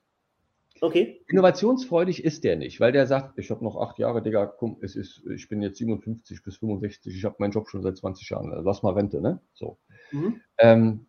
Okay. 0.80 1.20
Innovationsfreudig 1.28 2.24
ist 2.24 2.42
der 2.42 2.56
nicht, 2.56 2.80
weil 2.80 2.90
der 2.90 3.06
sagt, 3.06 3.38
ich 3.38 3.50
habe 3.50 3.62
noch 3.62 3.76
acht 3.76 3.98
Jahre, 4.00 4.20
Digga, 4.20 4.46
komm, 4.46 4.78
es 4.80 4.96
ist, 4.96 5.22
ich 5.32 5.48
bin 5.48 5.62
jetzt 5.62 5.78
57 5.78 6.42
bis 6.42 6.56
65, 6.56 7.14
ich 7.14 7.24
habe 7.24 7.36
meinen 7.38 7.52
Job 7.52 7.68
schon 7.68 7.82
seit 7.82 7.96
20 7.96 8.28
Jahren, 8.30 8.50
also 8.50 8.64
lass 8.64 8.82
mal 8.82 8.94
Rente, 8.94 9.20
ne? 9.20 9.40
So. 9.52 9.78
Mhm. 10.10 10.40
Ähm, 10.58 11.06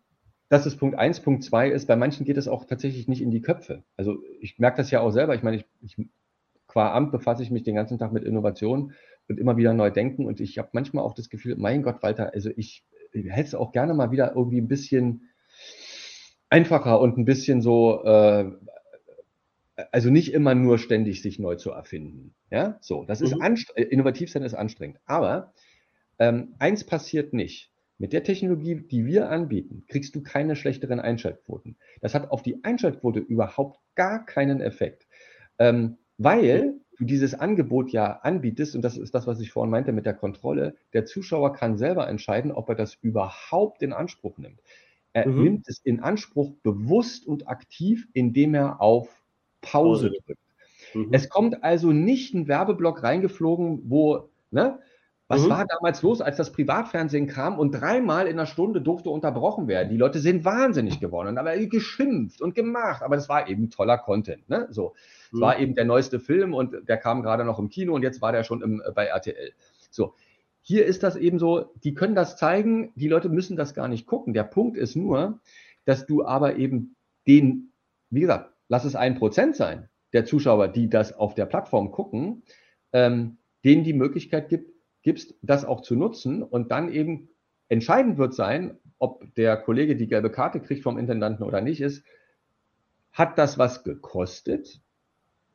das 0.48 0.66
ist 0.66 0.76
Punkt 0.76 0.96
eins. 0.96 1.18
Punkt 1.18 1.42
zwei 1.42 1.70
ist, 1.70 1.86
bei 1.86 1.96
manchen 1.96 2.24
geht 2.24 2.36
es 2.36 2.46
auch 2.46 2.66
tatsächlich 2.66 3.08
nicht 3.08 3.20
in 3.20 3.32
die 3.32 3.40
Köpfe. 3.40 3.82
Also 3.96 4.18
ich 4.40 4.58
merke 4.60 4.76
das 4.76 4.92
ja 4.92 5.00
auch 5.00 5.10
selber. 5.10 5.34
Ich 5.34 5.42
meine, 5.42 5.56
ich, 5.56 5.66
ich 5.80 5.96
qua 6.74 6.92
Amt 6.92 7.12
befasse 7.12 7.42
ich 7.44 7.52
mich 7.52 7.62
den 7.62 7.76
ganzen 7.76 7.98
Tag 7.98 8.12
mit 8.12 8.24
Innovation 8.24 8.92
und 9.28 9.38
immer 9.38 9.56
wieder 9.56 9.72
neu 9.72 9.90
denken. 9.90 10.26
Und 10.26 10.40
ich 10.40 10.58
habe 10.58 10.70
manchmal 10.72 11.04
auch 11.04 11.14
das 11.14 11.30
Gefühl, 11.30 11.54
mein 11.56 11.82
Gott, 11.84 12.02
Walter, 12.02 12.34
also 12.34 12.50
ich, 12.56 12.84
ich 13.12 13.26
hätte 13.30 13.46
es 13.46 13.54
auch 13.54 13.70
gerne 13.70 13.94
mal 13.94 14.10
wieder 14.10 14.34
irgendwie 14.34 14.60
ein 14.60 14.66
bisschen 14.66 15.30
einfacher 16.50 17.00
und 17.00 17.16
ein 17.16 17.24
bisschen 17.24 17.62
so, 17.62 18.02
äh, 18.04 18.50
also 19.92 20.10
nicht 20.10 20.32
immer 20.32 20.56
nur 20.56 20.78
ständig 20.78 21.22
sich 21.22 21.38
neu 21.38 21.54
zu 21.54 21.70
erfinden. 21.70 22.34
Ja, 22.50 22.76
so, 22.80 23.04
das 23.04 23.20
ist 23.20 23.36
mhm. 23.36 23.56
innovativ 23.76 24.32
sein 24.32 24.42
ist 24.42 24.54
anstrengend. 24.54 24.98
Aber 25.06 25.52
ähm, 26.18 26.56
eins 26.58 26.84
passiert 26.84 27.32
nicht. 27.32 27.70
Mit 27.98 28.12
der 28.12 28.24
Technologie, 28.24 28.74
die 28.74 29.06
wir 29.06 29.30
anbieten, 29.30 29.84
kriegst 29.86 30.16
du 30.16 30.24
keine 30.24 30.56
schlechteren 30.56 30.98
Einschaltquoten. 30.98 31.76
Das 32.00 32.14
hat 32.16 32.32
auf 32.32 32.42
die 32.42 32.64
Einschaltquote 32.64 33.20
überhaupt 33.20 33.78
gar 33.94 34.26
keinen 34.26 34.60
Effekt. 34.60 35.06
Ähm, 35.60 35.98
weil 36.18 36.74
du 36.98 37.04
dieses 37.04 37.34
Angebot 37.34 37.90
ja 37.90 38.20
anbietest, 38.20 38.76
und 38.76 38.82
das 38.82 38.96
ist 38.96 39.14
das, 39.14 39.26
was 39.26 39.40
ich 39.40 39.50
vorhin 39.50 39.70
meinte 39.70 39.92
mit 39.92 40.06
der 40.06 40.14
Kontrolle, 40.14 40.76
der 40.92 41.04
Zuschauer 41.04 41.52
kann 41.52 41.76
selber 41.76 42.08
entscheiden, 42.08 42.52
ob 42.52 42.68
er 42.68 42.74
das 42.74 42.94
überhaupt 42.94 43.82
in 43.82 43.92
Anspruch 43.92 44.38
nimmt. 44.38 44.60
Er 45.12 45.28
mhm. 45.28 45.42
nimmt 45.42 45.68
es 45.68 45.80
in 45.84 46.00
Anspruch 46.00 46.52
bewusst 46.62 47.26
und 47.26 47.48
aktiv, 47.48 48.08
indem 48.12 48.54
er 48.54 48.80
auf 48.80 49.22
Pause 49.60 50.10
drückt. 50.10 50.40
Mhm. 50.92 51.08
Es 51.12 51.28
kommt 51.28 51.64
also 51.64 51.92
nicht 51.92 52.34
ein 52.34 52.48
Werbeblock 52.48 53.02
reingeflogen, 53.02 53.82
wo, 53.90 54.28
ne, 54.50 54.78
was 55.34 55.42
mhm. 55.44 55.50
war 55.50 55.66
damals 55.66 56.02
los, 56.02 56.20
als 56.20 56.36
das 56.36 56.52
Privatfernsehen 56.52 57.26
kam 57.26 57.58
und 57.58 57.72
dreimal 57.72 58.26
in 58.26 58.34
einer 58.34 58.46
Stunde 58.46 58.80
durfte 58.80 59.10
unterbrochen 59.10 59.66
werden? 59.66 59.90
Die 59.90 59.96
Leute 59.96 60.20
sind 60.20 60.44
wahnsinnig 60.44 61.00
geworden 61.00 61.28
und 61.28 61.38
aber 61.38 61.56
geschimpft 61.56 62.40
und 62.40 62.54
gemacht, 62.54 63.02
aber 63.02 63.16
das 63.16 63.28
war 63.28 63.48
eben 63.48 63.70
toller 63.70 63.98
Content. 63.98 64.48
Ne? 64.48 64.68
So, 64.70 64.94
es 65.26 65.32
mhm. 65.32 65.40
war 65.40 65.58
eben 65.58 65.74
der 65.74 65.84
neueste 65.84 66.20
Film 66.20 66.54
und 66.54 66.88
der 66.88 66.96
kam 66.96 67.22
gerade 67.22 67.44
noch 67.44 67.58
im 67.58 67.68
Kino 67.68 67.94
und 67.94 68.02
jetzt 68.02 68.22
war 68.22 68.32
der 68.32 68.44
schon 68.44 68.62
im, 68.62 68.80
äh, 68.80 68.92
bei 68.92 69.06
RTL. 69.06 69.52
So, 69.90 70.14
hier 70.60 70.86
ist 70.86 71.02
das 71.02 71.16
eben 71.16 71.38
so, 71.38 71.72
die 71.82 71.94
können 71.94 72.14
das 72.14 72.36
zeigen, 72.36 72.92
die 72.94 73.08
Leute 73.08 73.28
müssen 73.28 73.56
das 73.56 73.74
gar 73.74 73.88
nicht 73.88 74.06
gucken. 74.06 74.34
Der 74.34 74.44
Punkt 74.44 74.76
ist 74.76 74.94
nur, 74.94 75.40
dass 75.84 76.06
du 76.06 76.24
aber 76.24 76.56
eben 76.56 76.94
den, 77.26 77.72
wie 78.10 78.20
gesagt, 78.20 78.52
lass 78.68 78.84
es 78.84 78.94
ein 78.94 79.16
Prozent 79.16 79.56
sein, 79.56 79.88
der 80.12 80.24
Zuschauer, 80.24 80.68
die 80.68 80.88
das 80.88 81.12
auf 81.12 81.34
der 81.34 81.46
Plattform 81.46 81.90
gucken, 81.90 82.44
ähm, 82.92 83.38
denen 83.64 83.84
die 83.84 83.92
Möglichkeit 83.92 84.48
gibt, 84.48 84.73
gibst, 85.04 85.34
das 85.42 85.64
auch 85.64 85.82
zu 85.82 85.94
nutzen 85.94 86.42
und 86.42 86.72
dann 86.72 86.90
eben 86.90 87.28
entscheidend 87.68 88.18
wird 88.18 88.34
sein, 88.34 88.78
ob 88.98 89.32
der 89.36 89.56
Kollege 89.56 89.94
die 89.94 90.08
gelbe 90.08 90.30
Karte 90.30 90.60
kriegt 90.60 90.82
vom 90.82 90.98
Intendanten 90.98 91.44
oder 91.44 91.60
nicht, 91.60 91.80
ist, 91.80 92.04
hat 93.12 93.38
das 93.38 93.58
was 93.58 93.84
gekostet, 93.84 94.80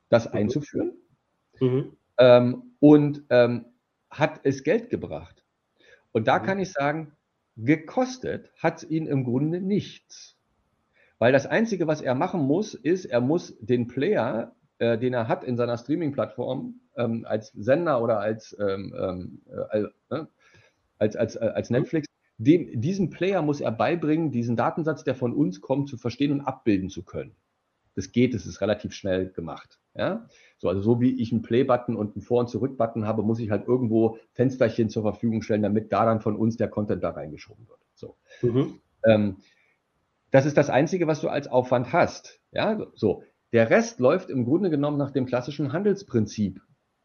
das 0.08 0.28
mhm. 0.30 0.36
einzuführen? 0.38 0.94
Mhm. 1.60 1.98
Ähm, 2.18 2.76
und 2.80 3.24
ähm, 3.30 3.66
hat 4.10 4.40
es 4.44 4.64
Geld 4.64 4.90
gebracht? 4.90 5.44
Und 6.12 6.28
da 6.28 6.40
mhm. 6.40 6.44
kann 6.46 6.60
ich 6.60 6.72
sagen, 6.72 7.14
gekostet 7.58 8.52
hat 8.58 8.78
es 8.78 8.90
ihn 8.90 9.08
im 9.08 9.24
Grunde 9.24 9.60
nichts. 9.60 10.38
Weil 11.18 11.34
das 11.34 11.48
Einzige, 11.48 11.88
was 11.88 12.02
er 12.02 12.16
machen 12.16 12.42
muss, 12.42 12.76
ist, 12.76 13.06
er 13.06 13.20
muss 13.20 13.58
den 13.60 13.88
Player 13.88 14.56
äh, 14.80 14.98
den 14.98 15.14
er 15.14 15.28
hat 15.28 15.44
in 15.44 15.58
seiner 15.58 15.78
Streaming-Plattform 15.78 16.80
ähm, 16.98 17.26
als 17.28 17.52
Sender 17.54 18.02
oder 18.02 18.20
als, 18.20 18.58
ähm, 18.60 18.94
ähm 18.98 19.42
äh, 19.72 19.84
äh, 20.16 20.26
als, 20.98 21.16
als, 21.16 21.36
äh, 21.36 21.52
als 21.54 21.70
Netflix, 21.70 22.08
dem, 22.38 22.80
diesem 22.80 23.10
Player 23.10 23.42
muss 23.42 23.62
er 23.62 23.72
beibringen, 23.72 24.32
diesen 24.32 24.56
Datensatz, 24.56 25.04
der 25.04 25.16
von 25.16 25.34
uns 25.34 25.62
kommt, 25.62 25.90
zu 25.90 25.98
verstehen 25.98 26.32
und 26.32 26.42
abbilden 26.42 26.90
zu 26.90 27.04
können. 27.04 27.36
Das 27.96 28.14
geht, 28.14 28.34
das 28.34 28.46
ist 28.46 28.62
relativ 28.62 28.94
schnell 28.94 29.30
gemacht. 29.30 29.80
Ja? 29.94 30.28
So, 30.58 30.70
also 30.70 30.82
so 30.82 31.02
wie 31.02 31.22
ich 31.22 31.34
einen 31.34 31.42
Play-Button 31.42 31.98
und 31.98 32.16
einen 32.16 32.22
Vor- 32.22 32.40
und 32.40 32.50
Zurück-Button 32.50 33.06
habe, 33.06 33.24
muss 33.24 33.40
ich 33.40 33.50
halt 33.50 33.68
irgendwo 33.68 34.18
Fensterchen 34.34 34.90
zur 34.90 35.04
Verfügung 35.04 35.42
stellen, 35.42 35.64
damit 35.64 35.92
da 35.92 36.06
dann 36.06 36.22
von 36.22 36.38
uns 36.38 36.56
der 36.56 36.70
Content 36.70 37.04
da 37.04 37.10
reingeschoben 37.10 37.68
wird. 37.68 37.80
So. 37.96 38.16
Mhm. 38.42 38.80
Ähm, 39.06 39.38
das 40.32 40.46
ist 40.46 40.58
das 40.58 40.70
Einzige, 40.70 41.08
was 41.08 41.22
du 41.22 41.28
als 41.28 41.48
Aufwand 41.48 41.92
hast. 41.92 42.40
Ja, 42.52 42.80
so. 42.96 43.24
Der 43.52 43.70
Rest 43.70 44.00
läuft 44.00 44.30
im 44.30 44.46
Grunde 44.46 44.70
genommen 44.70 44.98
nach 44.98 45.12
dem 45.12 45.26
klassischen 45.26 45.74
Handelsprinzip. 45.74 46.62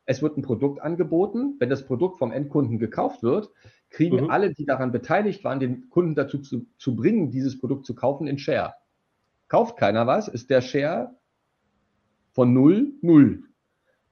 es 0.06 0.20
wird 0.20 0.36
ein 0.36 0.42
Produkt 0.42 0.82
angeboten. 0.82 1.56
Wenn 1.58 1.70
das 1.70 1.86
Produkt 1.86 2.18
vom 2.18 2.30
Endkunden 2.30 2.78
gekauft 2.78 3.22
wird, 3.22 3.50
kriegen 3.88 4.24
Mhm. 4.24 4.30
alle, 4.30 4.52
die 4.52 4.66
daran 4.66 4.92
beteiligt 4.92 5.42
waren, 5.44 5.60
den 5.60 5.88
Kunden 5.88 6.14
dazu 6.14 6.38
zu, 6.40 6.66
zu 6.76 6.94
bringen, 6.94 7.30
dieses 7.30 7.58
Produkt 7.58 7.86
zu 7.86 7.94
kaufen, 7.94 8.26
in 8.26 8.36
Share. 8.36 8.74
Kauft 9.48 9.78
keiner 9.78 10.06
was, 10.06 10.28
ist 10.28 10.50
der 10.50 10.60
Share 10.60 11.16
von 12.32 12.52
0, 12.52 12.92
0. 13.00 13.44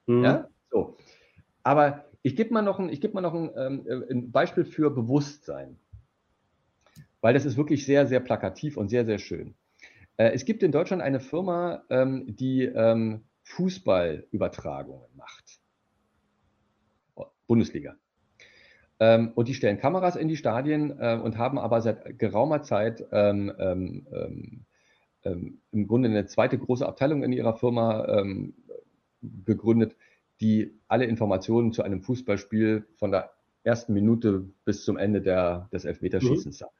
Mhm. 0.07 0.25
Ja? 0.25 0.49
So. 0.71 0.97
Aber 1.63 2.07
ich 2.23 2.37
gebe 2.37 2.55
mal 2.55 2.63
noch 2.63 2.79
ein, 2.79 2.89
ich 2.89 3.03
geb 3.03 3.13
mal 3.13 3.21
noch 3.21 3.35
ein, 3.35 3.51
ähm, 3.55 3.87
äh, 3.87 4.11
ein 4.15 4.33
Beispiel 4.33 4.65
für 4.65 4.91
Bewusstsein. 4.91 5.79
Weil 7.21 7.35
das 7.35 7.45
ist 7.45 7.59
wirklich 7.59 7.85
sehr, 7.85 8.07
sehr 8.07 8.21
plakativ 8.21 8.79
und 8.79 8.89
sehr, 8.89 9.05
sehr 9.05 9.19
schön. 9.19 9.55
Äh, 10.17 10.33
es 10.33 10.45
gibt 10.45 10.63
in 10.63 10.73
Deutschland 10.73 11.03
eine 11.03 11.21
Firma, 11.21 11.85
ähm, 11.91 12.37
die 12.37 12.65
ähm, 12.65 13.25
Fußballübertragungen 13.45 15.11
macht. 15.17 15.61
Oh, 17.15 17.27
Bundesliga. 17.47 17.97
Ähm, 19.01 19.33
und 19.35 19.49
die 19.49 19.55
stellen 19.55 19.79
Kameras 19.79 20.17
in 20.17 20.29
die 20.29 20.37
Stadien 20.37 20.99
äh, 20.99 21.19
und 21.23 21.39
haben 21.39 21.59
aber 21.59 21.81
seit 21.81 22.19
geraumer 22.19 22.63
Zeit 22.63 23.01
im 25.25 25.87
Grunde 25.87 26.09
eine 26.09 26.27
zweite 26.27 26.59
große 26.59 26.85
Abteilung 26.87 27.23
in 27.23 27.33
ihrer 27.33 27.57
Firma 27.57 28.25
gegründet, 29.45 29.95
die 30.41 30.81
alle 30.89 31.05
Informationen 31.05 31.73
zu 31.73 31.85
einem 31.85 32.03
Fußballspiel 32.03 32.89
von 32.97 33.13
der 33.13 33.31
ersten 33.63 33.93
Minute 33.93 34.51
bis 34.65 34.85
zum 34.85 34.97
Ende 34.97 35.23
der, 35.23 35.69
des 35.73 35.85
Elfmeterschießens 35.85 36.59
sammelt. 36.59 36.75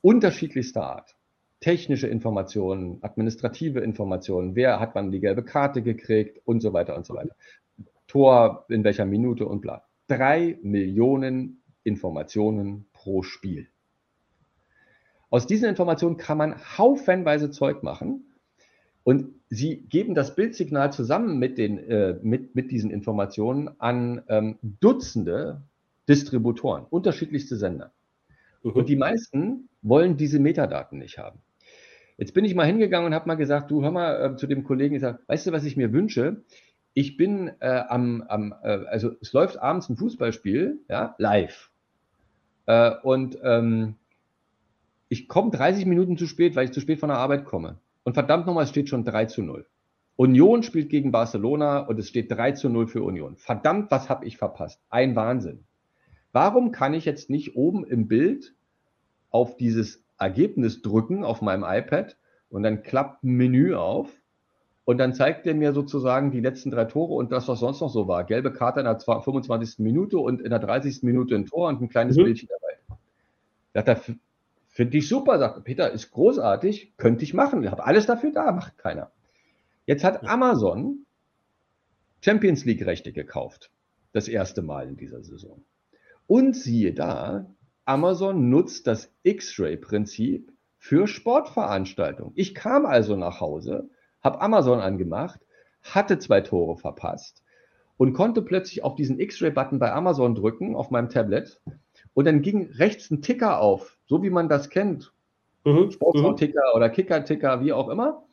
Unterschiedlichster 0.00 0.82
Art. 0.82 1.16
Technische 1.60 2.06
Informationen, 2.06 2.98
administrative 3.02 3.80
Informationen, 3.80 4.54
wer 4.54 4.78
hat 4.78 4.94
wann 4.94 5.10
die 5.10 5.20
gelbe 5.20 5.42
Karte 5.42 5.82
gekriegt 5.82 6.40
und 6.44 6.60
so 6.60 6.72
weiter 6.72 6.96
und 6.96 7.06
so 7.06 7.14
weiter. 7.14 7.34
Tor 8.06 8.66
in 8.68 8.84
welcher 8.84 9.06
Minute 9.06 9.46
und 9.46 9.60
bla. 9.60 9.84
Drei 10.06 10.58
Millionen 10.62 11.62
Informationen 11.82 12.86
pro 12.92 13.22
Spiel. 13.22 13.68
Aus 15.30 15.46
diesen 15.46 15.68
Informationen 15.68 16.16
kann 16.16 16.38
man 16.38 16.56
haufenweise 16.78 17.50
Zeug 17.50 17.82
machen 17.82 18.32
und 19.02 19.34
sie 19.48 19.82
geben 19.88 20.14
das 20.14 20.34
Bildsignal 20.34 20.92
zusammen 20.92 21.38
mit, 21.38 21.58
den, 21.58 21.78
äh, 21.78 22.18
mit, 22.22 22.54
mit 22.54 22.70
diesen 22.70 22.90
Informationen 22.90 23.70
an 23.78 24.22
ähm, 24.28 24.58
Dutzende 24.62 25.62
Distributoren, 26.08 26.84
unterschiedlichste 26.88 27.56
Sender. 27.56 27.92
Mhm. 28.62 28.72
Und 28.72 28.88
die 28.88 28.96
meisten 28.96 29.68
wollen 29.82 30.16
diese 30.16 30.38
Metadaten 30.38 30.98
nicht 30.98 31.18
haben. 31.18 31.40
Jetzt 32.18 32.32
bin 32.32 32.44
ich 32.44 32.54
mal 32.54 32.66
hingegangen 32.66 33.06
und 33.06 33.14
habe 33.14 33.28
mal 33.28 33.34
gesagt, 33.34 33.70
du 33.70 33.82
hör 33.82 33.90
mal 33.90 34.32
äh, 34.32 34.36
zu 34.36 34.46
dem 34.46 34.64
Kollegen 34.64 34.94
gesagt, 34.94 35.28
weißt 35.28 35.46
du, 35.46 35.52
was 35.52 35.64
ich 35.64 35.76
mir 35.76 35.92
wünsche? 35.92 36.42
Ich 36.94 37.16
bin 37.18 37.52
äh, 37.60 37.82
am, 37.88 38.22
am 38.22 38.54
äh, 38.62 38.86
also 38.86 39.12
es 39.20 39.32
läuft 39.34 39.58
abends 39.58 39.88
ein 39.90 39.96
Fußballspiel, 39.96 40.80
ja, 40.88 41.14
live. 41.18 41.70
Äh, 42.64 42.92
und 43.02 43.38
ähm, 43.42 43.96
ich 45.08 45.28
komme 45.28 45.50
30 45.50 45.84
Minuten 45.84 46.16
zu 46.16 46.26
spät, 46.26 46.56
weil 46.56 46.64
ich 46.64 46.72
zu 46.72 46.80
spät 46.80 47.00
von 47.00 47.10
der 47.10 47.18
Arbeit 47.18 47.44
komme. 47.44 47.78
Und 48.02 48.14
verdammt 48.14 48.46
nochmal, 48.46 48.64
es 48.64 48.70
steht 48.70 48.88
schon 48.88 49.04
3 49.04 49.26
zu 49.26 49.42
0. 49.42 49.66
Union 50.16 50.62
spielt 50.62 50.88
gegen 50.88 51.12
Barcelona 51.12 51.80
und 51.80 51.98
es 51.98 52.08
steht 52.08 52.32
3 52.32 52.52
zu 52.52 52.70
0 52.70 52.88
für 52.88 53.02
Union. 53.02 53.36
Verdammt, 53.36 53.90
was 53.90 54.08
habe 54.08 54.24
ich 54.24 54.38
verpasst? 54.38 54.80
Ein 54.88 55.14
Wahnsinn. 55.14 55.64
Warum 56.32 56.72
kann 56.72 56.94
ich 56.94 57.04
jetzt 57.04 57.28
nicht 57.28 57.56
oben 57.56 57.84
im 57.84 58.08
Bild 58.08 58.54
auf 59.30 59.56
dieses 59.56 60.05
Ergebnis 60.18 60.82
drücken 60.82 61.24
auf 61.24 61.42
meinem 61.42 61.64
iPad 61.66 62.16
und 62.48 62.62
dann 62.62 62.82
klappt 62.82 63.24
ein 63.24 63.32
Menü 63.36 63.74
auf 63.74 64.10
und 64.84 64.98
dann 64.98 65.14
zeigt 65.14 65.46
er 65.46 65.54
mir 65.54 65.72
sozusagen 65.72 66.30
die 66.30 66.40
letzten 66.40 66.70
drei 66.70 66.84
Tore 66.84 67.14
und 67.14 67.32
das, 67.32 67.48
was 67.48 67.58
sonst 67.60 67.80
noch 67.80 67.90
so 67.90 68.06
war. 68.08 68.24
Gelbe 68.24 68.52
Karte 68.52 68.80
in 68.80 68.86
der 68.86 68.98
25. 69.00 69.82
Minute 69.82 70.18
und 70.18 70.40
in 70.40 70.50
der 70.50 70.58
30. 70.60 71.02
Minute 71.02 71.34
ein 71.34 71.46
Tor 71.46 71.68
und 71.68 71.82
ein 71.82 71.88
kleines 71.88 72.16
Mhm. 72.16 72.24
Bildchen 72.24 72.48
dabei. 72.48 72.98
Sagt 73.74 73.88
er, 73.88 73.94
"F- 73.96 74.16
finde 74.68 74.98
ich 74.98 75.08
super, 75.08 75.38
sagt 75.38 75.56
er, 75.58 75.62
Peter, 75.62 75.90
ist 75.90 76.10
großartig, 76.12 76.96
könnte 76.96 77.24
ich 77.24 77.34
machen. 77.34 77.62
Ich 77.64 77.70
habe 77.70 77.84
alles 77.84 78.06
dafür 78.06 78.30
da, 78.32 78.52
macht 78.52 78.78
keiner. 78.78 79.10
Jetzt 79.86 80.04
hat 80.04 80.24
Amazon 80.28 81.04
Champions 82.24 82.64
League-Rechte 82.64 83.12
gekauft. 83.12 83.70
Das 84.12 84.28
erste 84.28 84.62
Mal 84.62 84.88
in 84.88 84.96
dieser 84.96 85.22
Saison. 85.22 85.62
Und 86.26 86.56
siehe 86.56 86.92
da, 86.94 87.46
Amazon 87.86 88.50
nutzt 88.50 88.86
das 88.86 89.12
X-Ray-Prinzip 89.22 90.52
für 90.76 91.06
Sportveranstaltungen. 91.06 92.32
Ich 92.34 92.54
kam 92.54 92.84
also 92.84 93.16
nach 93.16 93.40
Hause, 93.40 93.88
habe 94.20 94.40
Amazon 94.40 94.80
angemacht, 94.80 95.40
hatte 95.82 96.18
zwei 96.18 96.40
Tore 96.40 96.76
verpasst 96.76 97.44
und 97.96 98.12
konnte 98.12 98.42
plötzlich 98.42 98.82
auf 98.82 98.96
diesen 98.96 99.20
X-Ray-Button 99.20 99.78
bei 99.78 99.92
Amazon 99.92 100.34
drücken, 100.34 100.74
auf 100.74 100.90
meinem 100.90 101.08
Tablet. 101.08 101.60
Und 102.12 102.24
dann 102.24 102.42
ging 102.42 102.70
rechts 102.72 103.10
ein 103.10 103.22
Ticker 103.22 103.60
auf, 103.60 103.98
so 104.06 104.22
wie 104.22 104.30
man 104.30 104.48
das 104.48 104.68
kennt. 104.68 105.12
Mhm. 105.64 105.72
Mhm. 105.72 105.90
Sportschau-Ticker 105.92 106.74
oder 106.74 106.90
Kicker-Ticker, 106.90 107.60
wie 107.60 107.72
auch 107.72 107.88
immer. 107.88 108.24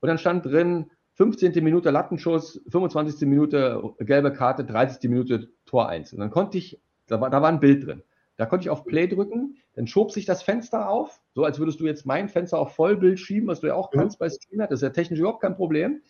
Und 0.00 0.06
dann 0.06 0.18
stand 0.18 0.46
drin, 0.46 0.90
15. 1.14 1.62
Minute 1.64 1.90
Lattenschuss, 1.90 2.62
25. 2.68 3.28
Minute 3.28 3.82
gelbe 3.98 4.32
Karte, 4.32 4.64
30. 4.64 5.10
Minute 5.10 5.50
Tor 5.66 5.88
1. 5.88 6.12
Und 6.12 6.20
dann 6.20 6.30
konnte 6.30 6.58
ich, 6.58 6.80
da 7.08 7.20
war, 7.20 7.28
da 7.28 7.42
war 7.42 7.48
ein 7.50 7.60
Bild 7.60 7.86
drin. 7.86 8.02
Da 8.40 8.46
konnte 8.46 8.64
ich 8.64 8.70
auf 8.70 8.86
Play 8.86 9.06
drücken, 9.06 9.58
dann 9.74 9.86
schob 9.86 10.12
sich 10.12 10.24
das 10.24 10.42
Fenster 10.42 10.88
auf, 10.88 11.20
so 11.34 11.44
als 11.44 11.58
würdest 11.58 11.78
du 11.78 11.84
jetzt 11.84 12.06
mein 12.06 12.30
Fenster 12.30 12.58
auf 12.58 12.74
Vollbild 12.74 13.20
schieben, 13.20 13.46
was 13.46 13.60
du 13.60 13.66
ja 13.66 13.74
auch 13.74 13.90
kannst 13.90 14.18
bei 14.18 14.30
Streamer, 14.30 14.66
das 14.66 14.78
ist 14.78 14.82
ja 14.82 14.88
technisch 14.88 15.18
überhaupt 15.18 15.42
kein 15.42 15.56
Problem. 15.56 16.00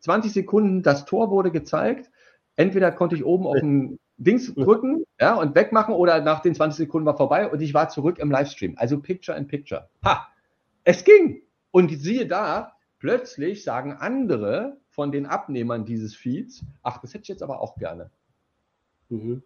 20 0.00 0.32
Sekunden, 0.32 0.82
das 0.82 1.04
Tor 1.04 1.30
wurde 1.30 1.52
gezeigt. 1.52 2.10
Entweder 2.56 2.90
konnte 2.90 3.14
ich 3.14 3.24
oben 3.24 3.46
auf 3.46 3.62
ein 3.62 4.00
Dings 4.16 4.52
drücken 4.52 5.04
ja, 5.20 5.36
und 5.36 5.54
wegmachen 5.54 5.94
oder 5.94 6.20
nach 6.22 6.40
den 6.40 6.56
20 6.56 6.76
Sekunden 6.76 7.06
war 7.06 7.16
vorbei 7.16 7.48
und 7.48 7.62
ich 7.62 7.72
war 7.72 7.88
zurück 7.88 8.18
im 8.18 8.32
Livestream. 8.32 8.74
Also 8.76 8.98
Picture 8.98 9.38
in 9.38 9.46
Picture. 9.46 9.88
Ha! 10.04 10.26
Es 10.82 11.04
ging! 11.04 11.42
Und 11.70 11.96
siehe 11.96 12.26
da, 12.26 12.72
plötzlich 12.98 13.62
sagen 13.62 13.92
andere 13.92 14.78
von 14.88 15.12
den 15.12 15.24
Abnehmern 15.24 15.84
dieses 15.84 16.16
Feeds, 16.16 16.64
ach, 16.82 17.00
das 17.00 17.14
hätte 17.14 17.22
ich 17.22 17.28
jetzt 17.28 17.44
aber 17.44 17.60
auch 17.60 17.76
gerne. 17.76 18.10
Mhm. 19.08 19.44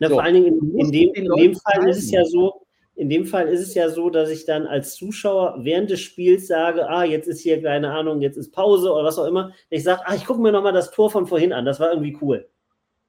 Na, 0.00 0.08
So, 0.08 0.14
vor 0.14 0.24
allen 0.24 0.34
Dingen 0.34 0.58
in, 0.58 0.78
in, 0.78 0.92
dem, 0.92 1.14
in 1.14 1.28
dem 1.36 1.54
Fall 1.54 1.88
ist 1.88 1.98
es 1.98 2.10
ja 2.10 2.24
so, 2.24 2.64
in 2.96 3.08
dem 3.08 3.26
Fall 3.26 3.48
ist 3.48 3.60
es 3.60 3.74
ja 3.74 3.88
so, 3.88 4.08
dass 4.08 4.30
ich 4.30 4.44
dann 4.44 4.66
als 4.66 4.94
Zuschauer 4.94 5.56
während 5.58 5.90
des 5.90 6.00
Spiels 6.00 6.46
sage, 6.46 6.88
ah, 6.88 7.04
jetzt 7.04 7.26
ist 7.26 7.40
hier, 7.40 7.60
keine 7.60 7.90
Ahnung, 7.90 8.20
jetzt 8.20 8.36
ist 8.36 8.52
Pause 8.52 8.92
oder 8.92 9.04
was 9.04 9.18
auch 9.18 9.26
immer. 9.26 9.52
Ich 9.68 9.82
sage, 9.82 10.02
ah, 10.04 10.14
ich 10.14 10.24
gucke 10.24 10.40
mir 10.40 10.52
nochmal 10.52 10.72
das 10.72 10.92
Tor 10.92 11.10
von 11.10 11.26
vorhin 11.26 11.52
an, 11.52 11.64
das 11.64 11.80
war 11.80 11.90
irgendwie 11.90 12.16
cool. 12.22 12.48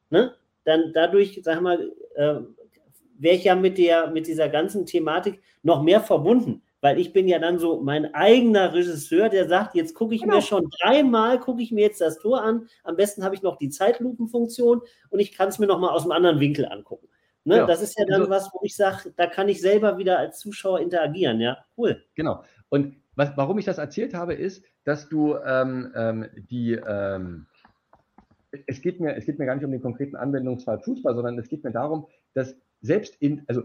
Ne? 0.10 0.34
Dann 0.64 0.92
dadurch, 0.94 1.42
sag 1.44 1.62
mal, 1.62 1.92
äh, 2.16 2.36
wäre 3.18 3.36
ich 3.36 3.44
ja 3.44 3.56
mit, 3.56 3.78
der, 3.78 4.08
mit 4.10 4.28
dieser 4.28 4.50
ganzen 4.50 4.86
Thematik 4.86 5.40
noch 5.62 5.84
mehr 5.84 6.02
verbunden, 6.02 6.64
weil 6.86 7.00
ich 7.00 7.14
bin 7.14 7.28
ja 7.28 7.40
dann 7.40 7.58
so 7.58 7.82
mein 7.82 8.14
eigener 8.14 8.72
Regisseur, 8.72 9.28
der 9.28 9.50
sagt, 9.50 9.74
jetzt 9.74 9.96
gucke 9.96 10.14
ich 10.14 10.22
Genau. 10.22 10.36
mir 10.36 10.42
schon 10.44 10.70
dreimal, 10.70 11.40
gucke 11.40 11.64
ich 11.64 11.72
mir 11.72 11.82
jetzt 11.82 12.00
das 12.00 12.20
Tor 12.20 12.44
an, 12.44 12.68
am 12.84 12.96
besten 12.96 13.24
habe 13.24 13.34
ich 13.34 13.42
noch 13.42 13.58
die 13.58 13.70
Zeitlupenfunktion 13.70 14.82
und 15.10 15.20
ich 15.20 15.32
kann 15.36 15.50
es 15.50 15.58
mir 15.58 15.66
nochmal 15.66 15.90
aus 15.90 16.04
einem 16.04 16.12
anderen 16.12 16.40
Winkel 16.40 16.68
angucken. 16.68 17.08
Ne? 17.44 17.58
Ja. 17.58 17.66
Das 17.66 17.82
ist 17.82 17.98
ja 17.98 18.06
dann 18.06 18.22
Also- 18.22 18.30
was, 18.30 18.52
wo 18.54 18.60
ich 18.62 18.76
sage, 18.76 19.12
da 19.18 19.26
kann 19.26 19.50
ich 19.50 19.62
selber 19.62 19.98
wieder 19.98 20.20
als 20.20 20.38
Zuschauer 20.38 20.80
interagieren, 20.80 21.42
ja, 21.42 21.58
cool. 21.76 22.04
Genau. 22.14 22.44
Und 22.70 22.98
was, 23.16 23.32
warum 23.36 23.58
ich 23.58 23.66
das 23.66 23.80
erzählt 23.80 24.14
habe, 24.14 24.36
ist, 24.36 24.64
dass 24.84 25.10
du 25.10 25.38
ähm, 25.44 25.92
ähm, 25.96 26.28
die, 26.52 26.74
ähm, 26.74 27.48
es 28.68 28.80
geht, 28.80 29.00
mir, 29.00 29.16
es 29.16 29.26
geht 29.26 29.40
mir 29.40 29.48
gar 29.48 29.56
nicht 29.56 29.66
um 29.66 29.72
den 29.72 29.82
konkreten 29.82 30.16
Anwendungsfall 30.18 30.80
Fußball, 30.82 31.16
sondern 31.16 31.40
es 31.40 31.50
geht 31.50 31.64
mir 31.64 31.72
darum, 31.72 32.06
dass 32.36 32.56
selbst 32.82 33.16
in, 33.20 33.44
also 33.48 33.64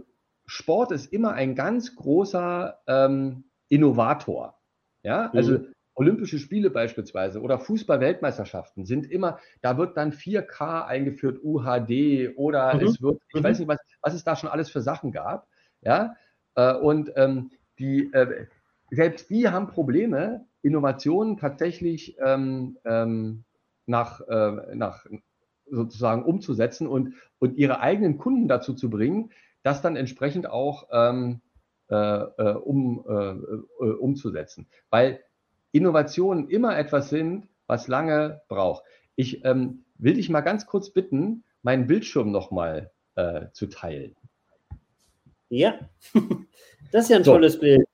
Sport 0.51 0.91
ist 0.91 1.13
immer 1.13 1.33
ein 1.33 1.55
ganz 1.55 1.95
großer 1.95 2.81
ähm, 2.89 3.45
Innovator. 3.69 4.59
Ja, 5.05 5.31
also 5.31 5.53
Mhm. 5.53 5.73
Olympische 5.95 6.39
Spiele 6.39 6.71
beispielsweise 6.71 7.41
oder 7.41 7.59
Fußball-Weltmeisterschaften 7.59 8.85
sind 8.85 9.11
immer, 9.11 9.39
da 9.61 9.79
wird 9.79 9.97
dann 9.97 10.13
4K 10.13 10.87
eingeführt, 10.87 11.39
UHD 11.43 12.37
oder 12.37 12.75
Mhm. 12.75 12.81
es 12.81 13.01
wird, 13.01 13.21
ich 13.29 13.41
Mhm. 13.41 13.45
weiß 13.45 13.59
nicht, 13.61 13.69
was, 13.69 13.79
was 14.03 14.15
es 14.15 14.25
da 14.25 14.35
schon 14.35 14.51
alles 14.51 14.71
für 14.71 14.81
Sachen 14.81 15.13
gab. 15.13 15.47
Ja, 15.83 16.17
äh, 16.57 16.75
und 16.75 17.13
ähm, 17.15 17.51
die, 17.79 18.13
äh, 18.13 18.47
selbst 18.91 19.31
die 19.31 19.49
haben 19.49 19.69
Probleme, 19.69 20.47
Innovationen 20.63 21.37
tatsächlich 21.37 22.17
ähm, 22.19 22.77
ähm, 22.85 23.45
nach, 23.87 24.21
äh, 24.23 24.75
nach 24.75 25.07
sozusagen 25.71 26.25
umzusetzen 26.25 26.87
und, 26.89 27.15
und 27.39 27.57
ihre 27.57 27.81
eigenen 27.81 28.19
Kunden 28.19 28.49
dazu 28.49 28.75
zu 28.75 28.91
bringen, 28.91 29.31
das 29.63 29.83
dann 29.83 29.97
entsprechend 29.97 30.49
auch 30.49 30.89
ähm, 30.93 31.41
äh, 31.89 31.95
äh, 31.95 32.55
um, 32.55 33.05
äh, 33.09 33.85
äh, 33.85 33.93
umzusetzen. 33.93 34.69
Weil 34.91 35.21
Innovationen 35.73 36.49
immer 36.49 36.79
etwas 36.79 37.11
sind, 37.11 37.49
was 37.67 37.89
lange 37.89 38.43
braucht. 38.49 38.85
Ich 39.17 39.45
ähm, 39.45 39.85
will 39.99 40.15
dich 40.15 40.31
mal 40.31 40.41
ganz 40.41 40.67
kurz 40.67 40.91
bitten, 40.91 41.45
meinen 41.63 41.87
Bildschirm 41.87 42.31
nochmal 42.31 42.91
äh, 43.17 43.47
zu 43.53 43.67
teilen. 43.67 44.17
Ja, 45.49 45.79
das 46.93 47.05
ist 47.05 47.11
ja 47.11 47.17
ein 47.17 47.25
So. 47.25 47.33
tolles 47.33 47.59
Bild. 47.59 47.87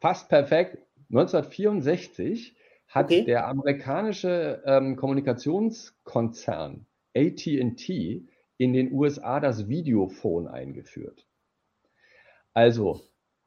Fast 0.00 0.28
perfekt. 0.28 0.78
1964 1.10 2.56
hat 2.88 3.04
Okay. 3.06 3.24
der 3.24 3.46
amerikanische 3.46 4.62
ähm, 4.66 4.96
Kommunikationskonzern 4.96 6.84
AT&T 7.14 8.26
in 8.58 8.72
den 8.72 8.92
USA 8.92 9.38
das 9.40 9.68
Videophone 9.68 10.48
eingeführt. 10.48 11.26
Also 12.54 13.00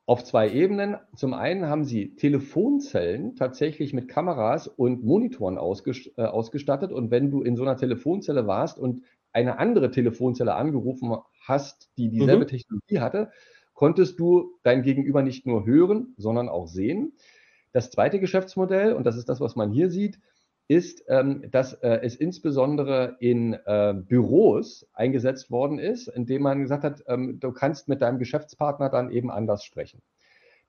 auf 0.08 0.24
zwei 0.24 0.52
Ebenen. 0.52 0.98
Zum 1.16 1.34
einen 1.34 1.68
haben 1.68 1.84
sie 1.84 2.16
Telefonzellen 2.16 3.36
tatsächlich 3.36 3.94
mit 3.94 4.08
Kameras 4.08 4.68
und 4.68 5.04
Monitoren 5.04 5.58
äh, 5.58 6.22
ausgestattet. 6.22 6.92
Und 6.92 7.10
wenn 7.10 7.32
du 7.32 7.42
in 7.42 7.56
so 7.56 7.64
einer 7.64 7.78
Telefonzelle 7.78 8.46
warst 8.46 8.78
und 8.78 9.02
eine 9.36 9.60
andere 9.60 9.92
Telefonzelle 9.92 10.56
angerufen 10.56 11.16
hast, 11.46 11.90
die 11.98 12.10
dieselbe 12.10 12.46
Mhm. 12.46 12.50
Technologie 12.50 13.00
hatte, 13.00 13.32
konntest 13.74 14.20
du 14.20 14.58
dein 14.64 14.82
Gegenüber 14.82 15.22
nicht 15.22 15.46
nur 15.46 15.66
hören, 15.66 16.14
sondern 16.18 16.50
auch 16.50 16.68
sehen. 16.68 17.14
Das 17.74 17.92
zweite 17.92 18.20
Geschäftsmodell, 18.20 18.94
und 18.94 19.04
das 19.06 19.18
ist 19.18 19.28
das, 19.28 19.42
was 19.42 19.58
man 19.58 19.72
hier 19.72 19.90
sieht, 19.90 20.20
ist, 20.68 21.04
ähm, 21.10 21.52
dass 21.52 21.74
äh, 21.74 22.00
es 22.02 22.16
insbesondere 22.16 23.18
in 23.20 23.54
äh, 23.54 23.94
Büros 23.96 24.88
eingesetzt 24.94 25.52
worden 25.52 25.78
ist, 25.78 26.08
indem 26.08 26.42
man 26.42 26.62
gesagt 26.62 26.84
hat, 26.84 27.04
ähm, 27.08 27.40
du 27.40 27.52
kannst 27.52 27.88
mit 27.88 28.02
deinem 28.02 28.18
Geschäftspartner 28.18 28.90
dann 28.90 29.12
eben 29.12 29.30
anders 29.30 29.64
sprechen. 29.64 30.02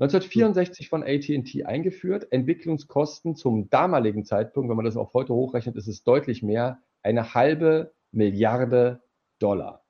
1964 0.00 0.90
von 0.90 1.02
AT&T 1.02 1.64
eingeführt, 1.64 2.30
Entwicklungskosten 2.30 3.36
zum 3.36 3.70
damaligen 3.70 4.24
Zeitpunkt, 4.26 4.68
wenn 4.68 4.76
man 4.76 4.84
das 4.84 4.96
auf 4.98 5.14
heute 5.14 5.32
hochrechnet, 5.32 5.76
ist 5.76 5.86
es 5.88 6.02
deutlich 6.02 6.42
mehr, 6.42 6.80
eine 7.02 7.32
halbe 7.32 7.94
Milliarde 8.16 9.02
Dollar. 9.38 9.84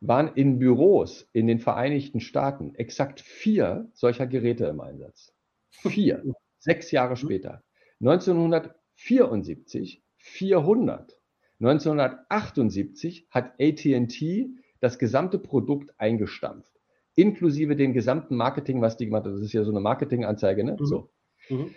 waren 0.00 0.34
in 0.34 0.58
Büros 0.58 1.26
in 1.32 1.46
den 1.46 1.58
Vereinigten 1.58 2.20
Staaten 2.20 2.74
exakt 2.74 3.22
vier 3.22 3.88
solcher 3.94 4.26
Geräte 4.26 4.66
im 4.66 4.80
Einsatz. 4.80 5.32
Vier. 5.70 6.22
Sechs 6.58 6.90
Jahre 6.90 7.16
später. 7.16 7.62
1974 8.00 10.02
400. 10.18 11.18
1978 11.60 13.26
hat 13.30 13.54
AT&T 13.58 14.50
das 14.80 14.98
gesamte 14.98 15.38
Produkt 15.38 15.98
eingestampft. 15.98 16.78
Inklusive 17.14 17.76
dem 17.76 17.94
gesamten 17.94 18.36
Marketing, 18.36 18.82
was 18.82 18.98
die 18.98 19.06
gemacht 19.06 19.24
hat. 19.24 19.32
Das 19.32 19.40
ist 19.40 19.54
ja 19.54 19.64
so 19.64 19.70
eine 19.70 19.80
Marketinganzeige, 19.80 20.64
ne? 20.64 20.76
Mhm. 20.78 20.84
So. 20.84 21.08
Mhm. 21.48 21.74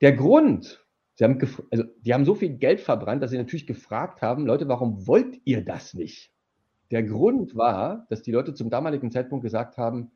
Der 0.00 0.12
Grund, 0.12 0.84
sie 1.14 1.24
haben, 1.24 1.38
also, 1.70 1.84
die 2.00 2.14
haben 2.14 2.24
so 2.24 2.34
viel 2.34 2.56
Geld 2.56 2.80
verbrannt, 2.80 3.22
dass 3.22 3.30
sie 3.30 3.38
natürlich 3.38 3.66
gefragt 3.66 4.22
haben, 4.22 4.46
Leute, 4.46 4.68
warum 4.68 5.06
wollt 5.06 5.40
ihr 5.44 5.64
das 5.64 5.94
nicht? 5.94 6.32
Der 6.90 7.02
Grund 7.02 7.54
war, 7.54 8.06
dass 8.10 8.22
die 8.22 8.32
Leute 8.32 8.54
zum 8.54 8.70
damaligen 8.70 9.10
Zeitpunkt 9.10 9.44
gesagt 9.44 9.76
haben, 9.76 10.10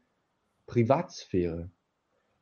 Privatsphäre. 0.67 1.71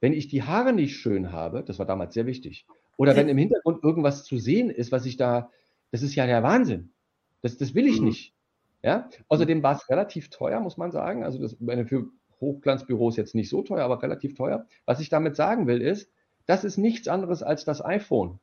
Wenn 0.00 0.12
ich 0.12 0.28
die 0.28 0.42
Haare 0.42 0.72
nicht 0.72 0.96
schön 0.96 1.32
habe, 1.32 1.62
das 1.64 1.78
war 1.78 1.86
damals 1.86 2.14
sehr 2.14 2.26
wichtig, 2.26 2.66
oder 2.96 3.16
wenn 3.16 3.28
im 3.28 3.38
Hintergrund 3.38 3.82
irgendwas 3.82 4.24
zu 4.24 4.38
sehen 4.38 4.70
ist, 4.70 4.92
was 4.92 5.06
ich 5.06 5.16
da, 5.16 5.50
das 5.90 6.02
ist 6.02 6.14
ja 6.14 6.26
der 6.26 6.42
Wahnsinn. 6.42 6.92
Das, 7.40 7.56
das 7.58 7.74
will 7.74 7.86
ich 7.86 8.00
Mhm. 8.00 8.06
nicht. 8.06 8.34
Ja? 8.82 9.08
Außerdem 9.28 9.62
war 9.62 9.74
es 9.76 9.88
relativ 9.88 10.30
teuer, 10.30 10.60
muss 10.60 10.76
man 10.76 10.92
sagen. 10.92 11.24
Also 11.24 11.40
das 11.40 11.56
für 11.86 12.10
Hochglanzbüros 12.40 13.16
jetzt 13.16 13.34
nicht 13.34 13.48
so 13.48 13.62
teuer, 13.62 13.84
aber 13.84 14.02
relativ 14.02 14.34
teuer. 14.34 14.66
Was 14.84 15.00
ich 15.00 15.08
damit 15.08 15.36
sagen 15.36 15.66
will, 15.66 15.80
ist, 15.80 16.10
das 16.46 16.64
ist 16.64 16.78
nichts 16.78 17.08
anderes 17.08 17.42
als 17.42 17.64
das 17.64 17.84
iPhone. 17.84 18.38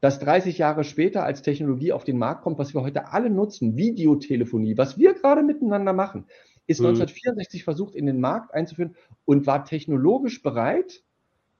Das 0.00 0.18
30 0.18 0.58
Jahre 0.58 0.82
später 0.82 1.24
als 1.24 1.42
Technologie 1.42 1.92
auf 1.92 2.02
den 2.04 2.18
Markt 2.18 2.42
kommt, 2.42 2.58
was 2.58 2.74
wir 2.74 2.82
heute 2.82 3.12
alle 3.12 3.30
nutzen, 3.30 3.76
Videotelefonie, 3.76 4.76
was 4.76 4.98
wir 4.98 5.14
gerade 5.14 5.42
miteinander 5.42 5.92
machen, 5.92 6.26
ist 6.66 6.80
Mhm. 6.80 6.86
1964 6.88 7.64
versucht 7.64 7.94
in 7.94 8.06
den 8.06 8.20
Markt 8.20 8.52
einzuführen 8.52 8.96
und 9.24 9.46
war 9.46 9.64
technologisch 9.64 10.42
bereit, 10.42 11.02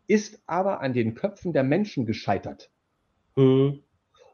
ist 0.08 0.42
aber 0.46 0.80
an 0.80 0.92
den 0.92 1.14
Köpfen 1.14 1.52
der 1.52 1.62
Menschen 1.62 2.04
gescheitert. 2.04 2.70
Mhm. 3.36 3.82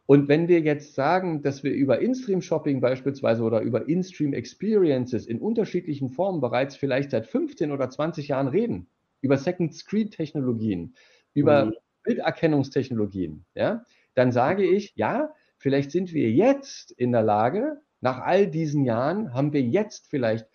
Und 0.06 0.26
wenn 0.28 0.48
wir 0.48 0.60
jetzt 0.60 0.94
sagen, 0.94 1.42
dass 1.42 1.62
wir 1.62 1.72
über 1.72 2.00
In-Stream-Shopping 2.00 2.80
beispielsweise 2.80 3.42
oder 3.42 3.60
über 3.60 3.88
In-Stream-Experiences 3.88 5.26
in 5.26 5.38
unterschiedlichen 5.38 6.08
Formen 6.08 6.40
bereits 6.40 6.76
vielleicht 6.76 7.10
seit 7.10 7.26
15 7.26 7.72
oder 7.72 7.90
20 7.90 8.28
Jahren 8.28 8.48
reden, 8.48 8.88
über 9.20 9.38
Second-Screen-Technologien, 9.38 10.94
über 11.34 11.66
Mhm. 11.66 11.74
Bilderkennungstechnologien, 12.04 13.44
ja, 13.54 13.84
dann 14.14 14.32
sage 14.32 14.64
ich, 14.64 14.94
ja, 14.96 15.32
vielleicht 15.58 15.90
sind 15.90 16.12
wir 16.12 16.30
jetzt 16.30 16.90
in 16.92 17.12
der 17.12 17.22
Lage, 17.22 17.80
nach 18.00 18.20
all 18.20 18.46
diesen 18.46 18.84
Jahren 18.84 19.34
haben 19.34 19.52
wir 19.52 19.62
jetzt 19.62 20.08
vielleicht 20.08 20.46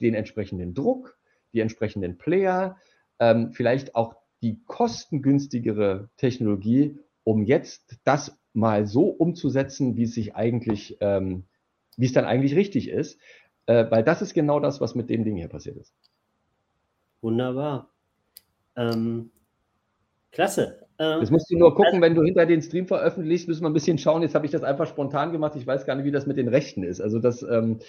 den 0.00 0.14
entsprechenden 0.14 0.74
Druck, 0.74 1.18
die 1.52 1.60
entsprechenden 1.60 2.18
Player, 2.18 2.76
ähm, 3.18 3.52
vielleicht 3.52 3.94
auch 3.94 4.16
die 4.42 4.60
kostengünstigere 4.66 6.10
Technologie, 6.16 6.98
um 7.24 7.44
jetzt 7.44 7.98
das 8.04 8.38
mal 8.52 8.86
so 8.86 9.08
umzusetzen, 9.08 9.96
wie 9.96 10.04
es 10.04 10.14
sich 10.14 10.34
eigentlich, 10.34 10.96
ähm, 11.00 11.44
wie 11.96 12.06
es 12.06 12.12
dann 12.12 12.24
eigentlich 12.24 12.54
richtig 12.56 12.88
ist, 12.88 13.20
äh, 13.66 13.90
weil 13.90 14.02
das 14.02 14.22
ist 14.22 14.34
genau 14.34 14.60
das, 14.60 14.80
was 14.80 14.94
mit 14.94 15.10
dem 15.10 15.24
Ding 15.24 15.36
hier 15.36 15.48
passiert 15.48 15.76
ist. 15.76 15.94
Wunderbar. 17.20 17.90
Ähm, 18.76 19.30
klasse. 20.32 20.86
Ähm, 20.98 21.20
Jetzt 21.20 21.30
musst 21.30 21.50
du 21.50 21.58
nur 21.58 21.74
gucken, 21.74 22.00
wenn 22.00 22.14
du 22.14 22.22
hinter 22.22 22.46
den 22.46 22.62
Stream 22.62 22.86
veröffentlichst, 22.86 23.48
müssen 23.48 23.62
wir 23.62 23.70
ein 23.70 23.74
bisschen 23.74 23.98
schauen. 23.98 24.22
Jetzt 24.22 24.34
habe 24.34 24.46
ich 24.46 24.52
das 24.52 24.62
einfach 24.62 24.86
spontan 24.86 25.32
gemacht. 25.32 25.54
Ich 25.56 25.66
weiß 25.66 25.84
gar 25.84 25.94
nicht, 25.94 26.04
wie 26.04 26.10
das 26.10 26.26
mit 26.26 26.36
den 26.36 26.48
Rechten 26.48 26.82
ist. 26.82 27.00
Also 27.00 27.18
das 27.18 27.42
ähm, 27.42 27.80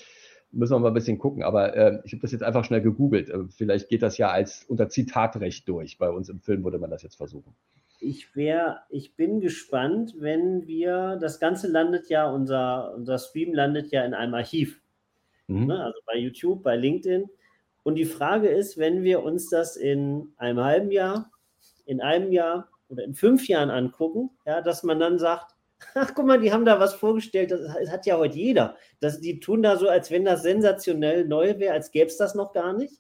müssen 0.52 0.74
wir 0.74 0.80
mal 0.80 0.90
ein 0.90 0.94
bisschen 0.94 1.18
gucken. 1.18 1.44
Aber 1.44 1.76
äh, 1.76 2.00
ich 2.04 2.14
habe 2.14 2.22
das 2.22 2.32
jetzt 2.32 2.44
einfach 2.44 2.66
schnell 2.66 2.82
gegoogelt. 2.82 3.30
Äh, 3.30 3.46
vielleicht 3.50 3.90
geht 3.90 4.02
das 4.02 4.18
ja 4.18 4.30
als 4.30 4.66
unter 4.68 4.90
Zitatrecht 4.90 5.68
durch. 5.70 5.98
Bei 5.98 6.10
uns 6.10 6.30
im 6.30 6.40
Film 6.40 6.64
würde 6.64 6.80
man 6.80 6.90
das 6.90 7.04
jetzt 7.04 7.16
versuchen. 7.16 7.54
ich 8.00 8.36
wäre, 8.36 8.82
ich 8.90 9.16
bin 9.16 9.40
gespannt, 9.40 10.16
wenn 10.20 10.68
wir, 10.68 11.18
das 11.20 11.40
Ganze 11.40 11.68
landet 11.68 12.10
ja, 12.10 12.30
unser, 12.30 12.94
unser 12.96 13.18
Stream 13.18 13.54
landet 13.54 13.92
ja 13.92 14.06
in 14.06 14.14
einem 14.14 14.34
Archiv. 14.34 14.82
Mhm. 15.48 15.68
Ne? 15.68 15.84
Also 15.84 16.00
bei 16.06 16.18
YouTube, 16.18 16.64
bei 16.64 16.76
LinkedIn. 16.76 17.30
Und 17.88 17.96
die 17.96 18.04
Frage 18.04 18.50
ist, 18.50 18.78
wenn 18.78 19.04
wir 19.04 19.24
uns 19.24 19.48
das 19.50 19.78
in 19.78 20.34
einem 20.36 20.62
halben 20.62 20.92
Jahr, 20.92 21.32
in 21.86 22.02
einem 22.02 22.34
Jahr 22.34 22.68
oder 22.90 23.06
in 23.06 23.14
fünf 23.16 23.48
Jahren 23.48 23.70
angucken, 23.70 24.30
ja, 24.46 24.60
dass 24.60 24.84
man 24.84 25.00
dann 25.00 25.18
sagt, 25.20 25.56
ach 25.96 26.14
guck 26.14 26.26
mal, 26.26 26.38
die 26.38 26.52
haben 26.52 26.66
da 26.66 26.82
was 26.82 26.96
vorgestellt, 26.96 27.50
das 27.50 27.90
hat 27.90 28.06
ja 28.06 28.18
heute 28.18 28.36
jeder. 28.36 28.76
Das, 29.00 29.22
die 29.22 29.40
tun 29.40 29.64
da 29.64 29.78
so, 29.78 29.88
als 29.88 30.12
wenn 30.12 30.26
das 30.26 30.44
sensationell 30.44 31.24
neu 31.26 31.60
wäre, 31.60 31.72
als 31.76 31.92
gäbe 31.92 32.08
es 32.08 32.18
das 32.18 32.36
noch 32.36 32.52
gar 32.52 32.74
nicht. 32.74 33.00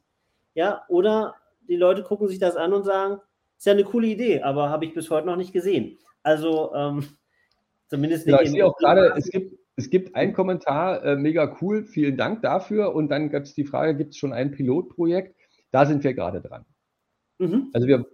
Ja, 0.54 0.86
oder 0.88 1.36
die 1.68 1.76
Leute 1.76 2.02
gucken 2.04 2.30
sich 2.30 2.40
das 2.40 2.56
an 2.56 2.72
und 2.72 2.86
sagen, 2.86 3.20
ist 3.58 3.66
ja 3.66 3.74
eine 3.74 3.84
coole 3.84 4.08
Idee, 4.08 4.42
aber 4.42 4.70
habe 4.70 4.86
ich 4.86 4.94
bis 4.94 5.10
heute 5.10 5.28
noch 5.28 5.36
nicht 5.36 5.52
gesehen. 5.52 5.98
Also 6.24 6.74
ähm, 6.74 7.06
zumindest 7.90 8.24
Genau, 8.24 8.38
nicht 8.38 8.44
ich 8.46 8.50
im- 8.52 8.54
sehe 8.54 8.66
auch 8.66 8.78
gerade, 8.78 9.14
es 9.18 9.30
gibt, 9.30 9.60
es 9.78 9.92
gibt 9.92 10.16
einen 10.16 10.34
Kommentar, 10.34 11.04
äh, 11.06 11.16
mega 11.16 11.56
cool, 11.62 11.86
vielen 11.86 12.18
Dank 12.18 12.42
dafür. 12.42 12.96
Und 12.96 13.10
dann 13.10 13.30
gibt 13.30 13.48
es 13.48 13.54
die 13.54 13.64
Frage, 13.64 13.96
gibt 13.96 14.12
es 14.12 14.18
schon 14.18 14.34
ein 14.34 14.52
Pilotprojekt? 14.52 15.36
Da 15.72 15.86
sind 15.86 16.04
wir 16.04 16.16
gerade 16.16 16.42
dran. 16.42 16.66
Mhm. 17.38 17.70
Also 17.74 17.88
wir, 17.88 18.06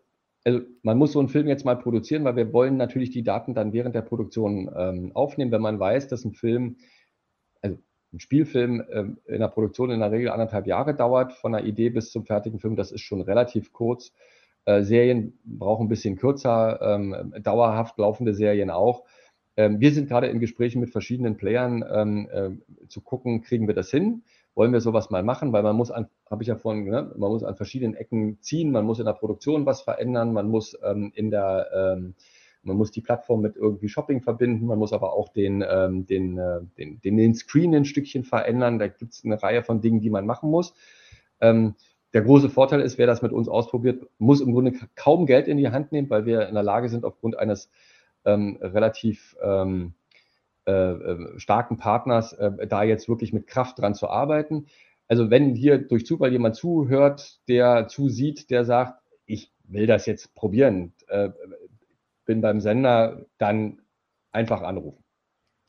also 0.44 0.60
man 0.82 0.98
muss 0.98 1.14
so 1.14 1.20
einen 1.20 1.30
Film 1.30 1.48
jetzt 1.48 1.64
mal 1.64 1.78
produzieren, 1.78 2.26
weil 2.26 2.36
wir 2.36 2.52
wollen 2.52 2.76
natürlich 2.76 3.12
die 3.12 3.24
Daten 3.24 3.54
dann 3.54 3.72
während 3.72 3.96
der 3.96 4.02
Produktion 4.02 4.70
ähm, 4.76 5.12
aufnehmen, 5.14 5.54
wenn 5.54 5.62
man 5.62 5.80
weiß, 5.80 6.10
dass 6.10 6.26
ein 6.26 6.34
Film, 6.34 6.76
also 7.62 7.78
ein 8.12 8.20
Spielfilm 8.20 8.84
ähm, 8.92 9.18
in 9.26 9.40
der 9.40 9.48
Produktion 9.48 9.90
in 9.90 10.02
der 10.02 10.12
Regel 10.12 10.32
anderthalb 10.32 10.68
Jahre 10.68 10.94
dauert, 10.94 11.32
von 11.32 11.54
der 11.54 11.64
Idee 11.64 11.90
bis 11.90 12.12
zum 12.12 12.26
fertigen 12.26 12.60
Film, 12.60 12.76
das 12.76 12.92
ist 12.92 13.02
schon 13.02 13.22
relativ 13.22 13.72
kurz. 13.72 14.12
Äh, 14.66 14.84
Serien 14.84 15.40
brauchen 15.46 15.86
ein 15.86 15.90
bisschen 15.90 16.18
kürzer, 16.18 16.82
ähm, 16.82 17.34
dauerhaft 17.42 17.98
laufende 17.98 18.34
Serien 18.34 18.70
auch. 18.70 19.06
Ähm, 19.56 19.80
wir 19.80 19.92
sind 19.92 20.08
gerade 20.08 20.28
in 20.28 20.40
Gesprächen 20.40 20.80
mit 20.80 20.90
verschiedenen 20.90 21.38
Playern 21.38 21.84
ähm, 21.90 22.30
äh, 22.32 22.88
zu 22.88 23.02
gucken, 23.02 23.42
kriegen 23.42 23.68
wir 23.68 23.76
das 23.76 23.92
hin? 23.92 24.24
Wollen 24.56 24.74
wir 24.74 24.82
sowas 24.82 25.10
mal 25.10 25.24
machen? 25.24 25.52
Weil 25.54 25.64
man 25.64 25.76
muss 25.76 25.92
an, 25.92 26.08
habe 26.30 26.44
ich 26.44 26.48
ja 26.48 26.56
vorhin, 26.56 26.86
ne, 26.86 27.12
man 27.18 27.32
muss 27.32 27.44
an 27.44 27.56
verschiedenen 27.56 27.96
Ecken 27.96 28.40
ziehen, 28.42 28.72
man 28.72 28.86
muss 28.86 29.00
in 29.00 29.06
der 29.06 29.14
Produktion 29.14 29.66
was 29.66 29.82
verändern, 29.82 30.34
man 30.34 30.48
muss 30.48 30.78
ähm, 30.84 31.12
in 31.16 31.32
der, 31.32 31.68
ähm, 31.74 32.16
man 32.64 32.78
muss 32.78 32.92
die 32.92 33.02
Plattform 33.02 33.42
mit 33.42 33.56
irgendwie 33.56 33.90
Shopping 33.90 34.22
verbinden, 34.22 34.66
man 34.66 34.80
muss 34.80 34.94
aber 34.94 35.14
auch 35.14 35.30
den, 35.30 35.64
ähm, 35.68 36.06
den, 36.08 36.38
äh, 36.38 36.62
den, 36.78 37.02
den, 37.02 37.18
den 37.18 37.36
Screen 37.36 37.76
ein 37.76 37.86
Stückchen 37.86 38.24
verändern. 38.24 38.80
Da 38.80 38.88
gibt 38.88 39.14
es 39.14 39.26
eine 39.26 39.42
Reihe 39.42 39.64
von 39.64 39.82
Dingen, 39.82 40.02
die 40.02 40.10
man 40.10 40.26
machen 40.26 40.50
muss. 40.50 40.74
Ähm, 41.42 41.76
der 42.14 42.22
große 42.22 42.50
Vorteil 42.50 42.82
ist, 42.82 42.98
wer 42.98 43.08
das 43.08 43.22
mit 43.22 43.32
uns 43.32 43.50
ausprobiert, 43.50 44.08
muss 44.20 44.40
im 44.40 44.54
Grunde 44.54 44.74
kaum 44.96 45.26
Geld 45.26 45.48
in 45.48 45.58
die 45.58 45.70
Hand 45.70 45.92
nehmen, 45.92 46.10
weil 46.10 46.26
wir 46.26 46.48
in 46.48 46.54
der 46.54 46.64
Lage 46.64 46.88
sind, 46.88 47.06
aufgrund 47.06 47.38
eines 47.38 47.70
ähm, 48.26 48.58
relativ 48.62 49.36
ähm, 49.42 49.94
äh, 50.66 50.72
äh, 50.72 51.40
starken 51.40 51.78
Partners 51.78 52.34
äh, 52.34 52.68
da 52.68 52.84
jetzt 52.84 53.10
wirklich 53.10 53.34
mit 53.34 53.48
Kraft 53.48 53.80
dran 53.80 53.96
zu 53.96 54.10
arbeiten. 54.10 54.68
Also 55.10 55.30
wenn 55.30 55.56
hier 55.56 55.78
durch 55.78 56.06
Zufall 56.06 56.32
jemand 56.32 56.56
zuhört, 56.56 57.40
der 57.50 57.88
zusieht, 57.90 58.50
der 58.50 58.64
sagt, 58.64 59.02
ich 59.26 59.52
will 59.66 59.88
das 59.88 60.06
jetzt 60.06 60.34
probieren, 60.36 60.94
äh, 61.08 61.30
bin 62.26 62.40
beim 62.40 62.62
Sender, 62.62 63.26
dann 63.38 63.82
einfach 64.32 64.62
anrufen. 64.62 65.04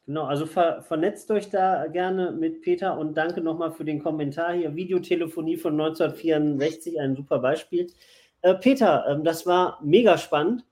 Genau, 0.06 0.24
also 0.24 0.46
ver 0.46 0.82
vernetzt 0.82 1.30
euch 1.30 1.48
da 1.50 1.86
gerne 1.86 2.30
mit 2.30 2.60
Peter 2.60 2.98
und 2.98 3.16
danke 3.16 3.40
nochmal 3.40 3.72
für 3.72 3.84
den 3.84 4.02
Kommentar 4.02 4.52
hier. 4.52 4.76
Videotelefonie 4.76 5.56
von 5.56 5.72
1964, 5.72 7.00
ein 7.00 7.16
super 7.16 7.38
Beispiel. 7.38 7.88
Äh, 8.42 8.54
Peter, 8.54 9.06
ähm, 9.08 9.24
das 9.24 9.46
war 9.46 9.80
mega 9.82 10.18
spannend, 10.18 10.64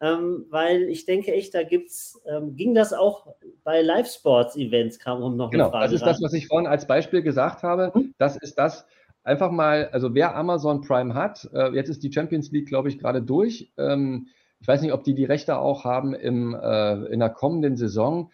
ähm, 0.00 0.46
weil 0.50 0.82
ich 0.84 1.06
denke 1.06 1.32
echt, 1.32 1.54
da 1.54 1.62
gibt's, 1.62 2.20
ähm, 2.26 2.54
ging 2.54 2.74
das 2.74 2.92
auch 2.92 3.34
bei 3.64 3.82
Live-Sports-Events, 3.82 4.98
kam 4.98 5.22
um 5.22 5.36
noch 5.36 5.50
genau, 5.50 5.64
eine 5.64 5.70
Frage. 5.70 5.84
Das 5.84 5.92
ist 5.94 6.02
rein. 6.02 6.08
das, 6.12 6.22
was 6.22 6.32
ich 6.32 6.46
vorhin 6.46 6.66
als 6.66 6.86
Beispiel 6.86 7.22
gesagt 7.22 7.62
habe. 7.62 7.92
Mhm. 7.94 8.14
Das 8.18 8.36
ist 8.36 8.56
das, 8.56 8.86
einfach 9.26 9.50
mal, 9.50 9.88
also 9.88 10.14
wer 10.14 10.36
Amazon 10.36 10.80
Prime 10.80 11.14
hat, 11.14 11.48
äh, 11.52 11.74
jetzt 11.74 11.88
ist 11.88 12.02
die 12.02 12.12
Champions 12.12 12.52
League, 12.52 12.68
glaube 12.68 12.88
ich, 12.88 12.98
gerade 12.98 13.20
durch. 13.20 13.72
Ähm, 13.76 14.28
ich 14.60 14.68
weiß 14.68 14.80
nicht, 14.80 14.92
ob 14.92 15.04
die 15.04 15.14
die 15.14 15.24
Rechte 15.24 15.58
auch 15.58 15.84
haben 15.84 16.14
im, 16.14 16.54
äh, 16.54 16.94
in 17.06 17.18
der 17.18 17.30
kommenden 17.30 17.76
Saison. 17.76 18.30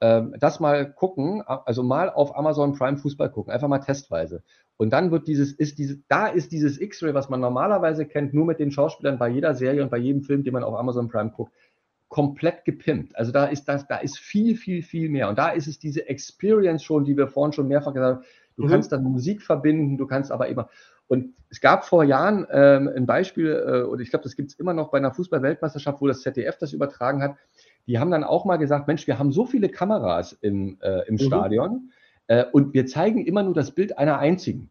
Ähm, 0.00 0.34
das 0.38 0.60
mal 0.60 0.90
gucken, 0.92 1.42
also 1.42 1.82
mal 1.82 2.08
auf 2.08 2.36
Amazon 2.36 2.72
Prime 2.72 2.96
Fußball 2.96 3.30
gucken, 3.30 3.52
einfach 3.52 3.68
mal 3.68 3.80
testweise. 3.80 4.42
Und 4.78 4.90
dann 4.94 5.10
wird 5.10 5.28
dieses, 5.28 5.52
ist 5.52 5.78
dieses, 5.78 5.98
da 6.08 6.26
ist 6.26 6.52
dieses 6.52 6.80
X-Ray, 6.80 7.12
was 7.12 7.28
man 7.28 7.40
normalerweise 7.40 8.06
kennt, 8.06 8.32
nur 8.32 8.46
mit 8.46 8.58
den 8.60 8.70
Schauspielern 8.70 9.18
bei 9.18 9.28
jeder 9.28 9.54
Serie 9.54 9.82
und 9.82 9.90
bei 9.90 9.98
jedem 9.98 10.22
Film, 10.22 10.42
den 10.42 10.54
man 10.54 10.64
auf 10.64 10.74
Amazon 10.74 11.08
Prime 11.08 11.30
guckt, 11.30 11.52
komplett 12.08 12.64
gepimpt. 12.64 13.14
Also 13.14 13.30
da 13.30 13.44
ist 13.44 13.66
das, 13.66 13.86
da 13.86 13.98
ist 13.98 14.18
viel, 14.18 14.56
viel, 14.56 14.82
viel 14.82 15.10
mehr. 15.10 15.28
Und 15.28 15.38
da 15.38 15.50
ist 15.50 15.66
es 15.66 15.78
diese 15.78 16.08
Experience 16.08 16.82
schon, 16.82 17.04
die 17.04 17.16
wir 17.16 17.28
vorhin 17.28 17.52
schon 17.52 17.68
mehrfach 17.68 17.92
gesagt 17.92 18.16
haben. 18.16 18.26
Du 18.56 18.64
mhm. 18.64 18.68
kannst 18.68 18.92
dann 18.92 19.04
Musik 19.04 19.42
verbinden, 19.42 19.98
du 19.98 20.06
kannst 20.06 20.32
aber 20.32 20.48
immer. 20.48 20.70
Und 21.08 21.34
es 21.50 21.60
gab 21.60 21.84
vor 21.84 22.04
Jahren 22.04 22.46
ähm, 22.50 22.88
ein 22.96 23.04
Beispiel, 23.04 23.50
äh, 23.50 23.82
und 23.82 24.00
ich 24.00 24.10
glaube, 24.10 24.22
das 24.22 24.34
gibt 24.34 24.50
es 24.52 24.58
immer 24.58 24.72
noch 24.72 24.90
bei 24.90 24.98
einer 24.98 25.12
Fußball-Weltmeisterschaft, 25.12 26.00
wo 26.00 26.06
das 26.06 26.22
ZDF 26.22 26.56
das 26.56 26.72
übertragen 26.72 27.22
hat 27.22 27.36
die 27.86 27.98
haben 27.98 28.10
dann 28.10 28.24
auch 28.24 28.44
mal 28.44 28.56
gesagt, 28.56 28.86
Mensch, 28.86 29.06
wir 29.06 29.18
haben 29.18 29.32
so 29.32 29.46
viele 29.46 29.68
Kameras 29.68 30.32
im, 30.32 30.78
äh, 30.80 31.06
im 31.08 31.14
mhm. 31.14 31.18
Stadion 31.18 31.92
äh, 32.26 32.44
und 32.52 32.74
wir 32.74 32.86
zeigen 32.86 33.24
immer 33.24 33.42
nur 33.42 33.54
das 33.54 33.72
Bild 33.72 33.98
einer 33.98 34.18
einzigen. 34.18 34.70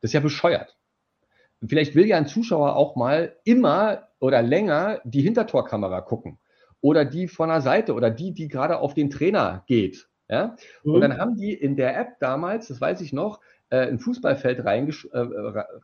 Das 0.00 0.10
ist 0.10 0.14
ja 0.14 0.20
bescheuert. 0.20 0.76
Vielleicht 1.66 1.94
will 1.94 2.06
ja 2.06 2.16
ein 2.16 2.26
Zuschauer 2.26 2.76
auch 2.76 2.96
mal 2.96 3.36
immer 3.44 4.08
oder 4.18 4.42
länger 4.42 5.00
die 5.04 5.20
Hintertorkamera 5.20 6.00
gucken 6.00 6.38
oder 6.80 7.04
die 7.04 7.28
von 7.28 7.48
der 7.48 7.60
Seite 7.60 7.94
oder 7.94 8.10
die, 8.10 8.32
die 8.32 8.48
gerade 8.48 8.78
auf 8.78 8.94
den 8.94 9.10
Trainer 9.10 9.64
geht. 9.66 10.08
Ja? 10.28 10.56
Mhm. 10.84 10.94
Und 10.94 11.00
dann 11.02 11.18
haben 11.18 11.36
die 11.36 11.52
in 11.52 11.76
der 11.76 11.98
App 11.98 12.18
damals, 12.20 12.68
das 12.68 12.80
weiß 12.80 13.00
ich 13.02 13.12
noch, 13.12 13.40
äh, 13.70 13.86
ein 13.86 13.98
Fußballfeld 13.98 14.58
äh, 14.58 14.62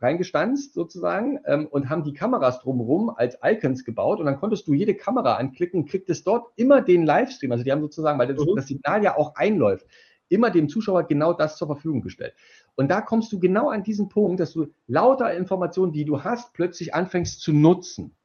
reingestanzt 0.01 0.73
sozusagen 0.73 1.39
ähm, 1.45 1.67
und 1.67 1.89
haben 1.89 2.03
die 2.03 2.13
Kameras 2.13 2.59
drumherum 2.59 3.09
als 3.09 3.37
Icons 3.43 3.85
gebaut 3.85 4.19
und 4.19 4.25
dann 4.25 4.37
konntest 4.37 4.67
du 4.67 4.73
jede 4.73 4.93
Kamera 4.93 5.35
anklicken 5.35 5.81
und 5.81 5.89
kriegtest 5.89 6.27
dort 6.27 6.51
immer 6.57 6.81
den 6.81 7.05
Livestream, 7.05 7.51
also 7.51 7.63
die 7.63 7.71
haben 7.71 7.81
sozusagen, 7.81 8.19
weil 8.19 8.27
das, 8.27 8.45
mhm. 8.45 8.55
das 8.55 8.67
Signal 8.67 9.03
ja 9.03 9.17
auch 9.17 9.35
einläuft, 9.35 9.85
immer 10.29 10.49
dem 10.49 10.67
Zuschauer 10.67 11.03
genau 11.03 11.31
das 11.33 11.57
zur 11.57 11.67
Verfügung 11.67 12.01
gestellt. 12.01 12.33
Und 12.75 12.89
da 12.89 13.01
kommst 13.01 13.31
du 13.31 13.39
genau 13.39 13.69
an 13.69 13.83
diesen 13.83 14.09
Punkt, 14.09 14.39
dass 14.39 14.51
du 14.51 14.67
lauter 14.87 15.33
Informationen, 15.33 15.93
die 15.93 16.05
du 16.05 16.23
hast, 16.23 16.53
plötzlich 16.53 16.93
anfängst 16.93 17.41
zu 17.41 17.53
nutzen. 17.53 18.15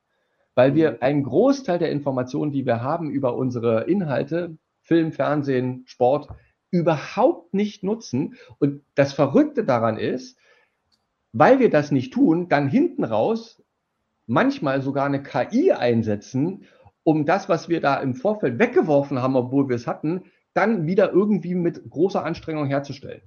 Weil 0.55 0.75
wir 0.75 0.93
mhm. 0.93 0.97
einen 1.01 1.23
Großteil 1.23 1.79
der 1.79 1.91
Informationen, 1.91 2.51
die 2.51 2.67
wir 2.67 2.83
haben 2.83 3.11
über 3.11 3.37
unsere 3.37 3.85
Inhalte, 3.85 4.57
Film, 4.81 5.13
Fernsehen, 5.13 5.85
Sport, 5.87 6.29
überhaupt 6.73 7.55
nicht 7.55 7.85
nutzen. 7.85 8.35
Und 8.59 8.83
das 8.97 9.13
Verrückte 9.13 9.65
daran 9.65 9.99
ist, 9.99 10.37
weil 11.33 11.61
wir 11.61 11.71
das 11.71 11.93
nicht 11.93 12.13
tun, 12.13 12.49
dann 12.49 12.69
hinten 12.69 13.05
raus 13.05 13.63
manchmal 14.27 14.83
sogar 14.83 15.07
eine 15.07 15.23
KI 15.23 15.73
einsetzen, 15.73 16.65
um 17.05 17.27
das, 17.27 17.49
was 17.49 17.69
wir 17.69 17.81
da 17.81 18.01
im 18.01 18.15
Vorfeld 18.15 18.59
weggeworfen 18.59 19.21
haben, 19.21 19.37
obwohl 19.37 19.69
wir 19.69 19.77
es 19.77 19.87
hatten, 19.87 20.25
dann 20.55 20.87
wieder 20.87 21.13
irgendwie 21.13 21.55
mit 21.55 21.89
großer 21.89 22.25
Anstrengung 22.25 22.67
herzustellen. 22.67 23.23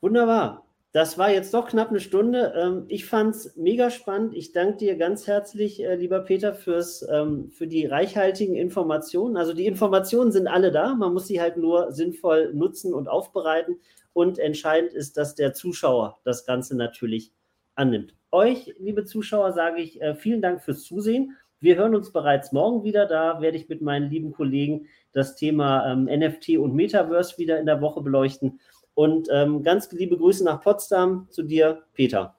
Wunderbar. 0.00 0.64
Das 0.92 1.18
war 1.18 1.30
jetzt 1.30 1.54
doch 1.54 1.68
knapp 1.68 1.90
eine 1.90 2.00
Stunde. 2.00 2.52
Ähm, 2.56 2.84
ich 2.88 3.04
fand 3.04 3.36
es 3.36 3.54
mega 3.56 3.90
spannend. 3.90 4.34
Ich 4.34 4.52
danke 4.52 4.78
dir 4.78 4.96
ganz 4.96 5.28
herzlich, 5.28 5.84
äh, 5.84 5.94
lieber 5.94 6.20
Peter, 6.20 6.52
fürs, 6.52 7.06
ähm, 7.08 7.50
für 7.52 7.68
die 7.68 7.86
reichhaltigen 7.86 8.56
Informationen. 8.56 9.36
Also 9.36 9.52
die 9.52 9.66
Informationen 9.66 10.32
sind 10.32 10.48
alle 10.48 10.72
da. 10.72 10.94
Man 10.94 11.12
muss 11.12 11.28
sie 11.28 11.40
halt 11.40 11.56
nur 11.56 11.92
sinnvoll 11.92 12.52
nutzen 12.54 12.92
und 12.92 13.08
aufbereiten. 13.08 13.78
Und 14.12 14.40
entscheidend 14.40 14.92
ist, 14.92 15.16
dass 15.16 15.36
der 15.36 15.52
Zuschauer 15.52 16.18
das 16.24 16.44
Ganze 16.44 16.76
natürlich 16.76 17.32
annimmt. 17.76 18.16
Euch, 18.32 18.74
liebe 18.80 19.04
Zuschauer, 19.04 19.52
sage 19.52 19.80
ich 19.80 20.02
äh, 20.02 20.16
vielen 20.16 20.42
Dank 20.42 20.60
fürs 20.60 20.82
Zusehen. 20.82 21.36
Wir 21.60 21.76
hören 21.76 21.94
uns 21.94 22.10
bereits 22.12 22.50
morgen 22.50 22.82
wieder. 22.82 23.06
Da 23.06 23.40
werde 23.40 23.58
ich 23.58 23.68
mit 23.68 23.80
meinen 23.80 24.10
lieben 24.10 24.32
Kollegen 24.32 24.86
das 25.12 25.36
Thema 25.36 25.92
ähm, 25.92 26.06
NFT 26.06 26.56
und 26.58 26.74
Metaverse 26.74 27.38
wieder 27.38 27.60
in 27.60 27.66
der 27.66 27.80
Woche 27.80 28.00
beleuchten. 28.00 28.58
Und 28.94 29.28
ähm, 29.32 29.62
ganz 29.62 29.90
liebe 29.92 30.16
Grüße 30.16 30.44
nach 30.44 30.60
Potsdam 30.60 31.28
zu 31.30 31.42
dir, 31.42 31.82
Peter. 31.94 32.36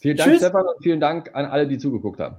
Vielen 0.00 0.16
Dank, 0.16 0.30
Tschüss. 0.30 0.42
Stefan, 0.42 0.66
und 0.66 0.82
vielen 0.82 1.00
Dank 1.00 1.34
an 1.34 1.46
alle, 1.46 1.66
die 1.66 1.78
zugeguckt 1.78 2.20
haben. 2.20 2.36